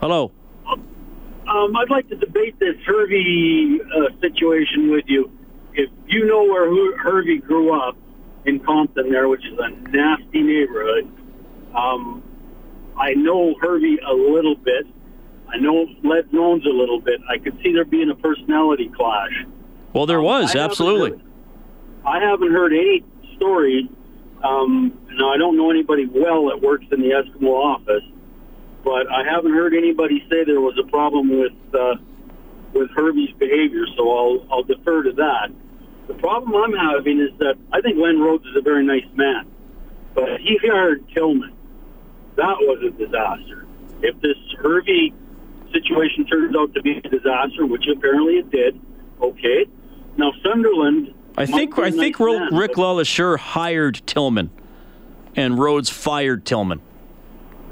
Hello. 0.00 0.32
Um, 0.66 1.74
I'd 1.76 1.88
like 1.88 2.08
to 2.10 2.16
debate 2.16 2.58
this 2.58 2.76
Hervey 2.84 3.78
uh, 3.80 4.20
situation 4.20 4.90
with 4.90 5.04
you. 5.06 5.30
If 5.72 5.88
you 6.06 6.26
know 6.26 6.44
where 6.44 6.68
Hervey 6.98 7.38
grew 7.38 7.72
up 7.74 7.96
in 8.44 8.60
Compton, 8.60 9.10
there, 9.10 9.28
which 9.28 9.44
is 9.46 9.58
a 9.58 9.70
nasty 9.90 10.42
neighborhood, 10.42 11.10
um, 11.74 12.22
I 12.98 13.14
know 13.14 13.54
Hervey 13.60 13.96
a 14.06 14.12
little 14.12 14.56
bit. 14.56 14.86
I 15.52 15.56
know 15.58 15.86
Len 16.04 16.28
Rhodes 16.32 16.66
a 16.66 16.70
little 16.70 17.00
bit. 17.00 17.20
I 17.28 17.38
could 17.38 17.58
see 17.62 17.72
there 17.72 17.84
being 17.84 18.10
a 18.10 18.14
personality 18.14 18.90
clash. 18.94 19.32
Well, 19.92 20.06
there 20.06 20.20
was, 20.20 20.44
I 20.44 20.58
haven't 20.58 20.70
absolutely. 20.70 21.10
heard- 21.10 21.22
I 22.04 22.20
haven't 22.20 22.52
heard 22.52 22.72
any 22.72 23.04
story. 23.36 23.88
Um, 24.42 24.96
now, 25.10 25.30
I 25.30 25.36
don't 25.36 25.56
know 25.56 25.70
anybody 25.70 26.06
well 26.06 26.46
that 26.48 26.60
works 26.62 26.84
in 26.92 27.00
the 27.00 27.08
Eskimo 27.10 27.50
office, 27.50 28.04
but 28.84 29.10
I 29.10 29.24
haven't 29.24 29.52
heard 29.52 29.74
anybody 29.74 30.24
say 30.30 30.44
there 30.44 30.60
was 30.60 30.78
a 30.78 30.88
problem 30.88 31.28
with 31.28 31.52
uh, 31.74 31.96
with 32.72 32.90
Hervey's 32.94 33.32
behavior. 33.38 33.84
So 33.96 34.10
I'll 34.16 34.46
I'll 34.50 34.62
defer 34.62 35.02
to 35.02 35.12
that. 35.12 35.50
The 36.06 36.14
problem 36.14 36.54
I'm 36.54 36.72
having 36.72 37.18
is 37.20 37.36
that 37.38 37.56
I 37.72 37.80
think 37.80 37.98
Len 37.98 38.20
Rhodes 38.20 38.46
is 38.46 38.56
a 38.56 38.62
very 38.62 38.86
nice 38.86 39.04
man, 39.14 39.46
but 40.14 40.40
he 40.40 40.56
hired 40.62 41.06
Tillman. 41.12 41.52
That 42.36 42.56
was 42.60 42.80
a 42.86 42.90
disaster. 42.96 43.66
If 44.02 44.20
this 44.20 44.36
Hervey 44.62 45.12
situation 45.72 46.26
turns 46.26 46.54
out 46.56 46.72
to 46.74 46.82
be 46.82 46.96
a 46.96 47.08
disaster, 47.08 47.66
which 47.66 47.84
apparently 47.94 48.34
it 48.34 48.50
did, 48.50 48.80
okay. 49.20 49.66
Now 50.16 50.32
Sunderland. 50.44 51.14
I 51.36 51.46
think 51.46 51.78
I 51.78 51.90
think 51.90 52.18
nice 52.18 52.52
Rick 52.52 52.72
LeLacheur 52.72 53.38
hired 53.38 54.02
Tillman, 54.06 54.50
and 55.36 55.58
Rhodes 55.58 55.88
fired 55.88 56.44
Tillman. 56.44 56.80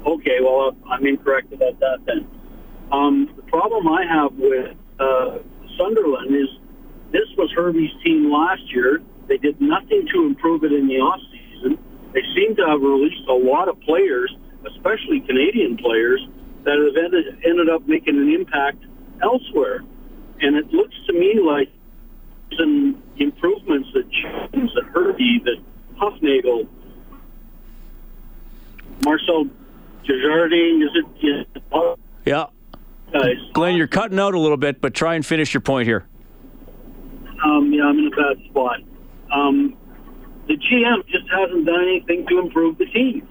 Okay, 0.05 0.37
well, 0.41 0.75
I'm 0.89 1.05
incorrect 1.05 1.51
about 1.51 1.79
that 1.79 1.97
then. 2.05 2.27
Um, 2.91 3.29
the 3.35 3.41
problem 3.43 3.87
I 3.89 4.05
have 4.05 4.33
with 4.33 4.77
uh, 4.99 5.39
Sunderland 5.77 6.33
is 6.33 6.47
this 7.11 7.27
was 7.37 7.51
Hervey's 7.53 7.91
team 8.05 8.31
last 8.31 8.63
year. 8.73 9.01
They 9.27 9.37
did 9.37 9.59
nothing 9.59 10.07
to 10.13 10.25
improve 10.25 10.63
it 10.63 10.71
in 10.71 10.87
the 10.87 10.95
off 10.95 11.19
season. 11.31 11.77
They 12.13 12.21
seem 12.35 12.55
to 12.55 12.65
have 12.65 12.81
released 12.81 13.27
a 13.27 13.33
lot 13.33 13.67
of 13.67 13.79
players, 13.81 14.33
especially 14.65 15.19
Canadian 15.21 15.75
players, 15.77 16.25
that 16.67 16.77
event 16.79 17.13
ended, 17.15 17.45
ended 17.45 17.69
up 17.69 17.87
making 17.87 18.17
an 18.17 18.29
impact 18.29 18.83
elsewhere. 19.23 19.83
And 20.41 20.57
it 20.57 20.71
looks 20.73 20.95
to 21.07 21.13
me 21.13 21.39
like 21.41 21.69
some 22.57 23.01
improvements 23.17 23.87
that 23.93 24.03
Jones, 24.11 24.71
that 24.75 24.83
Hervey, 24.93 25.41
that 25.45 25.57
Hufnagel, 25.97 26.67
Marcel 29.05 29.45
Desjardins, 30.05 30.83
is 30.83 30.89
it? 30.93 31.47
Yeah, 31.55 31.63
Yeah, 32.25 32.45
guys. 33.13 33.37
Glenn, 33.53 33.77
you're 33.77 33.87
cutting 33.87 34.19
out 34.19 34.33
a 34.33 34.39
little 34.39 34.57
bit, 34.57 34.81
but 34.81 34.93
try 34.93 35.15
and 35.15 35.25
finish 35.25 35.53
your 35.53 35.61
point 35.61 35.87
here. 35.87 36.05
Um, 37.43 37.71
yeah, 37.71 37.85
I'm 37.85 37.97
in 37.97 38.07
a 38.07 38.15
bad 38.15 38.43
spot. 38.49 38.79
Um, 39.31 39.77
the 40.47 40.55
GM 40.55 41.07
just 41.07 41.29
hasn't 41.31 41.65
done 41.65 41.81
anything 41.83 42.25
to 42.27 42.39
improve 42.39 42.77
the 42.77 42.85
team. 42.87 43.27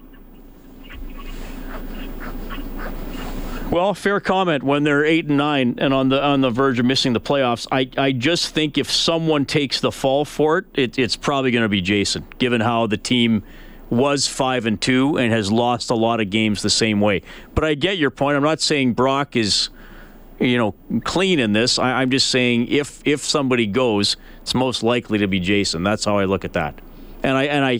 Well, 3.69 3.93
fair 3.93 4.21
comment. 4.21 4.63
When 4.63 4.83
they're 4.83 5.03
eight 5.03 5.25
and 5.27 5.37
nine 5.37 5.75
and 5.77 5.93
on 5.93 6.07
the 6.07 6.23
on 6.23 6.39
the 6.39 6.49
verge 6.49 6.79
of 6.79 6.85
missing 6.85 7.11
the 7.11 7.19
playoffs, 7.19 7.67
I, 7.69 7.89
I 7.97 8.13
just 8.13 8.53
think 8.53 8.77
if 8.77 8.89
someone 8.89 9.45
takes 9.45 9.81
the 9.81 9.91
fall 9.91 10.23
for 10.23 10.59
it, 10.59 10.65
it 10.73 10.99
it's 10.99 11.17
probably 11.17 11.51
going 11.51 11.63
to 11.63 11.69
be 11.69 11.81
Jason, 11.81 12.25
given 12.39 12.61
how 12.61 12.87
the 12.87 12.95
team 12.95 13.43
was 13.89 14.25
five 14.25 14.65
and 14.65 14.79
two 14.79 15.17
and 15.17 15.33
has 15.33 15.51
lost 15.51 15.89
a 15.89 15.95
lot 15.95 16.21
of 16.21 16.29
games 16.29 16.61
the 16.61 16.69
same 16.69 17.01
way. 17.01 17.21
But 17.55 17.65
I 17.65 17.73
get 17.73 17.97
your 17.97 18.09
point. 18.09 18.37
I'm 18.37 18.43
not 18.43 18.61
saying 18.61 18.93
Brock 18.93 19.35
is, 19.35 19.69
you 20.39 20.57
know, 20.57 20.73
clean 21.03 21.39
in 21.39 21.51
this. 21.51 21.77
I, 21.77 22.01
I'm 22.01 22.09
just 22.09 22.29
saying 22.29 22.69
if 22.69 23.01
if 23.05 23.25
somebody 23.25 23.67
goes, 23.67 24.15
it's 24.41 24.55
most 24.55 24.81
likely 24.81 25.17
to 25.17 25.27
be 25.27 25.41
Jason. 25.41 25.83
That's 25.83 26.05
how 26.05 26.17
I 26.17 26.23
look 26.23 26.45
at 26.45 26.53
that. 26.53 26.79
And 27.21 27.35
I 27.35 27.43
and 27.43 27.65
I 27.65 27.79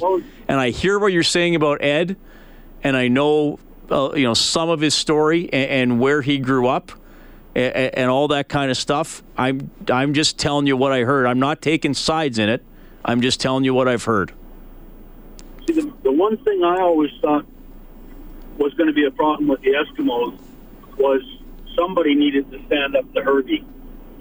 and 0.50 0.60
I 0.60 0.71
hear 0.71 1.00
what 1.00 1.13
you're 1.13 1.23
saying 1.23 1.56
about 1.56 1.82
Ed, 1.82 2.17
and 2.84 2.97
I 2.97 3.08
know 3.08 3.60
uh, 3.91 4.12
you 4.15 4.23
know 4.23 4.34
some 4.34 4.69
of 4.69 4.80
his 4.80 4.93
story 4.93 5.50
and, 5.54 5.91
and 5.91 6.00
where 6.00 6.21
he 6.21 6.38
grew 6.39 6.67
up. 6.67 6.91
And, 7.56 7.76
and 7.95 8.10
all 8.12 8.28
that 8.28 8.50
kind 8.50 8.69
of 8.69 8.78
stuff. 8.78 9.23
I'm 9.36 9.71
I'm 9.89 10.13
just 10.13 10.38
telling 10.38 10.67
you 10.67 10.78
what 10.78 10.91
I 10.91 11.02
heard. 11.02 11.26
I'm 11.26 11.39
not 11.39 11.60
taking 11.60 11.95
sides 11.95 12.38
in 12.38 12.50
it. 12.50 12.63
I'm 13.04 13.21
just 13.21 13.41
telling 13.41 13.63
you 13.63 13.73
what 13.73 13.88
I've 13.88 14.04
heard. 14.04 14.32
The, 15.65 15.91
the 16.04 16.12
one 16.12 16.38
thing 16.43 16.63
I 16.63 16.80
always 16.82 17.10
thought 17.19 17.45
was 18.58 18.73
going 18.76 18.88
to 18.88 18.93
be 18.93 19.06
a 19.06 19.12
problem 19.12 19.47
with 19.47 19.62
the 19.62 19.71
Eskimos 19.71 20.39
was 20.97 21.21
somebody 21.76 22.15
needed 22.15 22.52
to 22.52 22.63
stand 22.65 22.95
up 22.95 23.12
to 23.13 23.23
Hervey, 23.23 23.63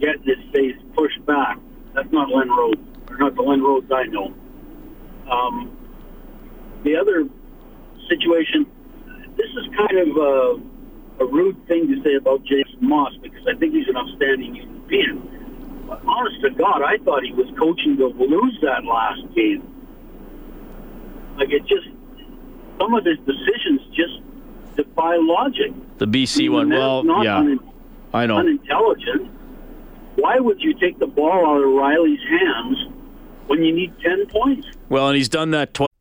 get 0.01 0.17
in 0.17 0.23
his 0.23 0.53
face, 0.53 0.77
push 0.95 1.17
back. 1.27 1.59
That's 1.95 2.11
not 2.13 2.31
Len 2.31 2.49
Rhodes, 2.49 2.81
or 3.09 3.17
not 3.17 3.35
the 3.35 3.43
Len 3.43 3.63
Rhodes 3.63 3.91
I 3.91 4.05
know. 4.05 4.35
Um, 5.31 5.77
the 6.85 6.97
other 6.97 7.29
situation, 8.09 8.67
this 9.37 9.47
is 9.51 9.67
kind 9.77 9.99
of 9.99 10.17
a, 10.17 11.25
a 11.25 11.27
rude 11.27 11.57
thing 11.69 11.89
to 11.89 12.03
say 12.03 12.15
about 12.15 12.43
Jason 12.45 12.79
Maas 12.81 13.15
because 13.23 13.47
I 13.47 13.55
think 13.59 13.75
he's 13.75 13.89
an 13.89 13.97
outstanding 13.97 14.57
European. 14.57 15.85
But 15.89 16.03
honest 16.07 16.41
to 16.43 16.51
God, 16.51 16.83
I 16.83 16.99
thought 17.05 17.23
he 17.23 17.33
was 17.33 17.47
coaching 17.59 17.97
to 17.99 18.07
lose 18.09 18.59
that 18.63 18.85
last 18.85 19.23
game. 19.35 19.63
Like 21.39 21.51
it 21.51 21.61
just, 21.67 21.87
some 22.81 22.95
of 22.95 23.05
his 23.05 23.19
decisions 23.19 23.81
just 23.95 24.21
defy 24.77 25.17
logic. 25.17 25.73
The 25.99 26.07
BC 26.07 26.51
one, 26.51 26.71
well, 26.71 27.05
yeah, 27.25 27.41
unin- 27.41 27.73
I 28.13 28.27
know. 28.27 28.39
unintelligent. 28.39 29.31
Why 30.17 30.39
would 30.39 30.61
you 30.63 30.73
take 30.75 30.99
the 30.99 31.07
ball 31.07 31.47
out 31.47 31.63
of 31.63 31.73
Reilly's 31.73 32.21
hands 32.29 32.79
when 33.47 33.63
you 33.63 33.75
need 33.75 33.93
10 34.03 34.27
points? 34.27 34.67
Well, 34.89 35.09
and 35.09 35.17
he's 35.17 35.29
done 35.29 35.51
that 35.51 35.75
twice. 35.75 35.86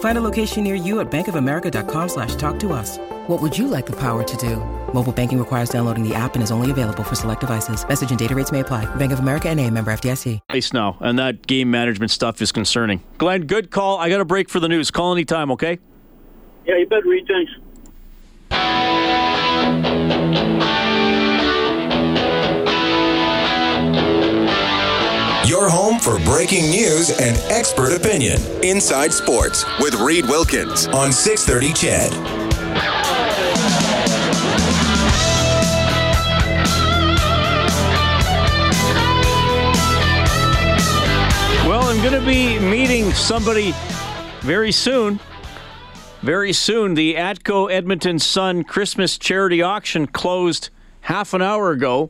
Find 0.00 0.18
a 0.18 0.20
location 0.20 0.64
near 0.64 0.74
you 0.74 0.98
at 0.98 1.08
bankofamerica.com 1.10 2.08
slash 2.08 2.34
talk 2.34 2.58
to 2.60 2.72
us. 2.72 2.98
What 3.28 3.40
would 3.42 3.56
you 3.56 3.68
like 3.68 3.86
the 3.86 3.96
power 3.96 4.24
to 4.24 4.36
do? 4.38 4.56
Mobile 4.94 5.12
banking 5.12 5.38
requires 5.38 5.68
downloading 5.68 6.02
the 6.02 6.14
app 6.14 6.34
and 6.34 6.42
is 6.42 6.50
only 6.50 6.70
available 6.70 7.04
for 7.04 7.14
select 7.14 7.42
devices. 7.42 7.86
Message 7.86 8.10
and 8.10 8.18
data 8.18 8.34
rates 8.34 8.50
may 8.50 8.60
apply. 8.60 8.86
Bank 8.96 9.12
of 9.12 9.18
America 9.18 9.48
and 9.48 9.60
a 9.60 9.70
member 9.70 9.92
FDIC. 9.92 10.40
Ice 10.48 10.72
now, 10.72 10.96
and 11.00 11.18
that 11.18 11.46
game 11.46 11.70
management 11.70 12.10
stuff 12.10 12.40
is 12.40 12.52
concerning. 12.52 13.02
Glenn, 13.18 13.42
good 13.42 13.70
call. 13.70 13.98
I 13.98 14.08
got 14.08 14.20
a 14.20 14.24
break 14.24 14.48
for 14.48 14.60
the 14.60 14.68
news. 14.68 14.90
Call 14.90 15.12
anytime, 15.12 15.50
okay? 15.52 15.78
Yeah, 16.64 16.78
you 16.78 16.86
bet, 16.86 17.04
Reed. 17.04 17.28
Thanks. 17.28 17.52
Your 25.68 25.76
home 25.76 25.98
for 25.98 26.18
breaking 26.20 26.70
news 26.70 27.10
and 27.10 27.36
expert 27.52 27.92
opinion. 27.92 28.40
Inside 28.64 29.12
Sports 29.12 29.66
with 29.80 29.92
Reed 29.96 30.24
Wilkins 30.24 30.86
on 30.86 31.12
630 31.12 31.74
CHED. 31.74 32.10
Well, 41.68 41.82
I'm 41.82 41.98
going 42.02 42.18
to 42.18 42.26
be 42.26 42.58
meeting 42.58 43.12
somebody 43.12 43.74
very 44.40 44.72
soon. 44.72 45.20
Very 46.22 46.54
soon. 46.54 46.94
The 46.94 47.16
Atco 47.16 47.70
Edmonton 47.70 48.18
Sun 48.18 48.64
Christmas 48.64 49.18
charity 49.18 49.60
auction 49.60 50.06
closed 50.06 50.70
half 51.02 51.34
an 51.34 51.42
hour 51.42 51.72
ago, 51.72 52.08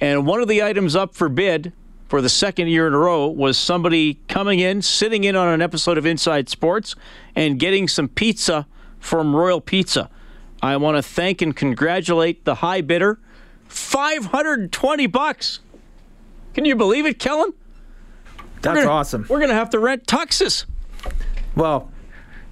and 0.00 0.26
one 0.26 0.40
of 0.40 0.48
the 0.48 0.62
items 0.62 0.96
up 0.96 1.14
for 1.14 1.28
bid 1.28 1.74
for 2.08 2.20
the 2.22 2.28
second 2.28 2.68
year 2.68 2.86
in 2.86 2.94
a 2.94 2.98
row 2.98 3.26
was 3.28 3.58
somebody 3.58 4.14
coming 4.28 4.60
in, 4.60 4.80
sitting 4.82 5.24
in 5.24 5.36
on 5.36 5.48
an 5.48 5.60
episode 5.62 5.98
of 5.98 6.06
Inside 6.06 6.48
Sports, 6.48 6.94
and 7.36 7.58
getting 7.58 7.86
some 7.86 8.08
pizza 8.08 8.66
from 8.98 9.36
Royal 9.36 9.60
Pizza. 9.60 10.10
I 10.62 10.76
want 10.78 10.96
to 10.96 11.02
thank 11.02 11.40
and 11.42 11.54
congratulate 11.54 12.44
the 12.44 12.56
high 12.56 12.80
bidder. 12.80 13.20
520 13.68 15.06
bucks. 15.06 15.60
Can 16.54 16.64
you 16.64 16.74
believe 16.74 17.06
it, 17.06 17.18
Kellen? 17.18 17.52
That's 18.62 18.74
We're 18.76 18.82
gonna- 18.84 18.94
awesome. 18.94 19.26
We're 19.28 19.38
going 19.38 19.50
to 19.50 19.54
have 19.54 19.70
to 19.70 19.78
rent 19.78 20.06
tuxes. 20.06 20.64
Well, 21.54 21.90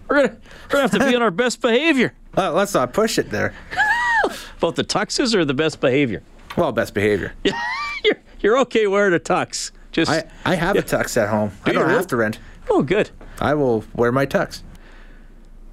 We're 0.09 0.17
gonna, 0.17 0.37
we're 0.67 0.69
gonna 0.71 0.83
have 0.83 0.91
to 0.93 0.99
be 1.01 1.17
on 1.17 1.23
our 1.23 1.31
best 1.33 1.61
behavior. 1.61 2.15
uh, 2.37 2.53
let's 2.53 2.75
not 2.75 2.93
push 2.93 3.19
it 3.19 3.31
there. 3.31 3.55
Both 4.61 4.77
the 4.77 4.85
tuxes 4.85 5.35
or 5.35 5.45
the 5.45 5.55
best 5.55 5.81
behavior? 5.81 6.23
Well, 6.57 6.71
best 6.73 6.95
behavior. 6.95 7.33
You're, 7.43 7.55
you're 8.47 8.59
okay 8.61 8.87
wearing 8.87 9.13
a 9.13 9.19
tux. 9.19 9.73
Just 9.91 10.09
I, 10.09 10.23
I 10.45 10.55
have 10.55 10.77
a 10.77 10.83
tux 10.83 11.21
at 11.21 11.29
home. 11.29 11.51
I 11.65 11.73
don't 11.73 11.91
have 11.91 12.07
to 12.07 12.17
rent. 12.17 12.39
oh, 12.71 12.81
good. 12.81 13.11
I 13.41 13.55
will 13.55 13.85
wear 13.93 14.13
my 14.13 14.25
tux. 14.25 14.63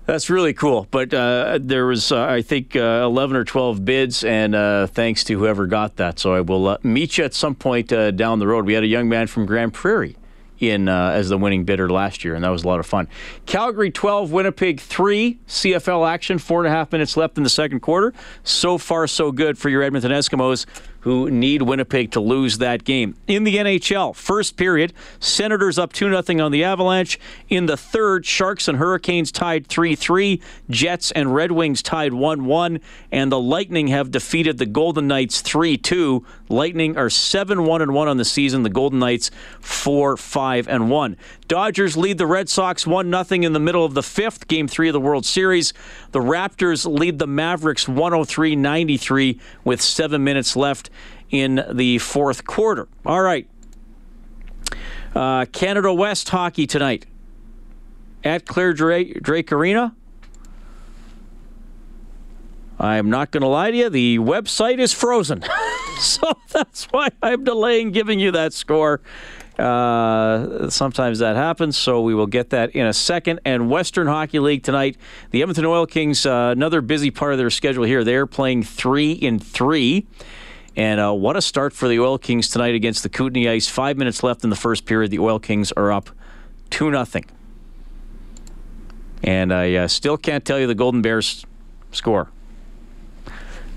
That's 0.07 0.27
really 0.27 0.55
cool. 0.55 0.87
But 0.89 1.13
uh, 1.13 1.59
there 1.61 1.85
was, 1.85 2.11
uh, 2.11 2.23
I 2.23 2.41
think, 2.41 2.75
uh, 2.75 3.03
11 3.05 3.37
or 3.37 3.43
12 3.43 3.85
bids, 3.85 4.23
and 4.23 4.55
uh, 4.55 4.87
thanks 4.87 5.23
to 5.25 5.37
whoever 5.37 5.67
got 5.67 5.97
that. 5.97 6.17
So 6.17 6.33
I 6.33 6.41
will 6.41 6.67
uh, 6.67 6.77
meet 6.81 7.19
you 7.19 7.25
at 7.25 7.35
some 7.35 7.53
point 7.53 7.93
uh, 7.93 8.09
down 8.09 8.39
the 8.39 8.47
road. 8.47 8.65
We 8.65 8.73
had 8.73 8.83
a 8.83 8.87
young 8.87 9.07
man 9.07 9.27
from 9.27 9.45
Grande 9.45 9.71
Prairie 9.71 10.17
in 10.59 10.87
uh, 10.89 11.11
as 11.11 11.29
the 11.29 11.37
winning 11.37 11.63
bidder 11.63 11.89
last 11.89 12.23
year, 12.23 12.33
and 12.33 12.43
that 12.43 12.49
was 12.49 12.63
a 12.63 12.67
lot 12.67 12.79
of 12.79 12.87
fun. 12.87 13.07
Calgary 13.45 13.91
12, 13.91 14.31
Winnipeg 14.31 14.79
3, 14.79 15.39
CFL 15.47 16.09
action, 16.09 16.39
four 16.39 16.65
and 16.65 16.73
a 16.73 16.75
half 16.75 16.91
minutes 16.91 17.15
left 17.15 17.37
in 17.37 17.43
the 17.43 17.49
second 17.49 17.81
quarter. 17.81 18.13
So 18.43 18.77
far, 18.79 19.05
so 19.05 19.31
good 19.31 19.57
for 19.59 19.69
your 19.69 19.83
Edmonton 19.83 20.11
Eskimos 20.11 20.65
who 21.03 21.29
need 21.29 21.61
Winnipeg 21.61 22.11
to 22.11 22.21
lose 22.21 22.59
that 22.59 22.85
game. 22.85 23.15
In 23.27 23.43
the 23.43 23.57
NHL, 23.57 24.15
first 24.15 24.55
period, 24.55 24.93
Senators 25.19 25.77
up 25.77 25.91
2 25.91 26.09
0 26.23 26.43
on 26.45 26.51
the 26.51 26.63
Avalanche. 26.63 27.19
In 27.49 27.65
the 27.65 27.75
third, 27.75 28.25
Sharks 28.25 28.69
and 28.69 28.77
Hurricanes 28.77 29.31
tied 29.31 29.67
3 29.67 29.95
3. 29.95 30.41
Jets 30.69 31.11
and 31.11 31.35
Red 31.35 31.51
Wings 31.51 31.81
tied 31.81 32.13
1 32.13 32.45
1. 32.45 32.79
And 33.11 33.31
the 33.31 33.39
Lightning 33.39 33.87
have 33.87 34.11
defeated 34.11 34.57
the 34.57 34.65
Golden 34.65 35.07
Knights 35.07 35.41
3 35.41 35.77
2. 35.77 36.25
Lightning 36.47 36.97
are 36.97 37.09
7 37.09 37.65
1 37.65 37.93
1 37.93 38.07
on 38.07 38.17
the 38.17 38.25
season. 38.25 38.63
The 38.63 38.69
Golden 38.69 38.99
Knights 38.99 39.29
4 39.59 40.15
5 40.15 40.67
and 40.69 40.89
1. 40.89 41.17
Dodgers 41.49 41.97
lead 41.97 42.17
the 42.17 42.25
Red 42.25 42.47
Sox 42.47 42.87
1 42.87 43.11
0 43.11 43.41
in 43.43 43.51
the 43.51 43.59
middle 43.59 43.83
of 43.83 43.93
the 43.93 44.03
fifth, 44.03 44.47
game 44.47 44.69
three 44.69 44.87
of 44.87 44.93
the 44.93 45.01
World 45.01 45.25
Series. 45.25 45.73
The 46.11 46.19
Raptors 46.19 46.85
lead 46.89 47.19
the 47.19 47.27
Mavericks 47.27 47.89
103 47.89 48.55
93 48.55 49.39
with 49.65 49.81
seven 49.81 50.23
minutes 50.23 50.55
left 50.55 50.89
in 51.33 51.65
the 51.71 51.97
fourth 51.97 52.45
quarter. 52.45 52.87
All 53.05 53.21
right. 53.21 53.49
Uh, 55.15 55.45
Canada 55.45 55.91
West 55.91 56.29
hockey 56.29 56.67
tonight 56.67 57.07
at 58.23 58.45
Clare 58.45 58.73
Drake, 58.73 59.21
Drake 59.21 59.51
Arena. 59.51 59.95
I'm 62.79 63.09
not 63.09 63.31
going 63.31 63.41
to 63.41 63.47
lie 63.47 63.71
to 63.71 63.77
you, 63.77 63.89
the 63.89 64.19
website 64.19 64.79
is 64.79 64.93
frozen. 64.93 65.43
so 65.99 66.33
that's 66.49 66.85
why 66.85 67.09
I'm 67.21 67.43
delaying 67.43 67.91
giving 67.91 68.19
you 68.19 68.31
that 68.31 68.53
score. 68.53 69.01
Uh, 69.57 70.69
sometimes 70.69 71.19
that 71.19 71.35
happens, 71.35 71.77
so 71.77 72.01
we 72.01 72.13
will 72.13 72.27
get 72.27 72.49
that 72.51 72.71
in 72.71 72.85
a 72.85 72.93
second. 72.93 73.39
And 73.45 73.69
Western 73.69 74.07
Hockey 74.07 74.39
League 74.39 74.63
tonight, 74.63 74.97
the 75.31 75.41
Edmonton 75.41 75.65
Oil 75.65 75.85
Kings, 75.85 76.25
uh, 76.25 76.49
another 76.51 76.81
busy 76.81 77.11
part 77.11 77.33
of 77.33 77.37
their 77.37 77.51
schedule 77.51 77.83
here. 77.83 78.03
They're 78.03 78.27
playing 78.27 78.63
three 78.63 79.11
in 79.11 79.39
three. 79.39 80.07
And 80.75 80.99
uh, 80.99 81.13
what 81.13 81.37
a 81.37 81.41
start 81.41 81.73
for 81.73 81.87
the 81.87 81.99
Oil 81.99 82.17
Kings 82.17 82.49
tonight 82.49 82.73
against 82.73 83.03
the 83.03 83.09
Kootenay 83.09 83.47
Ice. 83.47 83.67
Five 83.67 83.97
minutes 83.97 84.23
left 84.23 84.43
in 84.43 84.49
the 84.49 84.55
first 84.55 84.85
period. 84.85 85.11
The 85.11 85.19
Oil 85.19 85.39
Kings 85.39 85.71
are 85.73 85.91
up 85.91 86.09
2 86.71 86.89
nothing. 86.89 87.25
And 89.23 89.53
I 89.53 89.73
uh, 89.75 89.87
still 89.87 90.17
can't 90.17 90.43
tell 90.43 90.59
you 90.59 90.67
the 90.67 90.75
Golden 90.75 91.01
Bears 91.01 91.45
score. 91.91 92.29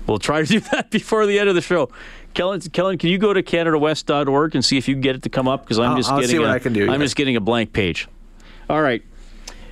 We'll 0.07 0.19
try 0.19 0.41
to 0.41 0.47
do 0.47 0.59
that 0.71 0.89
before 0.89 1.25
the 1.25 1.37
end 1.37 1.49
of 1.49 1.55
the 1.55 1.61
show. 1.61 1.89
Kellen, 2.33 2.59
Kellen, 2.61 2.97
can 2.97 3.09
you 3.09 3.17
go 3.17 3.33
to 3.33 3.41
CanadaWest.org 3.41 4.55
and 4.55 4.63
see 4.63 4.77
if 4.77 4.87
you 4.87 4.95
can 4.95 5.01
get 5.01 5.15
it 5.15 5.23
to 5.23 5.29
come 5.29 5.47
up? 5.47 5.63
Because 5.63 5.79
I'm 5.79 5.91
I'll- 5.91 5.97
just 5.97 6.11
I'll 6.11 6.19
getting 6.19 6.35
see 6.35 6.39
what 6.39 6.49
a, 6.49 6.53
I 6.53 6.59
can 6.59 6.73
do, 6.73 6.83
I'm 6.83 6.99
yeah. 6.99 7.05
just 7.05 7.15
getting 7.15 7.35
a 7.35 7.41
blank 7.41 7.73
page. 7.73 8.07
All 8.69 8.81
right. 8.81 9.03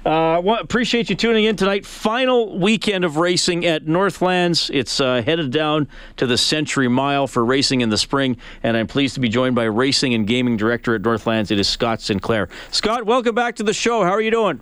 Uh, 0.05 0.39
well, 0.39 0.59
appreciate 0.59 1.09
you 1.09 1.15
tuning 1.15 1.45
in 1.45 1.55
tonight. 1.55 1.83
Final 1.83 2.59
weekend 2.59 3.03
of 3.03 3.17
racing 3.17 3.65
at 3.65 3.87
Northlands. 3.87 4.69
It's 4.71 5.01
uh, 5.01 5.23
headed 5.23 5.49
down 5.49 5.87
to 6.17 6.27
the 6.27 6.37
Century 6.37 6.87
Mile 6.87 7.25
for 7.25 7.43
racing 7.43 7.81
in 7.81 7.89
the 7.89 7.97
spring, 7.97 8.37
and 8.61 8.77
I'm 8.77 8.85
pleased 8.85 9.15
to 9.15 9.19
be 9.19 9.29
joined 9.29 9.55
by 9.55 9.63
racing 9.63 10.13
and 10.13 10.27
gaming 10.27 10.57
director 10.57 10.93
at 10.93 11.01
Northlands. 11.01 11.49
It 11.49 11.57
is 11.57 11.67
Scott 11.67 12.01
Sinclair. 12.01 12.49
Scott, 12.69 13.07
welcome 13.07 13.33
back 13.33 13.55
to 13.55 13.63
the 13.63 13.73
show. 13.73 14.03
How 14.03 14.11
are 14.11 14.21
you 14.21 14.29
doing? 14.29 14.61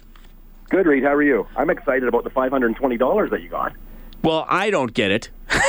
Good, 0.70 0.86
Reed. 0.86 1.04
How 1.04 1.14
are 1.14 1.22
you? 1.22 1.46
I'm 1.58 1.70
excited 1.70 2.08
about 2.08 2.24
the 2.24 2.30
$520 2.30 3.30
that 3.30 3.42
you 3.42 3.50
got. 3.50 3.74
Well, 4.24 4.46
I 4.48 4.70
don't 4.70 4.94
get 4.94 5.12
it. 5.12 5.30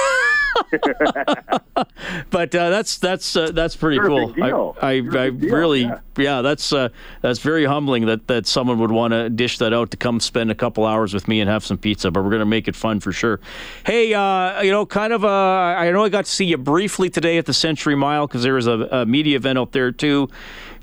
but 2.30 2.54
uh, 2.54 2.70
that's 2.70 2.98
that's 2.98 3.36
uh, 3.36 3.50
that's 3.52 3.76
pretty 3.76 3.96
You're 3.96 4.06
cool. 4.06 4.34
I 4.40 4.50
I, 4.80 4.92
I 4.92 5.24
really 5.26 5.82
yeah. 5.82 5.98
yeah. 6.16 6.42
that's 6.42 6.72
uh, 6.72 6.88
that's 7.22 7.38
very 7.38 7.64
humbling 7.64 8.06
that 8.06 8.26
that 8.28 8.46
someone 8.46 8.78
would 8.78 8.90
want 8.90 9.12
to 9.12 9.30
dish 9.30 9.58
that 9.58 9.72
out 9.72 9.90
to 9.92 9.96
come 9.96 10.20
spend 10.20 10.50
a 10.50 10.54
couple 10.54 10.84
hours 10.84 11.14
with 11.14 11.28
me 11.28 11.40
and 11.40 11.50
have 11.50 11.64
some 11.64 11.78
pizza. 11.78 12.10
But 12.10 12.24
we're 12.24 12.30
gonna 12.30 12.46
make 12.46 12.68
it 12.68 12.76
fun 12.76 13.00
for 13.00 13.12
sure. 13.12 13.40
Hey, 13.84 14.14
uh, 14.14 14.62
you 14.62 14.70
know, 14.70 14.86
kind 14.86 15.12
of 15.12 15.24
uh, 15.24 15.28
I 15.28 15.90
know 15.90 16.04
I 16.04 16.08
got 16.08 16.24
to 16.26 16.30
see 16.30 16.46
you 16.46 16.58
briefly 16.58 17.10
today 17.10 17.38
at 17.38 17.46
the 17.46 17.54
Century 17.54 17.94
Mile 17.94 18.26
because 18.26 18.42
there 18.42 18.54
was 18.54 18.66
a, 18.66 18.88
a 18.90 19.06
media 19.06 19.36
event 19.36 19.58
out 19.58 19.72
there 19.72 19.92
too. 19.92 20.28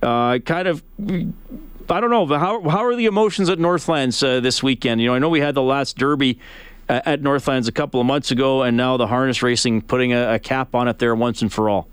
Uh, 0.02 0.40
kind 0.40 0.68
of. 0.68 0.84
I 1.90 2.00
don't 2.00 2.10
know. 2.10 2.26
but 2.26 2.40
How 2.40 2.62
how 2.70 2.86
are 2.86 2.96
the 2.96 3.06
emotions 3.06 3.50
at 3.50 3.60
Northlands 3.60 4.24
uh, 4.24 4.40
this 4.40 4.64
weekend? 4.64 5.02
You 5.02 5.08
know, 5.08 5.16
I 5.16 5.20
know 5.20 5.30
we 5.30 5.42
had 5.42 5.56
the 5.56 5.62
last 5.62 5.98
Derby 5.98 6.40
at 6.92 7.22
Northlands 7.22 7.68
a 7.68 7.72
couple 7.72 8.00
of 8.00 8.06
months 8.06 8.32
ago, 8.32 8.64
and 8.64 8.76
now 8.76 8.98
the 8.98 9.08
harness 9.08 9.42
racing 9.42 9.82
putting 9.82 10.14
a, 10.14 10.36
a 10.36 10.40
cap 10.40 10.76
on 10.76 10.88
it 10.88 11.00
there 11.00 11.16
once 11.16 11.42
and 11.42 11.52
for 11.52 11.70
all. 11.70 11.88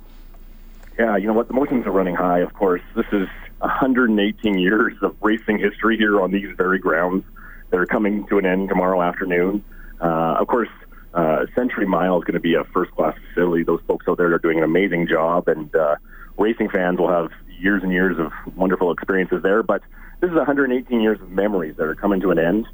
Yeah, 0.99 1.17
you 1.17 1.29
know 1.29 1.33
what? 1.33 1.49
The 1.49 1.55
emotions 1.55 1.87
are 1.87 1.93
running 1.93 2.17
high, 2.17 2.41
of 2.41 2.53
course. 2.55 2.83
This 2.97 3.07
is 3.13 3.29
118 3.59 4.59
years 4.59 4.95
of 5.03 5.17
racing 5.21 5.59
history 5.59 5.97
here 5.97 6.21
on 6.21 6.33
these 6.33 6.49
very 6.57 6.79
grounds 6.79 7.25
that 7.71 7.79
are 7.79 7.87
coming 7.87 8.27
to 8.27 8.39
an 8.39 8.47
end 8.47 8.69
tomorrow 8.69 9.01
afternoon. 9.01 9.65
Uh, 10.01 10.37
of 10.41 10.49
course, 10.49 10.69
uh, 11.15 11.47
Century 11.55 11.87
Mile 11.87 12.19
is 12.19 12.25
going 12.25 12.35
to 12.35 12.41
be 12.41 12.55
a 12.55 12.65
first 12.65 12.91
class 12.93 13.17
facility. 13.29 13.63
Those 13.63 13.81
folks 13.87 14.07
out 14.09 14.19
there 14.19 14.33
are 14.33 14.39
doing 14.39 14.59
an 14.59 14.65
amazing 14.65 15.07
job, 15.07 15.49
and 15.49 15.75
uh, 15.75 15.97
racing 16.37 16.71
fans 16.71 16.99
will 16.99 17.09
have 17.11 17.31
years 17.61 17.83
and 17.83 17.93
years 17.93 18.19
of 18.19 18.33
wonderful 18.57 18.91
experiences 18.93 19.43
there. 19.43 19.63
But 19.63 19.83
this 20.21 20.31
is 20.31 20.37
118 20.37 21.01
years 21.01 21.21
of 21.21 21.31
memories 21.31 21.77
that 21.77 21.85
are 21.85 21.95
coming 21.95 22.21
to 22.21 22.31
an 22.31 22.39
end. 22.39 22.67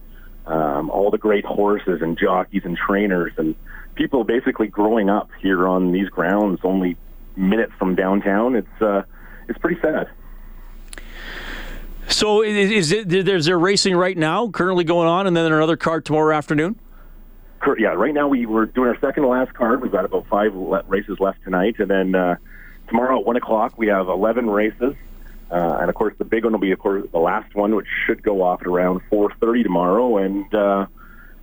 Um, 0.47 0.91
all 0.91 1.11
the 1.11 1.19
great 1.19 1.45
horses 1.45 2.03
and 2.03 2.19
jockeys 2.19 2.63
and 2.65 2.77
trainers 2.77 3.33
and 3.39 3.55
people 3.95 4.25
basically 4.25 4.67
growing 4.67 5.09
up 5.09 5.31
here 5.41 5.67
on 5.67 5.93
these 5.93 6.09
grounds 6.11 6.61
only 6.65 6.97
minutes 7.37 7.73
from 7.79 7.95
downtown. 7.95 8.55
It's 8.57 8.83
uh, 8.83 9.03
it's 9.49 9.59
pretty 9.59 9.81
sad. 9.81 10.09
So 12.09 12.43
is, 12.43 12.71
is 12.71 12.93
it 12.93 13.09
there's 13.25 13.47
there 13.47 13.59
racing 13.59 13.97
right 13.97 14.17
now 14.17 14.49
currently 14.49 14.85
going 14.85 15.09
on, 15.09 15.27
and 15.27 15.37
then 15.37 15.51
another 15.51 15.77
card 15.77 16.05
tomorrow 16.05 16.37
afternoon? 16.37 16.77
Cur- 17.61 17.79
Yeah, 17.79 17.95
right 17.95 18.13
now 18.13 18.29
we 18.29 18.45
we're 18.45 18.67
doing 18.67 18.89
our 18.89 18.99
second 19.01 19.23
to 19.23 19.29
last 19.31 19.55
card. 19.55 19.81
We've 19.81 19.91
got 19.93 20.05
about 20.05 20.27
five 20.29 20.53
races 20.87 21.19
left 21.19 21.43
tonight, 21.45 21.77
and 21.79 21.89
then 21.89 22.15
uh, 22.15 22.37
tomorrow 22.89 23.19
at 23.21 23.27
one 23.27 23.37
o'clock 23.37 23.79
we 23.79 23.87
have 23.87 24.09
eleven 24.09 24.51
races. 24.51 24.95
Uh, 25.55 25.79
and 25.81 25.89
of 25.89 25.95
course, 25.95 26.13
the 26.19 26.25
big 26.25 26.43
one 26.43 26.53
will 26.53 26.59
be, 26.59 26.73
of 26.73 26.81
course, 26.81 27.07
the 27.13 27.19
last 27.19 27.55
one, 27.55 27.77
which 27.77 27.87
should 28.07 28.25
go 28.25 28.43
off 28.43 28.61
at 28.61 28.67
around 28.67 29.01
4:30 29.09 29.63
tomorrow. 29.63 30.17
And 30.17 30.53
uh, 30.53 30.87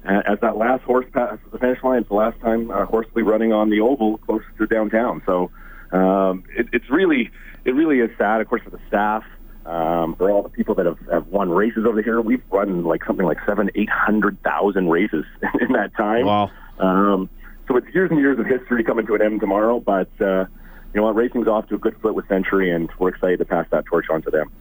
as 0.03 0.37
that 0.41 0.57
last 0.57 0.83
horse 0.83 1.05
passes 1.13 1.39
the 1.49 1.57
finish 1.57 1.81
line, 1.81 1.99
it's 1.99 2.09
the 2.09 2.15
last 2.15 2.37
time 2.41 2.69
a 2.71 2.85
horse 2.85 3.07
will 3.07 3.23
be 3.23 3.29
running 3.29 3.53
on 3.53 3.69
the 3.69 3.79
oval 3.79 4.17
close 4.17 4.41
to 4.57 4.67
downtown. 4.67 5.21
So 5.25 5.49
um, 5.93 6.43
it, 6.57 6.67
it's 6.73 6.89
really, 6.89 7.31
it 7.63 7.71
really 7.71 7.99
is 7.99 8.09
sad, 8.17 8.41
of 8.41 8.49
course, 8.49 8.61
for 8.63 8.71
the 8.71 8.81
staff, 8.89 9.23
um, 9.65 10.15
for 10.17 10.29
all 10.29 10.43
the 10.43 10.49
people 10.49 10.75
that 10.75 10.85
have, 10.85 10.99
have 11.09 11.27
won 11.27 11.49
races 11.49 11.85
over 11.87 12.01
here. 12.01 12.19
We've 12.19 12.43
run 12.51 12.83
like 12.83 13.05
something 13.05 13.25
like 13.25 13.37
seven, 13.45 13.71
eight 13.75 13.89
hundred 13.89 14.43
thousand 14.43 14.89
races 14.89 15.23
in 15.61 15.71
that 15.71 15.95
time. 15.95 16.25
Wow. 16.25 16.51
Um, 16.79 17.29
so 17.69 17.77
it's 17.77 17.87
years 17.93 18.11
and 18.11 18.19
years 18.19 18.37
of 18.39 18.45
history 18.45 18.83
coming 18.83 19.07
to 19.07 19.15
an 19.15 19.21
end 19.21 19.39
tomorrow, 19.39 19.79
but 19.79 20.09
uh, 20.19 20.47
you 20.93 20.99
know 20.99 21.07
what? 21.07 21.15
Racing's 21.15 21.47
off 21.47 21.67
to 21.67 21.75
a 21.75 21.77
good 21.77 21.95
foot 22.01 22.15
with 22.15 22.27
Century, 22.27 22.71
and 22.71 22.89
we're 22.99 23.09
excited 23.09 23.39
to 23.39 23.45
pass 23.45 23.65
that 23.71 23.85
torch 23.85 24.09
on 24.09 24.21
to 24.23 24.29
them. 24.29 24.51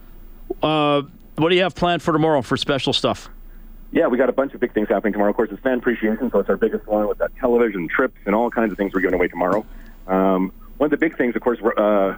Uh, 0.63 1.03
what 1.37 1.49
do 1.49 1.57
you 1.57 1.63
have 1.63 1.75
planned 1.75 2.03
for 2.03 2.13
tomorrow 2.13 2.43
for 2.43 2.57
special 2.57 2.93
stuff? 2.93 3.29
Yeah, 3.93 4.07
we 4.07 4.19
got 4.19 4.29
a 4.29 4.33
bunch 4.33 4.55
of 4.55 4.61
big 4.61 4.73
things 4.73 4.89
happening 4.89 5.13
tomorrow. 5.13 5.31
Of 5.31 5.37
course, 5.37 5.49
it's 5.51 5.61
fan 5.63 5.79
appreciation, 5.79 6.31
so 6.31 6.39
it's 6.39 6.49
our 6.49 6.57
biggest 6.57 6.87
one 6.87 7.09
with 7.09 7.19
that 7.19 7.35
television, 7.37 7.89
trips, 7.89 8.19
and 8.25 8.35
all 8.35 8.51
kinds 8.51 8.71
of 8.71 8.79
things 8.79 8.95
we're 8.95 9.01
giving 9.01 9.15
away 9.15 9.27
tomorrow. 9.27 9.67
Um, 10.07 10.53
one 10.77 10.87
of 10.87 10.91
the 10.93 10.97
big 10.97 11.17
things, 11.17 11.35
of 11.35 11.43
course, 11.43 11.59
uh, 11.77 12.17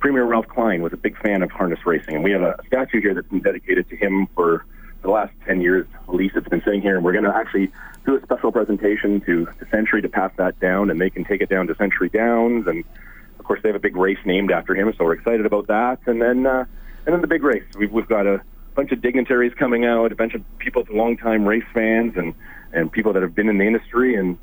Premier 0.00 0.24
Ralph 0.24 0.48
Klein 0.48 0.82
was 0.82 0.92
a 0.92 0.96
big 0.96 1.16
fan 1.22 1.42
of 1.42 1.50
harness 1.52 1.78
racing, 1.86 2.16
and 2.16 2.24
we 2.24 2.32
have 2.32 2.42
a 2.42 2.58
statue 2.66 3.00
here 3.00 3.14
that's 3.14 3.28
been 3.28 3.40
dedicated 3.40 3.88
to 3.90 3.96
him 3.96 4.26
for 4.34 4.64
the 5.02 5.10
last 5.10 5.32
10 5.46 5.60
years, 5.60 5.86
at 6.08 6.14
least. 6.14 6.34
It's 6.36 6.48
been 6.48 6.62
sitting 6.64 6.82
here, 6.82 6.96
and 6.96 7.04
we're 7.04 7.12
going 7.12 7.24
to 7.24 7.34
actually 7.34 7.70
do 8.04 8.16
a 8.16 8.22
special 8.22 8.50
presentation 8.50 9.20
to, 9.20 9.46
to 9.46 9.68
Century 9.70 10.02
to 10.02 10.08
pass 10.08 10.32
that 10.38 10.58
down, 10.58 10.90
and 10.90 11.00
they 11.00 11.10
can 11.10 11.24
take 11.24 11.40
it 11.40 11.48
down 11.48 11.68
to 11.68 11.76
Century 11.76 12.08
Downs, 12.08 12.66
and 12.66 12.84
of 13.42 13.46
course, 13.46 13.60
they 13.60 13.68
have 13.70 13.76
a 13.76 13.80
big 13.80 13.96
race 13.96 14.20
named 14.24 14.52
after 14.52 14.72
him, 14.72 14.94
so 14.96 15.02
we're 15.02 15.14
excited 15.14 15.44
about 15.44 15.66
that. 15.66 15.98
And 16.06 16.22
then, 16.22 16.46
uh, 16.46 16.64
and 17.04 17.12
then 17.12 17.20
the 17.20 17.26
big 17.26 17.42
race. 17.42 17.64
We've, 17.76 17.90
we've 17.90 18.08
got 18.08 18.24
a 18.24 18.40
bunch 18.76 18.92
of 18.92 19.02
dignitaries 19.02 19.52
coming 19.58 19.84
out, 19.84 20.12
a 20.12 20.14
bunch 20.14 20.34
of 20.34 20.42
people, 20.58 20.84
longtime 20.90 21.44
race 21.44 21.64
fans, 21.74 22.14
and 22.16 22.34
and 22.72 22.90
people 22.90 23.12
that 23.14 23.22
have 23.22 23.34
been 23.34 23.48
in 23.48 23.58
the 23.58 23.66
industry, 23.66 24.14
and 24.14 24.38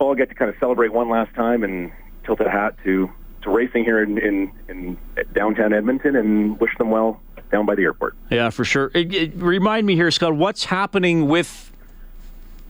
all 0.00 0.16
get 0.16 0.28
to 0.28 0.34
kind 0.34 0.50
of 0.50 0.56
celebrate 0.58 0.92
one 0.92 1.08
last 1.08 1.32
time 1.36 1.62
and 1.62 1.92
tilt 2.26 2.40
a 2.40 2.50
hat 2.50 2.74
to 2.82 3.08
to 3.42 3.50
racing 3.50 3.84
here 3.84 4.02
in 4.02 4.18
in, 4.18 4.52
in 4.68 4.98
downtown 5.32 5.72
Edmonton, 5.72 6.16
and 6.16 6.58
wish 6.58 6.76
them 6.78 6.90
well 6.90 7.20
down 7.52 7.64
by 7.64 7.76
the 7.76 7.82
airport. 7.82 8.16
Yeah, 8.28 8.50
for 8.50 8.64
sure. 8.64 8.90
It, 8.92 9.14
it, 9.14 9.32
remind 9.36 9.86
me 9.86 9.94
here, 9.94 10.10
Scott, 10.10 10.34
what's 10.34 10.64
happening 10.64 11.28
with 11.28 11.70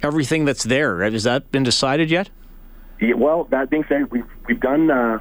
everything 0.02 0.44
that's 0.44 0.64
there? 0.64 1.02
Has 1.02 1.22
that 1.22 1.50
been 1.50 1.62
decided 1.62 2.11
yet? 2.11 2.28
Yeah, 3.00 3.14
well, 3.14 3.44
that 3.44 3.70
being 3.70 3.87
said, 3.88 4.11
we've 4.11 4.28
we've 4.46 4.61
done 4.61 4.90
uh, 4.90 5.20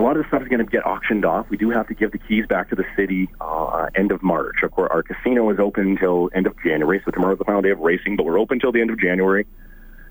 a 0.00 0.02
lot 0.02 0.16
of 0.16 0.22
the 0.22 0.28
stuff 0.28 0.42
is 0.42 0.48
going 0.48 0.64
to 0.64 0.70
get 0.70 0.86
auctioned 0.86 1.26
off. 1.26 1.50
We 1.50 1.58
do 1.58 1.70
have 1.70 1.86
to 1.88 1.94
give 1.94 2.10
the 2.10 2.18
keys 2.18 2.46
back 2.46 2.70
to 2.70 2.74
the 2.74 2.86
city 2.96 3.28
uh, 3.40 3.88
end 3.94 4.12
of 4.12 4.22
March. 4.22 4.62
Of 4.62 4.70
course, 4.70 4.90
our 4.90 5.02
casino 5.02 5.50
is 5.50 5.58
open 5.58 5.90
until 5.90 6.30
end 6.34 6.46
of 6.46 6.56
January, 6.62 7.02
so 7.04 7.10
tomorrow's 7.10 7.38
the 7.38 7.44
final 7.44 7.60
day 7.60 7.70
of 7.70 7.80
racing, 7.80 8.16
but 8.16 8.24
we're 8.24 8.38
open 8.38 8.56
until 8.56 8.72
the 8.72 8.80
end 8.80 8.90
of 8.90 8.98
January. 8.98 9.46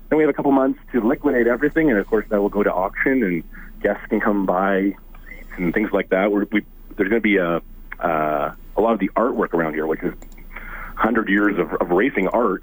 Then 0.08 0.16
we 0.16 0.22
have 0.22 0.30
a 0.30 0.32
couple 0.32 0.52
months 0.52 0.78
to 0.92 1.00
liquidate 1.00 1.48
everything, 1.48 1.90
and 1.90 1.98
of 1.98 2.06
course 2.06 2.24
that 2.28 2.40
will 2.40 2.48
go 2.48 2.62
to 2.62 2.72
auction, 2.72 3.24
and 3.24 3.42
guests 3.82 4.04
can 4.08 4.20
come 4.20 4.46
seats 5.28 5.52
and 5.56 5.74
things 5.74 5.90
like 5.92 6.10
that. 6.10 6.30
We're, 6.30 6.46
we, 6.52 6.64
there's 6.96 7.08
going 7.08 7.20
to 7.20 7.28
be 7.28 7.38
a 7.38 7.60
uh, 8.00 8.54
a 8.76 8.80
lot 8.80 8.94
of 8.94 9.00
the 9.00 9.10
artwork 9.16 9.52
around 9.52 9.74
here, 9.74 9.86
which 9.86 10.02
is 10.02 10.14
100 10.94 11.28
years 11.28 11.58
of, 11.58 11.74
of 11.74 11.90
racing 11.90 12.28
art. 12.28 12.62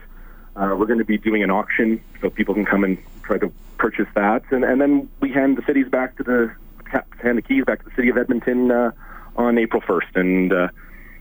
Uh, 0.56 0.76
we're 0.78 0.88
going 0.88 1.00
to 1.00 1.06
be 1.06 1.18
doing 1.18 1.44
an 1.44 1.52
auction 1.52 2.02
so 2.22 2.30
people 2.30 2.56
can 2.56 2.66
come 2.66 2.84
and 2.84 2.98
try 3.24 3.38
to 3.38 3.52
purchase 3.78 4.08
that, 4.16 4.44
and, 4.50 4.64
and 4.64 4.80
then 4.80 5.10
we 5.20 5.32
hand 5.32 5.58
the 5.58 5.62
cities 5.64 5.88
back 5.90 6.16
to 6.18 6.24
the 6.24 6.56
hand 6.92 7.38
the 7.38 7.42
keys 7.42 7.64
back 7.66 7.80
to 7.84 7.86
the 7.90 7.96
city 7.96 8.10
of 8.10 8.18
Edmonton 8.18 8.72
uh, 8.72 8.92
on 9.36 9.58
April 9.58 9.82
1st, 9.82 10.16
and 10.16 10.54
uh, 10.54 10.68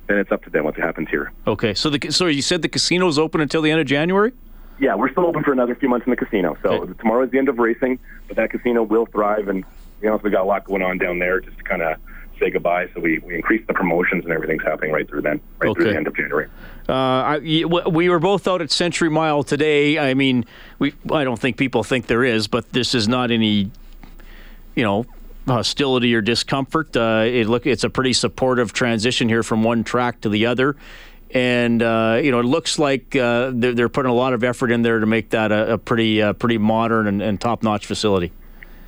then 0.06 0.18
it's 0.18 0.32
up 0.32 0.42
to 0.44 0.50
them 0.50 0.64
what 0.64 0.76
happens 0.76 1.08
here. 1.10 1.32
Okay, 1.46 1.74
so 1.74 1.90
the 1.90 2.10
so 2.10 2.26
you 2.26 2.42
said 2.42 2.62
the 2.62 2.68
casino 2.68 3.08
is 3.08 3.18
open 3.18 3.40
until 3.40 3.62
the 3.62 3.70
end 3.70 3.80
of 3.80 3.86
January. 3.86 4.32
Yeah, 4.78 4.94
we're 4.94 5.10
still 5.10 5.26
open 5.26 5.42
for 5.42 5.52
another 5.52 5.74
few 5.74 5.88
months 5.88 6.06
in 6.06 6.10
the 6.10 6.16
casino. 6.16 6.56
So 6.62 6.68
Okay. 6.82 6.92
tomorrow 6.98 7.24
is 7.24 7.30
the 7.30 7.38
end 7.38 7.48
of 7.48 7.58
racing, 7.58 7.98
but 8.28 8.36
that 8.36 8.50
casino 8.50 8.82
will 8.82 9.06
thrive, 9.06 9.48
and 9.48 9.64
be 10.00 10.08
honest, 10.08 10.22
we 10.24 10.30
got 10.30 10.42
a 10.42 10.44
lot 10.44 10.64
going 10.64 10.82
on 10.82 10.98
down 10.98 11.18
there 11.18 11.40
just 11.40 11.56
to 11.56 11.64
kind 11.64 11.80
of 11.82 11.96
say 12.38 12.50
goodbye. 12.50 12.86
So 12.94 13.00
we, 13.00 13.18
we 13.20 13.34
increased 13.34 13.66
the 13.66 13.72
promotions 13.72 14.24
and 14.24 14.32
everything's 14.34 14.62
happening 14.62 14.92
right 14.92 15.08
through 15.08 15.22
then, 15.22 15.40
right 15.58 15.74
through 15.74 15.84
the 15.86 15.96
end 15.96 16.06
of 16.06 16.14
January. 16.14 16.48
Uh, 16.86 16.92
I, 16.92 17.38
we 17.38 18.08
were 18.10 18.18
both 18.18 18.46
out 18.46 18.60
at 18.60 18.70
Century 18.70 19.08
Mile 19.08 19.42
today. 19.42 19.98
I 19.98 20.12
mean, 20.12 20.44
we 20.78 20.92
I 21.10 21.24
don't 21.24 21.38
think 21.40 21.56
people 21.56 21.82
think 21.82 22.06
there 22.08 22.22
is, 22.22 22.46
but 22.46 22.70
this 22.74 22.94
is 22.94 23.08
not 23.08 23.30
any, 23.30 23.70
you 24.74 24.84
know, 24.84 25.06
hostility 25.46 26.14
or 26.14 26.20
discomfort. 26.20 26.96
Uh, 26.96 27.24
it 27.26 27.46
look 27.46 27.66
it's 27.66 27.84
a 27.84 27.90
pretty 27.90 28.12
supportive 28.12 28.72
transition 28.72 29.28
here 29.28 29.42
from 29.42 29.62
one 29.62 29.84
track 29.84 30.20
to 30.22 30.28
the 30.28 30.46
other, 30.46 30.76
and 31.30 31.82
uh, 31.82 32.20
you 32.22 32.30
know 32.30 32.40
it 32.40 32.46
looks 32.46 32.78
like 32.78 33.14
uh, 33.16 33.50
they're, 33.54 33.74
they're 33.74 33.88
putting 33.88 34.10
a 34.10 34.14
lot 34.14 34.32
of 34.32 34.44
effort 34.44 34.70
in 34.70 34.82
there 34.82 34.98
to 34.98 35.06
make 35.06 35.30
that 35.30 35.52
a, 35.52 35.74
a 35.74 35.78
pretty 35.78 36.20
uh, 36.20 36.32
pretty 36.32 36.58
modern 36.58 37.06
and, 37.06 37.22
and 37.22 37.40
top 37.40 37.62
notch 37.62 37.86
facility. 37.86 38.32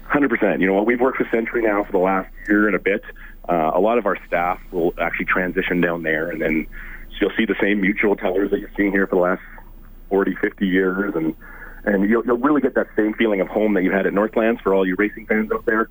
Hundred 0.04 0.30
percent. 0.30 0.60
You 0.60 0.66
know 0.66 0.74
what? 0.74 0.86
We've 0.86 1.00
worked 1.00 1.18
with 1.18 1.30
Century 1.30 1.62
now 1.62 1.84
for 1.84 1.92
the 1.92 1.98
last 1.98 2.32
year 2.48 2.66
and 2.66 2.74
a 2.74 2.80
bit. 2.80 3.02
Uh, 3.48 3.70
a 3.74 3.80
lot 3.80 3.98
of 3.98 4.06
our 4.06 4.16
staff 4.26 4.60
will 4.72 4.92
actually 5.00 5.26
transition 5.26 5.80
down 5.80 6.02
there, 6.02 6.30
and 6.30 6.40
then 6.40 6.66
you'll 7.20 7.32
see 7.36 7.46
the 7.46 7.56
same 7.60 7.80
mutual 7.80 8.14
tellers 8.16 8.50
that 8.50 8.60
you've 8.60 8.74
seen 8.76 8.90
here 8.90 9.06
for 9.06 9.16
the 9.16 9.22
last 9.22 9.42
40, 10.10 10.36
50 10.40 10.66
years, 10.66 11.14
and 11.14 11.34
and 11.84 12.08
you'll, 12.08 12.24
you'll 12.26 12.38
really 12.38 12.60
get 12.60 12.74
that 12.74 12.88
same 12.96 13.14
feeling 13.14 13.40
of 13.40 13.48
home 13.48 13.74
that 13.74 13.82
you 13.82 13.90
had 13.90 14.06
at 14.06 14.12
Northlands 14.12 14.60
for 14.60 14.74
all 14.74 14.86
you 14.86 14.94
racing 14.98 15.26
fans 15.26 15.50
out 15.52 15.64
there. 15.64 15.88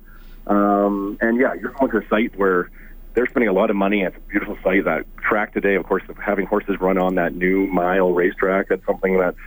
Um, 0.48 1.18
and 1.20 1.38
yeah, 1.38 1.54
you're 1.54 1.72
going 1.72 1.90
to 1.90 1.98
a 1.98 2.08
site 2.08 2.36
where 2.36 2.70
they're 3.14 3.26
spending 3.26 3.48
a 3.48 3.52
lot 3.52 3.70
of 3.70 3.76
money. 3.76 4.02
It's 4.02 4.16
a 4.16 4.20
beautiful 4.20 4.56
site. 4.62 4.84
That 4.84 5.04
track 5.18 5.52
today, 5.52 5.74
of 5.74 5.84
course, 5.84 6.02
having 6.24 6.46
horses 6.46 6.80
run 6.80 6.98
on 6.98 7.16
that 7.16 7.34
new 7.34 7.66
mile 7.66 8.12
racetrack, 8.12 8.68
that's 8.68 8.84
something 8.86 9.18
that's 9.18 9.38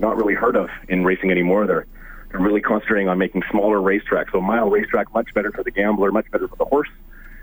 not 0.00 0.16
really 0.16 0.34
heard 0.34 0.56
of 0.56 0.70
in 0.88 1.04
racing 1.04 1.30
anymore. 1.30 1.66
They're 1.66 1.86
they're 2.30 2.40
really 2.40 2.62
concentrating 2.62 3.08
on 3.08 3.18
making 3.18 3.42
smaller 3.50 3.78
racetracks. 3.78 4.32
So 4.32 4.38
a 4.38 4.42
mile 4.42 4.70
racetrack, 4.70 5.12
much 5.12 5.34
better 5.34 5.52
for 5.52 5.62
the 5.62 5.70
gambler, 5.70 6.10
much 6.10 6.30
better 6.30 6.48
for 6.48 6.56
the 6.56 6.64
horse, 6.64 6.88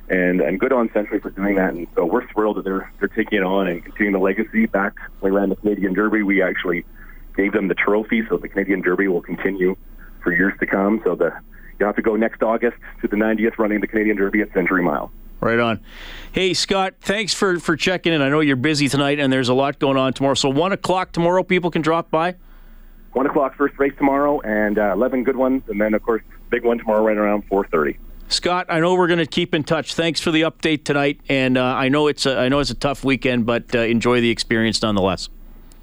and 0.09 0.41
and 0.41 0.59
good 0.59 0.73
on 0.73 0.91
Century 0.91 1.19
for 1.19 1.29
doing 1.29 1.55
that. 1.55 1.73
And 1.73 1.87
so 1.95 2.05
we're 2.05 2.27
thrilled 2.31 2.57
that 2.57 2.65
they're 2.65 2.91
they're 2.99 3.07
taking 3.07 3.37
it 3.37 3.43
on 3.43 3.67
and 3.67 3.83
continuing 3.83 4.13
the 4.13 4.19
legacy. 4.19 4.65
Back 4.65 4.95
when 5.19 5.31
we 5.31 5.39
ran 5.39 5.49
the 5.49 5.55
Canadian 5.55 5.93
Derby, 5.93 6.23
we 6.23 6.41
actually 6.41 6.83
gave 7.37 7.53
them 7.53 7.67
the 7.67 7.75
trophy, 7.75 8.23
so 8.27 8.37
the 8.37 8.49
Canadian 8.49 8.81
Derby 8.81 9.07
will 9.07 9.21
continue 9.21 9.77
for 10.23 10.33
years 10.33 10.53
to 10.59 10.65
come. 10.65 10.99
So 11.05 11.15
the 11.15 11.39
you 11.79 11.85
have 11.85 11.95
to 11.95 12.01
go 12.01 12.15
next 12.15 12.43
August 12.43 12.77
to 13.01 13.07
the 13.07 13.15
90th 13.15 13.57
running 13.57 13.79
the 13.79 13.87
Canadian 13.87 14.17
Derby 14.17 14.41
at 14.41 14.51
Century 14.53 14.83
Mile. 14.83 15.11
Right 15.41 15.59
on. 15.59 15.79
Hey, 16.33 16.53
Scott, 16.53 16.95
thanks 16.99 17.33
for, 17.33 17.59
for 17.59 17.77
checking 17.77 18.11
in. 18.11 18.21
I 18.21 18.27
know 18.29 18.41
you're 18.41 18.57
busy 18.57 18.89
tonight 18.89 19.19
and 19.19 19.31
there's 19.31 19.47
a 19.47 19.53
lot 19.53 19.79
going 19.79 19.95
on 19.95 20.13
tomorrow. 20.13 20.33
So, 20.33 20.49
1 20.49 20.73
o'clock 20.73 21.13
tomorrow, 21.13 21.43
people 21.43 21.71
can 21.71 21.81
drop 21.81 22.11
by? 22.11 22.35
1 23.13 23.25
o'clock 23.25 23.55
first 23.55 23.79
race 23.79 23.93
tomorrow 23.97 24.41
and 24.41 24.77
uh, 24.77 24.91
11 24.91 25.23
good 25.23 25.37
ones. 25.37 25.63
And 25.69 25.79
then, 25.79 25.93
of 25.93 26.03
course, 26.03 26.21
big 26.49 26.65
one 26.65 26.77
tomorrow 26.77 27.03
right 27.03 27.17
around 27.17 27.49
4.30. 27.49 27.97
Scott, 28.27 28.67
I 28.69 28.79
know 28.79 28.93
we're 28.93 29.07
going 29.07 29.19
to 29.19 29.25
keep 29.25 29.55
in 29.55 29.63
touch. 29.63 29.95
Thanks 29.95 30.19
for 30.19 30.29
the 30.29 30.43
update 30.43 30.83
tonight, 30.83 31.19
and 31.29 31.57
uh, 31.57 31.63
I 31.63 31.89
know 31.89 32.05
it's 32.05 32.27
a, 32.27 32.37
I 32.37 32.47
know 32.47 32.59
it's 32.59 32.69
a 32.69 32.75
tough 32.75 33.03
weekend, 33.03 33.47
but 33.47 33.73
uh, 33.73 33.79
enjoy 33.79 34.21
the 34.21 34.29
experience 34.29 34.79
nonetheless. 34.83 35.29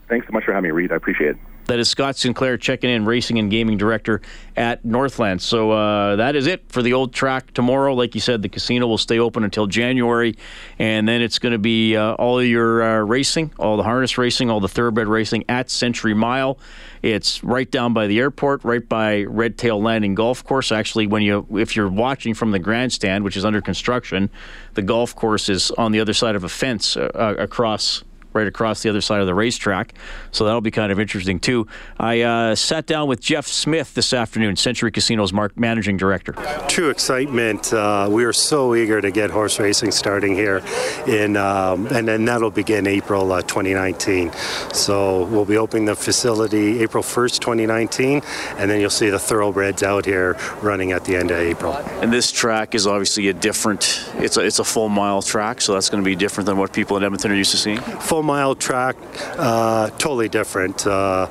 Thanks 0.08 0.28
so 0.28 0.32
much 0.32 0.44
for 0.44 0.52
having 0.52 0.68
me, 0.68 0.70
Reed. 0.70 0.92
I 0.92 0.94
appreciate 0.94 1.30
it. 1.30 1.36
That 1.66 1.80
is 1.80 1.88
Scott 1.88 2.16
Sinclair 2.16 2.56
checking 2.58 2.90
in, 2.90 3.04
racing 3.04 3.40
and 3.40 3.50
gaming 3.50 3.76
director 3.76 4.20
at 4.56 4.84
Northland. 4.84 5.42
So 5.42 5.72
uh, 5.72 6.14
that 6.14 6.36
is 6.36 6.46
it 6.46 6.62
for 6.68 6.80
the 6.80 6.92
old 6.92 7.12
track 7.12 7.52
tomorrow. 7.54 7.92
Like 7.92 8.14
you 8.14 8.20
said, 8.20 8.42
the 8.42 8.48
casino 8.48 8.86
will 8.86 8.98
stay 8.98 9.18
open 9.18 9.42
until 9.42 9.66
January, 9.66 10.36
and 10.78 11.08
then 11.08 11.22
it's 11.22 11.40
going 11.40 11.52
to 11.52 11.58
be 11.58 11.96
uh, 11.96 12.14
all 12.14 12.40
your 12.40 12.82
uh, 12.82 12.98
racing, 13.00 13.52
all 13.58 13.76
the 13.76 13.82
harness 13.82 14.16
racing, 14.16 14.48
all 14.48 14.60
the 14.60 14.68
thoroughbred 14.68 15.08
racing 15.08 15.44
at 15.48 15.68
Century 15.68 16.14
Mile. 16.14 16.56
It's 17.02 17.42
right 17.42 17.68
down 17.68 17.92
by 17.92 18.06
the 18.06 18.20
airport, 18.20 18.62
right 18.62 18.88
by 18.88 19.24
Red 19.24 19.58
Tail 19.58 19.82
Landing 19.82 20.14
Golf 20.14 20.44
Course. 20.44 20.70
Actually, 20.70 21.08
when 21.08 21.22
you 21.22 21.46
if 21.54 21.74
you're 21.74 21.88
watching 21.88 22.32
from 22.34 22.52
the 22.52 22.60
grandstand, 22.60 23.24
which 23.24 23.36
is 23.36 23.44
under 23.44 23.60
construction, 23.60 24.30
the 24.74 24.82
golf 24.82 25.16
course 25.16 25.48
is 25.48 25.72
on 25.72 25.90
the 25.90 25.98
other 25.98 26.14
side 26.14 26.36
of 26.36 26.44
a 26.44 26.48
fence 26.48 26.96
uh, 26.96 27.34
across 27.38 28.04
right 28.36 28.46
across 28.46 28.82
the 28.82 28.88
other 28.88 29.00
side 29.00 29.20
of 29.20 29.26
the 29.26 29.34
racetrack. 29.34 29.94
So 30.30 30.44
that'll 30.44 30.60
be 30.60 30.70
kind 30.70 30.92
of 30.92 31.00
interesting 31.00 31.40
too. 31.40 31.66
I 31.98 32.20
uh, 32.20 32.54
sat 32.54 32.86
down 32.86 33.08
with 33.08 33.20
Jeff 33.20 33.46
Smith 33.46 33.94
this 33.94 34.12
afternoon, 34.12 34.56
Century 34.56 34.92
Casinos 34.92 35.32
mark 35.32 35.58
managing 35.58 35.96
director. 35.96 36.34
True 36.68 36.90
excitement. 36.90 37.72
Uh, 37.72 38.08
we 38.10 38.24
are 38.24 38.32
so 38.32 38.74
eager 38.74 39.00
to 39.00 39.10
get 39.10 39.30
horse 39.30 39.58
racing 39.58 39.90
starting 39.90 40.34
here, 40.34 40.62
in 41.06 41.36
um, 41.36 41.86
and 41.88 42.06
then 42.06 42.24
that'll 42.24 42.50
begin 42.50 42.86
April 42.86 43.32
uh, 43.32 43.42
2019. 43.42 44.32
So 44.72 45.24
we'll 45.24 45.44
be 45.44 45.56
opening 45.56 45.86
the 45.86 45.96
facility 45.96 46.80
April 46.80 47.02
1st, 47.02 47.40
2019, 47.40 48.22
and 48.58 48.70
then 48.70 48.80
you'll 48.80 48.90
see 48.90 49.10
the 49.10 49.18
thoroughbreds 49.18 49.82
out 49.82 50.04
here 50.04 50.36
running 50.62 50.92
at 50.92 51.04
the 51.04 51.16
end 51.16 51.30
of 51.30 51.38
April. 51.38 51.74
And 52.02 52.12
this 52.12 52.30
track 52.30 52.74
is 52.74 52.86
obviously 52.86 53.28
a 53.28 53.32
different. 53.32 54.04
It's 54.16 54.36
a 54.36 54.40
it's 54.40 54.58
a 54.58 54.64
full 54.64 54.88
mile 54.88 55.22
track, 55.22 55.60
so 55.60 55.72
that's 55.74 55.88
going 55.88 56.02
to 56.02 56.04
be 56.04 56.16
different 56.16 56.46
than 56.46 56.58
what 56.58 56.72
people 56.72 56.96
in 56.96 57.04
Edmonton 57.04 57.30
are 57.30 57.34
used 57.34 57.52
to 57.52 57.56
seeing. 57.56 57.78
Full 57.78 58.22
mile 58.26 58.56
track, 58.56 58.96
uh, 59.38 59.88
totally 59.90 60.28
different. 60.28 60.86
Uh, 60.86 61.28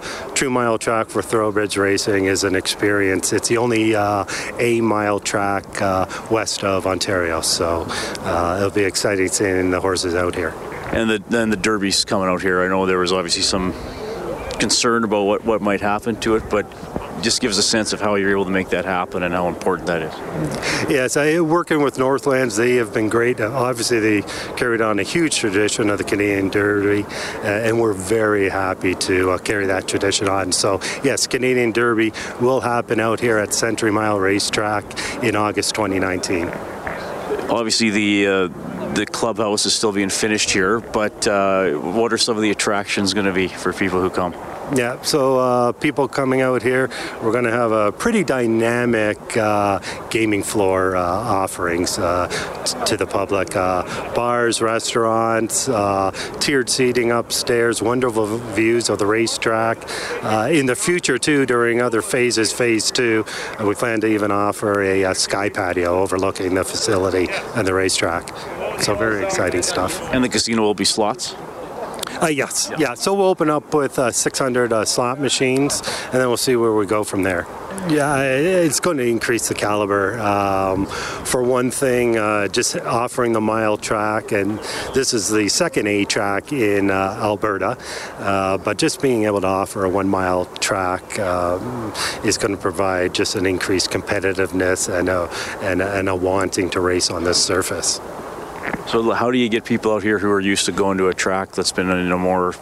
mile 0.49 0.77
track 0.77 1.09
for 1.09 1.21
thoroughbreds 1.21 1.75
racing 1.77 2.25
is 2.25 2.43
an 2.43 2.55
experience. 2.55 3.33
It's 3.33 3.49
the 3.49 3.57
only 3.57 3.95
uh, 3.95 4.25
A 4.59 4.79
mile 4.79 5.19
track 5.19 5.81
uh, 5.81 6.05
west 6.31 6.63
of 6.63 6.87
Ontario, 6.87 7.41
so 7.41 7.85
uh, 8.19 8.57
it'll 8.57 8.71
be 8.71 8.83
exciting 8.83 9.27
seeing 9.27 9.71
the 9.71 9.81
horses 9.81 10.15
out 10.15 10.35
here. 10.35 10.53
And 10.93 11.09
the 11.09 11.23
then 11.29 11.49
the 11.49 11.57
Derby's 11.57 12.05
coming 12.05 12.29
out 12.29 12.41
here. 12.41 12.61
I 12.61 12.67
know 12.67 12.85
there 12.85 12.99
was 12.99 13.11
obviously 13.11 13.41
some 13.41 13.73
concern 14.59 15.03
about 15.03 15.23
what, 15.23 15.43
what 15.43 15.61
might 15.61 15.81
happen 15.81 16.15
to 16.21 16.35
it, 16.35 16.43
but 16.49 16.65
just 17.25 17.41
gives 17.41 17.57
a 17.57 17.63
sense 17.63 17.91
of 17.91 17.99
how 17.99 18.13
you're 18.13 18.29
able 18.29 18.45
to 18.45 18.51
make 18.51 18.69
that 18.69 18.85
happen 18.85 19.23
and 19.23 19.33
how 19.33 19.47
important 19.47 19.87
that 19.87 20.03
is. 20.03 20.13
Yes, 20.89 21.17
I, 21.17 21.39
working 21.39 21.81
with 21.81 21.97
Northlands, 21.97 22.55
they 22.55 22.75
have 22.75 22.93
been 22.93 23.09
great. 23.09 23.41
Uh, 23.41 23.51
obviously, 23.51 23.99
they 23.99 24.21
carried 24.55 24.79
on 24.79 24.99
a 24.99 25.03
huge 25.03 25.37
tradition 25.37 25.89
of 25.89 25.97
the 25.97 26.03
Canadian 26.03 26.49
Derby, 26.49 27.03
uh, 27.03 27.47
and 27.47 27.81
we're 27.81 27.93
very 27.93 28.47
happy 28.47 28.93
to 28.93 29.31
uh, 29.31 29.37
carry 29.39 29.65
that 29.65 29.87
tradition 29.87 30.29
on. 30.29 30.51
So, 30.51 30.79
yes, 31.03 31.25
Canadian 31.25 31.71
Derby 31.71 32.13
will 32.39 32.61
happen 32.61 32.99
out 32.99 33.19
here 33.19 33.39
at 33.39 33.55
Century 33.55 33.91
Mile 33.91 34.19
Racetrack 34.19 34.85
in 35.23 35.35
August 35.35 35.73
2019. 35.73 36.47
Obviously, 37.49 37.89
the 37.89 38.27
uh, 38.27 38.93
the 38.93 39.07
clubhouse 39.07 39.65
is 39.65 39.73
still 39.73 39.91
being 39.91 40.09
finished 40.09 40.51
here, 40.51 40.79
but 40.79 41.27
uh, 41.27 41.71
what 41.71 42.13
are 42.13 42.19
some 42.19 42.37
of 42.37 42.43
the 42.43 42.51
attractions 42.51 43.15
going 43.15 43.25
to 43.25 43.33
be 43.33 43.47
for 43.47 43.73
people 43.73 43.99
who 43.99 44.11
come? 44.11 44.33
Yeah, 44.73 44.99
so 45.03 45.37
uh, 45.37 45.71
people 45.73 46.07
coming 46.07 46.41
out 46.41 46.63
here, 46.63 46.89
we're 47.21 47.31
going 47.31 47.43
to 47.43 47.51
have 47.51 47.71
a 47.71 47.91
pretty 47.91 48.23
dynamic 48.23 49.37
uh, 49.37 49.79
gaming 50.09 50.41
floor 50.41 50.95
uh, 50.95 51.03
offerings 51.03 51.99
uh, 51.99 52.27
to 52.87 52.97
the 52.97 53.05
public. 53.05 53.55
Uh, 53.55 53.83
bars, 54.15 54.63
restaurants, 54.63 55.69
uh, 55.69 56.09
tiered 56.39 56.71
seating 56.71 57.11
upstairs, 57.11 57.83
wonderful 57.83 58.39
views 58.55 58.89
of 58.89 58.97
the 58.97 59.05
racetrack. 59.05 59.77
in 60.49 60.65
the 60.65 60.75
future, 60.75 61.19
too, 61.19 61.45
during 61.45 61.79
other 61.79 62.01
phases, 62.01 62.51
phase 62.51 62.89
two, 62.89 63.23
we 63.63 63.75
plan 63.75 64.01
to 64.01 64.07
even 64.07 64.31
offer 64.31 64.81
a, 64.81 65.03
a 65.03 65.13
sky 65.13 65.47
patio 65.47 66.01
overlooking 66.01 66.55
the 66.55 66.63
facility 66.63 67.27
and 67.55 67.67
the 67.67 67.73
racetrack. 67.73 68.27
So 68.81 68.95
very 68.95 69.23
exciting 69.23 69.61
stuff. 69.61 70.01
And 70.11 70.23
the 70.23 70.29
casino 70.29 70.63
will 70.63 70.73
be 70.73 70.85
slots? 70.85 71.35
Uh, 72.21 72.27
yes, 72.27 72.71
yeah. 72.77 72.93
So 72.93 73.13
we'll 73.13 73.27
open 73.27 73.49
up 73.49 73.73
with 73.73 73.99
uh, 73.99 74.11
600 74.11 74.71
uh, 74.71 74.85
slot 74.85 75.19
machines, 75.19 75.81
and 76.05 76.13
then 76.13 76.27
we'll 76.27 76.37
see 76.37 76.55
where 76.55 76.73
we 76.73 76.85
go 76.85 77.03
from 77.03 77.23
there. 77.23 77.45
Yeah, 77.89 78.23
it's 78.23 78.79
going 78.79 78.97
to 78.97 79.05
increase 79.05 79.47
the 79.47 79.53
caliber. 79.53 80.17
Um, 80.19 80.87
for 80.87 81.43
one 81.43 81.69
thing, 81.69 82.17
uh, 82.17 82.47
just 82.47 82.77
offering 82.77 83.33
the 83.33 83.41
mile 83.41 83.77
track, 83.77 84.31
and 84.31 84.57
this 84.95 85.13
is 85.13 85.29
the 85.29 85.49
second 85.49 85.85
A 85.87 86.05
track 86.05 86.51
in 86.51 86.89
uh, 86.89 87.19
Alberta, 87.21 87.77
uh, 88.17 88.57
but 88.57 88.77
just 88.77 89.01
being 89.01 89.25
able 89.25 89.41
to 89.41 89.47
offer 89.47 89.85
a 89.85 89.89
one 89.89 90.07
mile 90.07 90.45
track 90.59 91.19
um, 91.19 91.93
is 92.23 92.39
going 92.39 92.55
to 92.55 92.61
provide 92.61 93.13
just 93.13 93.35
an 93.35 93.45
increased 93.45 93.91
competitiveness 93.91 94.91
and 94.91 95.07
a, 95.07 95.29
and, 95.61 95.81
a, 95.81 95.95
and 95.95 96.09
a 96.09 96.15
wanting 96.15 96.71
to 96.71 96.79
race 96.79 97.11
on 97.11 97.23
this 97.23 97.43
surface. 97.43 97.99
So, 98.87 99.11
how 99.11 99.31
do 99.31 99.37
you 99.37 99.49
get 99.49 99.65
people 99.65 99.93
out 99.93 100.03
here 100.03 100.19
who 100.19 100.29
are 100.29 100.39
used 100.39 100.65
to 100.65 100.71
going 100.71 100.97
to 100.99 101.07
a 101.07 101.13
track 101.13 101.51
that's 101.51 101.71
been 101.71 101.89
in 101.89 102.11
a 102.11 102.17
more 102.17 102.53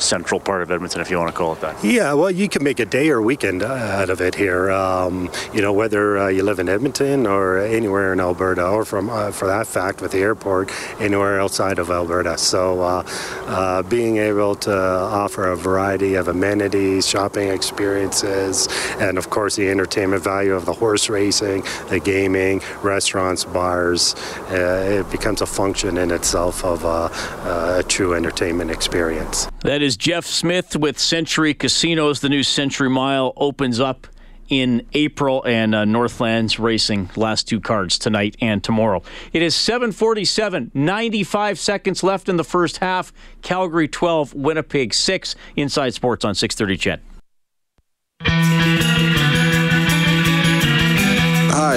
central 0.00 0.40
part 0.40 0.62
of 0.62 0.70
Edmonton, 0.70 1.00
if 1.00 1.10
you 1.10 1.18
want 1.18 1.30
to 1.30 1.36
call 1.36 1.52
it 1.52 1.60
that. 1.60 1.82
Yeah, 1.84 2.12
well, 2.14 2.30
you 2.30 2.48
can 2.48 2.62
make 2.64 2.80
a 2.80 2.84
day 2.84 3.08
or 3.10 3.22
weekend 3.22 3.62
out 3.62 4.10
of 4.10 4.20
it 4.20 4.34
here. 4.34 4.70
Um, 4.70 5.30
you 5.52 5.62
know, 5.62 5.72
whether 5.72 6.18
uh, 6.18 6.28
you 6.28 6.42
live 6.42 6.58
in 6.58 6.68
Edmonton 6.68 7.26
or 7.26 7.58
anywhere 7.58 8.12
in 8.12 8.20
Alberta, 8.20 8.66
or 8.66 8.84
from, 8.84 9.10
uh, 9.10 9.30
for 9.30 9.46
that 9.46 9.66
fact, 9.66 10.00
with 10.00 10.12
the 10.12 10.18
airport, 10.18 10.70
anywhere 11.00 11.40
outside 11.40 11.78
of 11.78 11.90
Alberta. 11.90 12.36
So, 12.38 12.80
uh, 12.80 13.02
uh 13.46 13.82
being 13.82 14.16
able 14.16 14.54
to 14.54 14.76
offer 14.76 15.50
a 15.50 15.56
variety 15.56 16.14
of 16.14 16.28
amenities, 16.28 17.06
shopping 17.06 17.48
experiences, 17.48 18.68
and 18.98 19.18
of 19.18 19.30
course 19.30 19.56
the 19.56 19.68
entertainment 19.68 20.22
value 20.22 20.54
of 20.54 20.64
the 20.66 20.72
horse 20.72 21.08
racing, 21.08 21.62
the 21.88 22.00
gaming, 22.00 22.60
restaurants, 22.82 23.44
bars, 23.44 24.14
uh, 24.50 25.00
it 25.00 25.10
becomes 25.10 25.40
a 25.40 25.46
function 25.46 25.98
in 25.98 26.10
itself 26.10 26.64
of 26.64 26.84
a 26.84 27.82
true 27.88 28.14
entertainment 28.14 28.70
experience. 28.70 29.48
That 29.60 29.82
is 29.82 29.85
Jeff 29.94 30.24
Smith 30.24 30.74
with 30.74 30.98
Century 30.98 31.52
Casinos. 31.52 32.20
The 32.20 32.30
new 32.30 32.42
Century 32.42 32.88
Mile 32.88 33.34
opens 33.36 33.78
up 33.78 34.06
in 34.48 34.86
April 34.94 35.44
and 35.44 35.74
uh, 35.74 35.84
Northlands 35.84 36.58
Racing 36.58 37.10
last 37.14 37.46
two 37.46 37.60
cards 37.60 37.98
tonight 37.98 38.36
and 38.40 38.64
tomorrow. 38.64 39.02
It 39.34 39.42
is 39.42 39.54
7:47, 39.54 40.74
95 40.74 41.58
seconds 41.58 42.02
left 42.02 42.30
in 42.30 42.36
the 42.36 42.44
first 42.44 42.78
half. 42.78 43.12
Calgary 43.42 43.86
12, 43.86 44.32
Winnipeg 44.32 44.94
6. 44.94 45.34
Inside 45.56 45.92
Sports 45.92 46.24
on 46.24 46.34
630 46.34 46.76
CHED. 46.78 47.05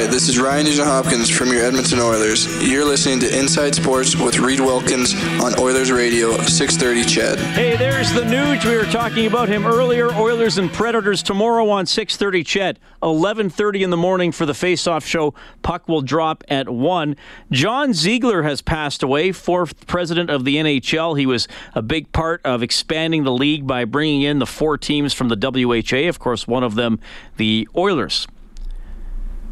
This 0.10 0.28
is 0.28 0.40
Ryan 0.40 0.66
Nugent 0.66 0.88
Hopkins 0.88 1.30
from 1.30 1.50
your 1.50 1.62
Edmonton 1.62 2.00
Oilers. 2.00 2.68
You're 2.68 2.86
listening 2.86 3.20
to 3.20 3.40
Inside 3.40 3.76
Sports 3.76 4.16
with 4.16 4.40
Reed 4.40 4.60
Wilkins 4.60 5.14
on 5.42 5.58
Oilers 5.60 5.92
Radio, 5.92 6.32
630 6.38 7.04
CHED. 7.04 7.40
Hey, 7.40 7.78
there's 7.78 8.12
the 8.14 8.26
news. 8.26 8.66
We 8.66 8.76
were 8.76 8.86
talking 8.86 9.28
about 9.28 9.50
him 9.50 9.68
earlier. 9.68 10.12
Oilers 10.14 10.58
and 10.58 10.72
Predators 10.72 11.22
tomorrow 11.22 11.70
on 11.70 11.86
630 11.86 12.44
CHED. 12.44 12.80
11.30 13.04 13.82
in 13.82 13.90
the 13.92 13.98
morning 13.98 14.32
for 14.32 14.46
the 14.48 14.54
face-off 14.54 15.06
show. 15.06 15.36
Puck 15.62 15.88
will 15.88 16.02
drop 16.02 16.44
at 16.50 16.70
1. 16.70 17.16
John 17.52 17.94
Ziegler 17.94 18.42
has 18.44 18.62
passed 18.62 19.04
away, 19.04 19.32
fourth 19.32 19.86
president 19.86 20.32
of 20.32 20.44
the 20.44 20.56
NHL. 20.56 21.20
He 21.20 21.28
was 21.28 21.48
a 21.76 21.84
big 21.84 22.12
part 22.12 22.42
of 22.44 22.64
expanding 22.64 23.24
the 23.24 23.32
league 23.32 23.68
by 23.68 23.86
bringing 23.86 24.24
in 24.24 24.40
the 24.40 24.48
four 24.48 24.78
teams 24.78 25.14
from 25.14 25.30
the 25.30 25.36
WHA. 25.36 26.10
Of 26.10 26.18
course, 26.18 26.48
one 26.48 26.64
of 26.64 26.74
them, 26.74 27.00
the 27.38 27.68
Oilers. 27.76 28.28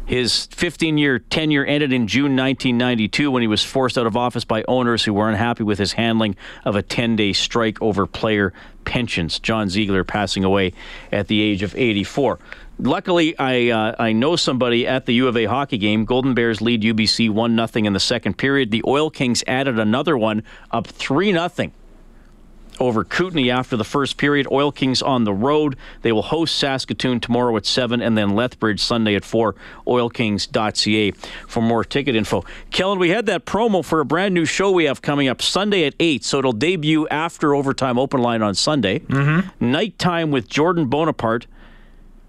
His 0.08 0.46
15 0.46 0.96
year 0.96 1.18
tenure 1.18 1.66
ended 1.66 1.92
in 1.92 2.06
June 2.06 2.34
1992 2.34 3.30
when 3.30 3.42
he 3.42 3.46
was 3.46 3.62
forced 3.62 3.98
out 3.98 4.06
of 4.06 4.16
office 4.16 4.42
by 4.42 4.64
owners 4.66 5.04
who 5.04 5.12
were 5.12 5.28
unhappy 5.28 5.64
with 5.64 5.78
his 5.78 5.92
handling 5.92 6.34
of 6.64 6.76
a 6.76 6.82
10 6.82 7.14
day 7.14 7.34
strike 7.34 7.82
over 7.82 8.06
player 8.06 8.54
pensions. 8.86 9.38
John 9.38 9.68
Ziegler 9.68 10.04
passing 10.04 10.44
away 10.44 10.72
at 11.12 11.28
the 11.28 11.42
age 11.42 11.62
of 11.62 11.76
84. 11.76 12.38
luckily, 12.78 13.38
I 13.38 13.68
uh, 13.68 13.96
I 13.98 14.12
know 14.12 14.36
somebody 14.36 14.86
at 14.86 15.04
the 15.04 15.12
U 15.12 15.28
of 15.28 15.36
A 15.36 15.44
hockey 15.44 15.76
game. 15.76 16.06
Golden 16.06 16.32
Bears 16.32 16.62
lead 16.62 16.80
UBC 16.80 17.28
one 17.28 17.54
nothing 17.54 17.84
in 17.84 17.92
the 17.92 18.00
second 18.00 18.38
period. 18.38 18.70
The 18.70 18.82
Oil 18.86 19.10
Kings 19.10 19.44
added 19.46 19.78
another 19.78 20.16
one, 20.16 20.42
up 20.70 20.86
three 20.86 21.32
nothing 21.32 21.74
over 22.80 23.04
Kootenay 23.04 23.50
after 23.50 23.76
the 23.76 23.84
first 23.84 24.16
period. 24.16 24.46
Oil 24.50 24.72
Kings 24.72 25.02
on 25.02 25.24
the 25.24 25.32
road. 25.32 25.76
They 26.02 26.12
will 26.12 26.22
host 26.22 26.56
Saskatoon 26.56 27.20
tomorrow 27.20 27.56
at 27.56 27.66
7 27.66 28.00
and 28.00 28.16
then 28.16 28.30
Lethbridge 28.30 28.80
Sunday 28.80 29.14
at 29.14 29.24
4. 29.24 29.54
OilKings.ca 29.86 31.10
for 31.46 31.62
more 31.62 31.84
ticket 31.84 32.16
info. 32.16 32.44
Kellen, 32.70 32.98
we 32.98 33.10
had 33.10 33.26
that 33.26 33.44
promo 33.44 33.84
for 33.84 34.00
a 34.00 34.04
brand 34.04 34.34
new 34.34 34.44
show 34.44 34.70
we 34.70 34.84
have 34.84 35.02
coming 35.02 35.28
up 35.28 35.42
Sunday 35.42 35.84
at 35.84 35.94
8, 35.98 36.24
so 36.24 36.38
it'll 36.38 36.52
debut 36.52 37.08
after 37.08 37.54
Overtime 37.54 37.98
Open 37.98 38.20
Line 38.20 38.42
on 38.42 38.54
Sunday. 38.54 39.00
Mm-hmm. 39.00 39.70
Nighttime 39.70 40.30
with 40.30 40.48
Jordan 40.48 40.86
Bonaparte. 40.86 41.46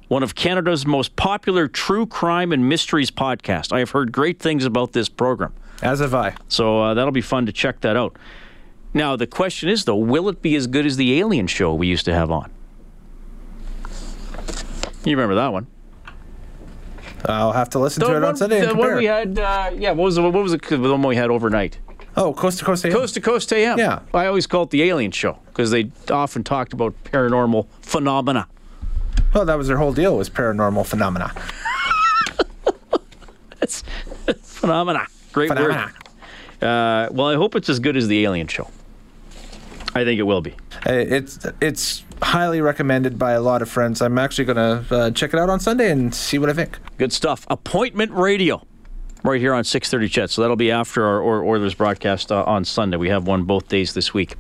One 0.08 0.24
of 0.24 0.34
Canada's 0.34 0.88
most 0.88 1.16
popular 1.16 1.68
true 1.68 2.08
crime 2.08 2.52
and 2.52 2.68
mysteries 2.68 3.12
podcast. 3.12 3.72
I 3.72 3.80
have 3.80 3.91
heard 3.91 4.12
great 4.12 4.39
things 4.39 4.66
about 4.66 4.93
this 4.93 5.08
program. 5.08 5.54
As 5.84 6.00
have 6.00 6.16
I. 6.16 6.36
So 6.47 6.82
uh, 6.82 6.93
that'll 6.95 7.12
be 7.12 7.22
fun 7.22 7.45
to 7.45 7.52
check 7.52 7.82
that 7.82 7.95
out. 7.95 8.18
Now, 8.94 9.16
the 9.16 9.28
question 9.28 9.70
is, 9.70 9.86
though, 9.86 9.96
will 9.96 10.30
it 10.30 10.42
be 10.42 10.56
as 10.56 10.68
good 10.68 10.86
as 10.86 10.98
the 10.98 11.20
Alien 11.20 11.48
show 11.48 11.74
we 11.74 11.88
used 11.88 12.06
to 12.06 12.14
have 12.14 12.32
on? 12.32 12.52
You 15.06 15.16
remember 15.16 15.36
that 15.36 15.54
one? 15.54 15.68
I'll 17.26 17.52
have 17.52 17.70
to 17.72 17.80
listen 17.80 18.00
The 18.02 18.08
to 18.08 18.18
it 18.18 18.24
on 18.24 18.36
Sunday 18.38 18.66
the 18.66 18.74
one 18.74 18.96
we 18.96 19.06
had, 19.06 19.38
uh, 19.38 19.72
yeah, 19.76 19.92
what 19.92 20.06
was, 20.06 20.16
the, 20.16 20.22
what 20.24 20.34
was 20.34 20.54
the, 20.54 20.58
the 20.58 20.78
one 20.92 21.04
we 21.04 21.16
had 21.16 21.30
overnight? 21.30 21.78
oh, 22.18 22.34
Coast 22.34 22.60
to 22.60 22.66
Coast 22.66 22.86
AM. 22.86 22.92
Coast 22.92 23.14
to 23.14 23.22
Coast 23.22 23.52
AM. 23.54 23.78
Yeah. 23.78 24.00
I 24.14 24.26
always 24.26 24.48
call 24.48 24.64
it 24.64 24.70
the 24.72 24.84
Alien 24.84 25.12
show 25.12 25.38
because 25.48 25.72
they 25.72 25.92
often 26.10 26.44
talked 26.44 26.74
about 26.74 26.94
paranormal 27.04 27.68
phenomena. 27.82 28.48
Well, 29.34 29.46
that 29.46 29.58
was 29.58 29.68
their 29.68 29.78
whole 29.78 29.94
deal 29.94 30.18
was 30.18 30.30
paranormal 30.30 30.86
phenomena. 30.86 31.32
It's 33.62 33.84
phenomena. 34.42 35.06
Great 35.34 35.50
Phenomena. 35.50 35.92
word. 36.62 36.66
Uh, 36.66 37.10
well, 37.12 37.28
I 37.28 37.36
hope 37.36 37.56
it's 37.56 37.68
as 37.70 37.80
good 37.80 37.98
as 37.98 38.08
the 38.08 38.24
Alien 38.24 38.48
show. 38.48 38.70
I 39.96 40.04
think 40.04 40.20
it 40.20 40.24
will 40.24 40.42
be. 40.42 40.52
Uh, 40.86 40.92
It's 40.94 41.40
it's 41.62 42.04
highly 42.22 42.62
recommended 42.62 43.18
by 43.18 43.32
a 43.34 43.42
lot 43.42 43.62
of 43.62 43.70
friends. 43.70 44.02
I'm 44.02 44.18
actually 44.20 44.46
going 44.46 44.58
to 44.86 44.96
uh, 44.96 45.12
check 45.12 45.34
it 45.34 45.40
out 45.40 45.50
on 45.50 45.60
Sunday 45.60 45.90
and 45.92 46.14
see 46.14 46.38
what 46.38 46.50
I 46.50 46.54
think. 46.54 46.78
Good 46.98 47.12
stuff. 47.14 47.46
Appointment 47.50 48.12
radio. 48.12 48.62
Right 49.24 49.42
here 49.42 49.54
on 49.54 49.64
6:30 49.64 50.10
CHED. 50.12 50.30
So 50.30 50.42
that'll 50.42 50.56
be 50.56 50.72
after 50.72 51.04
our 51.06 51.20
Or- 51.20 51.44
Oilers 51.44 51.74
broadcast 51.74 52.32
uh, 52.32 52.44
on 52.46 52.64
Sunday. 52.66 52.98
We 52.98 53.10
have 53.10 53.26
one 53.28 53.44
both 53.44 53.68
days 53.68 53.94
this 53.94 54.14
week. 54.14 54.36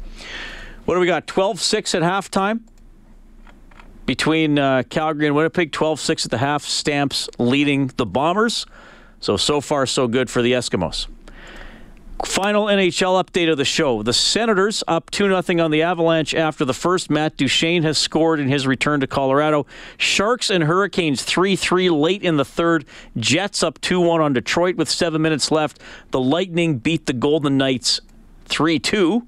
What 0.85 0.93
do 0.95 1.01
we 1.01 1.07
got? 1.07 1.27
12-6 1.27 1.95
at 1.95 2.01
halftime 2.01 2.61
between 4.05 4.57
uh, 4.57 4.83
Calgary 4.89 5.27
and 5.27 5.35
Winnipeg. 5.35 5.71
12-6 5.71 6.25
at 6.25 6.31
the 6.31 6.37
half. 6.37 6.63
Stamps 6.63 7.29
leading 7.37 7.87
the 7.97 8.05
Bombers. 8.05 8.65
So 9.19 9.35
so 9.35 9.59
far 9.61 9.85
so 9.85 10.07
good 10.07 10.29
for 10.29 10.41
the 10.41 10.53
Eskimos. 10.53 11.07
Final 12.25 12.65
NHL 12.65 13.23
update 13.23 13.49
of 13.49 13.57
the 13.57 13.65
show. 13.65 14.03
The 14.03 14.11
Senators 14.11 14.83
up 14.87 15.09
2 15.09 15.41
0 15.41 15.63
on 15.63 15.71
the 15.71 15.81
Avalanche 15.81 16.35
after 16.35 16.65
the 16.65 16.73
first. 16.73 17.09
Matt 17.09 17.37
Duchene 17.37 17.83
has 17.83 17.97
scored 17.97 18.41
in 18.41 18.49
his 18.49 18.67
return 18.67 18.99
to 18.99 19.07
Colorado. 19.07 19.65
Sharks 19.97 20.49
and 20.49 20.65
Hurricanes 20.65 21.23
3 21.23 21.55
3 21.55 21.89
late 21.89 22.21
in 22.21 22.35
the 22.35 22.43
third. 22.43 22.85
Jets 23.15 23.63
up 23.63 23.79
2 23.79 24.01
1 24.01 24.21
on 24.21 24.33
Detroit 24.33 24.75
with 24.75 24.89
seven 24.89 25.21
minutes 25.21 25.49
left. 25.49 25.79
The 26.11 26.19
Lightning 26.19 26.77
beat 26.77 27.05
the 27.05 27.13
Golden 27.13 27.57
Knights 27.57 28.01
3 28.45 28.79
2. 28.79 29.25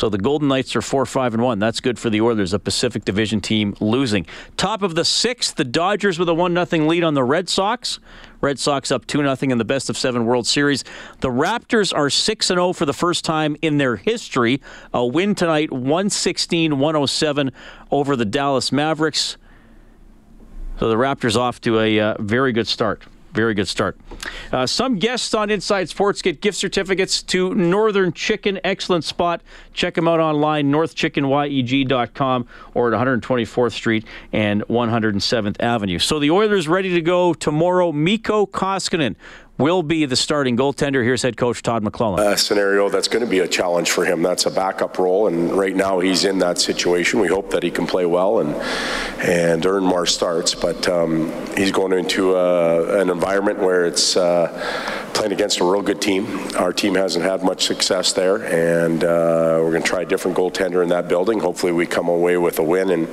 So 0.00 0.08
the 0.08 0.16
Golden 0.16 0.48
Knights 0.48 0.74
are 0.76 0.80
4 0.80 1.04
5 1.04 1.34
and 1.34 1.42
1. 1.42 1.58
That's 1.58 1.78
good 1.78 1.98
for 1.98 2.08
the 2.08 2.22
Oilers, 2.22 2.54
a 2.54 2.58
Pacific 2.58 3.04
Division 3.04 3.42
team 3.42 3.74
losing. 3.80 4.24
Top 4.56 4.80
of 4.80 4.94
the 4.94 5.04
sixth, 5.04 5.56
the 5.56 5.64
Dodgers 5.64 6.18
with 6.18 6.26
a 6.30 6.32
1 6.32 6.54
0 6.54 6.86
lead 6.86 7.04
on 7.04 7.12
the 7.12 7.22
Red 7.22 7.50
Sox. 7.50 7.98
Red 8.40 8.58
Sox 8.58 8.90
up 8.90 9.06
2 9.06 9.18
0 9.18 9.36
in 9.52 9.58
the 9.58 9.64
best 9.66 9.90
of 9.90 9.98
seven 9.98 10.24
World 10.24 10.46
Series. 10.46 10.84
The 11.20 11.28
Raptors 11.28 11.94
are 11.94 12.08
6 12.08 12.46
0 12.46 12.72
for 12.72 12.86
the 12.86 12.94
first 12.94 13.26
time 13.26 13.58
in 13.60 13.76
their 13.76 13.96
history. 13.96 14.62
A 14.94 15.04
win 15.04 15.34
tonight, 15.34 15.70
116 15.70 16.78
107 16.78 17.52
over 17.90 18.16
the 18.16 18.24
Dallas 18.24 18.72
Mavericks. 18.72 19.36
So 20.78 20.88
the 20.88 20.96
Raptors 20.96 21.36
off 21.36 21.60
to 21.60 21.78
a 21.78 22.00
uh, 22.00 22.14
very 22.22 22.54
good 22.54 22.68
start. 22.68 23.04
Very 23.32 23.54
good 23.54 23.68
start. 23.68 23.96
Uh, 24.52 24.66
some 24.66 24.98
guests 24.98 25.34
on 25.34 25.50
Inside 25.50 25.88
Sports 25.88 26.20
get 26.20 26.40
gift 26.40 26.58
certificates 26.58 27.22
to 27.24 27.54
Northern 27.54 28.12
Chicken. 28.12 28.58
Excellent 28.64 29.04
spot. 29.04 29.40
Check 29.72 29.94
them 29.94 30.08
out 30.08 30.18
online, 30.18 30.72
northchickenyeg.com 30.72 32.46
or 32.74 32.92
at 32.92 33.00
124th 33.00 33.72
Street 33.72 34.04
and 34.32 34.62
107th 34.64 35.60
Avenue. 35.60 35.98
So 35.98 36.18
the 36.18 36.30
Oilers 36.30 36.66
ready 36.66 36.92
to 36.94 37.00
go 37.02 37.32
tomorrow. 37.32 37.92
Mikko 37.92 38.46
Koskinen 38.46 39.14
will 39.60 39.82
be 39.82 40.06
the 40.06 40.16
starting 40.16 40.56
goaltender. 40.56 41.04
Here's 41.04 41.22
head 41.22 41.36
coach 41.36 41.62
Todd 41.62 41.84
McLellan. 41.84 42.32
a 42.32 42.36
scenario 42.36 42.88
that's 42.88 43.08
going 43.08 43.24
to 43.24 43.30
be 43.30 43.40
a 43.40 43.48
challenge 43.48 43.90
for 43.90 44.04
him. 44.04 44.22
That's 44.22 44.46
a 44.46 44.50
backup 44.50 44.98
role, 44.98 45.26
and 45.26 45.52
right 45.52 45.76
now 45.76 46.00
he's 46.00 46.24
in 46.24 46.38
that 46.38 46.58
situation. 46.58 47.20
We 47.20 47.28
hope 47.28 47.50
that 47.50 47.62
he 47.62 47.70
can 47.70 47.86
play 47.86 48.06
well 48.06 48.40
and 48.40 48.54
and 49.20 49.64
earn 49.66 49.84
more 49.84 50.06
starts. 50.06 50.54
But 50.54 50.88
um, 50.88 51.30
he's 51.56 51.70
going 51.70 51.92
into 51.92 52.34
a, 52.34 53.00
an 53.00 53.10
environment 53.10 53.58
where 53.58 53.84
it's 53.84 54.16
uh, 54.16 54.48
playing 55.12 55.32
against 55.32 55.60
a 55.60 55.64
real 55.64 55.82
good 55.82 56.00
team. 56.00 56.26
Our 56.56 56.72
team 56.72 56.94
hasn't 56.94 57.24
had 57.24 57.44
much 57.44 57.66
success 57.66 58.12
there, 58.14 58.36
and 58.44 59.04
uh, 59.04 59.60
we're 59.62 59.70
going 59.70 59.82
to 59.82 59.88
try 59.88 60.02
a 60.02 60.06
different 60.06 60.36
goaltender 60.36 60.82
in 60.82 60.88
that 60.88 61.08
building. 61.08 61.38
Hopefully, 61.38 61.72
we 61.72 61.86
come 61.86 62.08
away 62.08 62.36
with 62.38 62.58
a 62.58 62.64
win 62.64 62.90
and. 62.90 63.08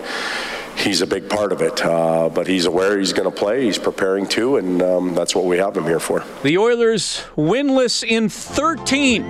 He's 0.77 1.01
a 1.01 1.07
big 1.07 1.29
part 1.29 1.51
of 1.51 1.61
it, 1.61 1.83
uh, 1.83 2.29
but 2.29 2.47
he's 2.47 2.65
aware 2.65 2.97
he's 2.97 3.13
going 3.13 3.29
to 3.29 3.35
play. 3.35 3.65
He's 3.65 3.77
preparing 3.79 4.27
to, 4.29 4.57
and 4.57 4.81
um, 4.81 5.15
that's 5.15 5.35
what 5.35 5.45
we 5.45 5.57
have 5.57 5.75
him 5.75 5.85
here 5.85 5.99
for. 5.99 6.23
The 6.43 6.57
Oilers 6.57 7.23
winless 7.35 8.07
in 8.07 8.29
13 8.29 9.23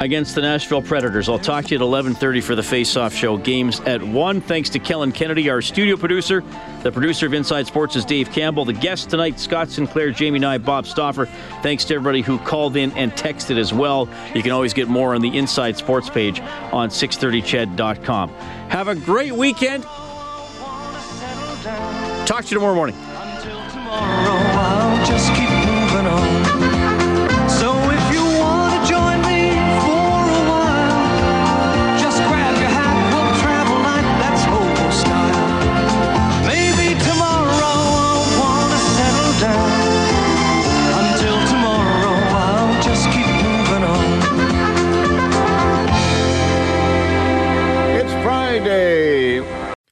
against 0.00 0.34
the 0.34 0.40
Nashville 0.40 0.82
Predators. 0.82 1.28
I'll 1.28 1.38
talk 1.38 1.66
to 1.66 1.70
you 1.70 1.76
at 1.76 1.82
11:30 1.82 2.42
for 2.42 2.54
the 2.54 2.62
face-off 2.62 3.14
show. 3.14 3.36
Games 3.36 3.80
at 3.80 4.02
1. 4.02 4.40
Thanks 4.40 4.68
to 4.70 4.78
Kellen 4.78 5.12
Kennedy, 5.12 5.48
our 5.48 5.62
studio 5.62 5.96
producer. 5.96 6.42
The 6.82 6.90
producer 6.90 7.26
of 7.26 7.34
Inside 7.34 7.66
Sports 7.66 7.94
is 7.94 8.04
Dave 8.04 8.30
Campbell. 8.32 8.64
The 8.64 8.72
guest 8.72 9.10
tonight, 9.10 9.38
Scott 9.38 9.70
Sinclair, 9.70 10.10
Jamie 10.10 10.40
Nye, 10.40 10.58
Bob 10.58 10.86
Stauffer. 10.86 11.26
Thanks 11.62 11.84
to 11.86 11.94
everybody 11.94 12.20
who 12.20 12.38
called 12.38 12.76
in 12.76 12.90
and 12.92 13.12
texted 13.12 13.58
as 13.58 13.72
well. 13.72 14.08
You 14.34 14.42
can 14.42 14.50
always 14.50 14.72
get 14.72 14.88
more 14.88 15.14
on 15.14 15.20
the 15.20 15.36
Inside 15.36 15.76
Sports 15.76 16.10
page 16.10 16.40
on 16.72 16.88
630ched.com. 16.88 18.28
Have 18.68 18.88
a 18.88 18.94
great 18.96 19.32
weekend. 19.32 19.84
Talk 22.32 22.46
to 22.46 22.50
you 22.50 22.54
tomorrow 22.54 22.74
morning. 22.74 22.96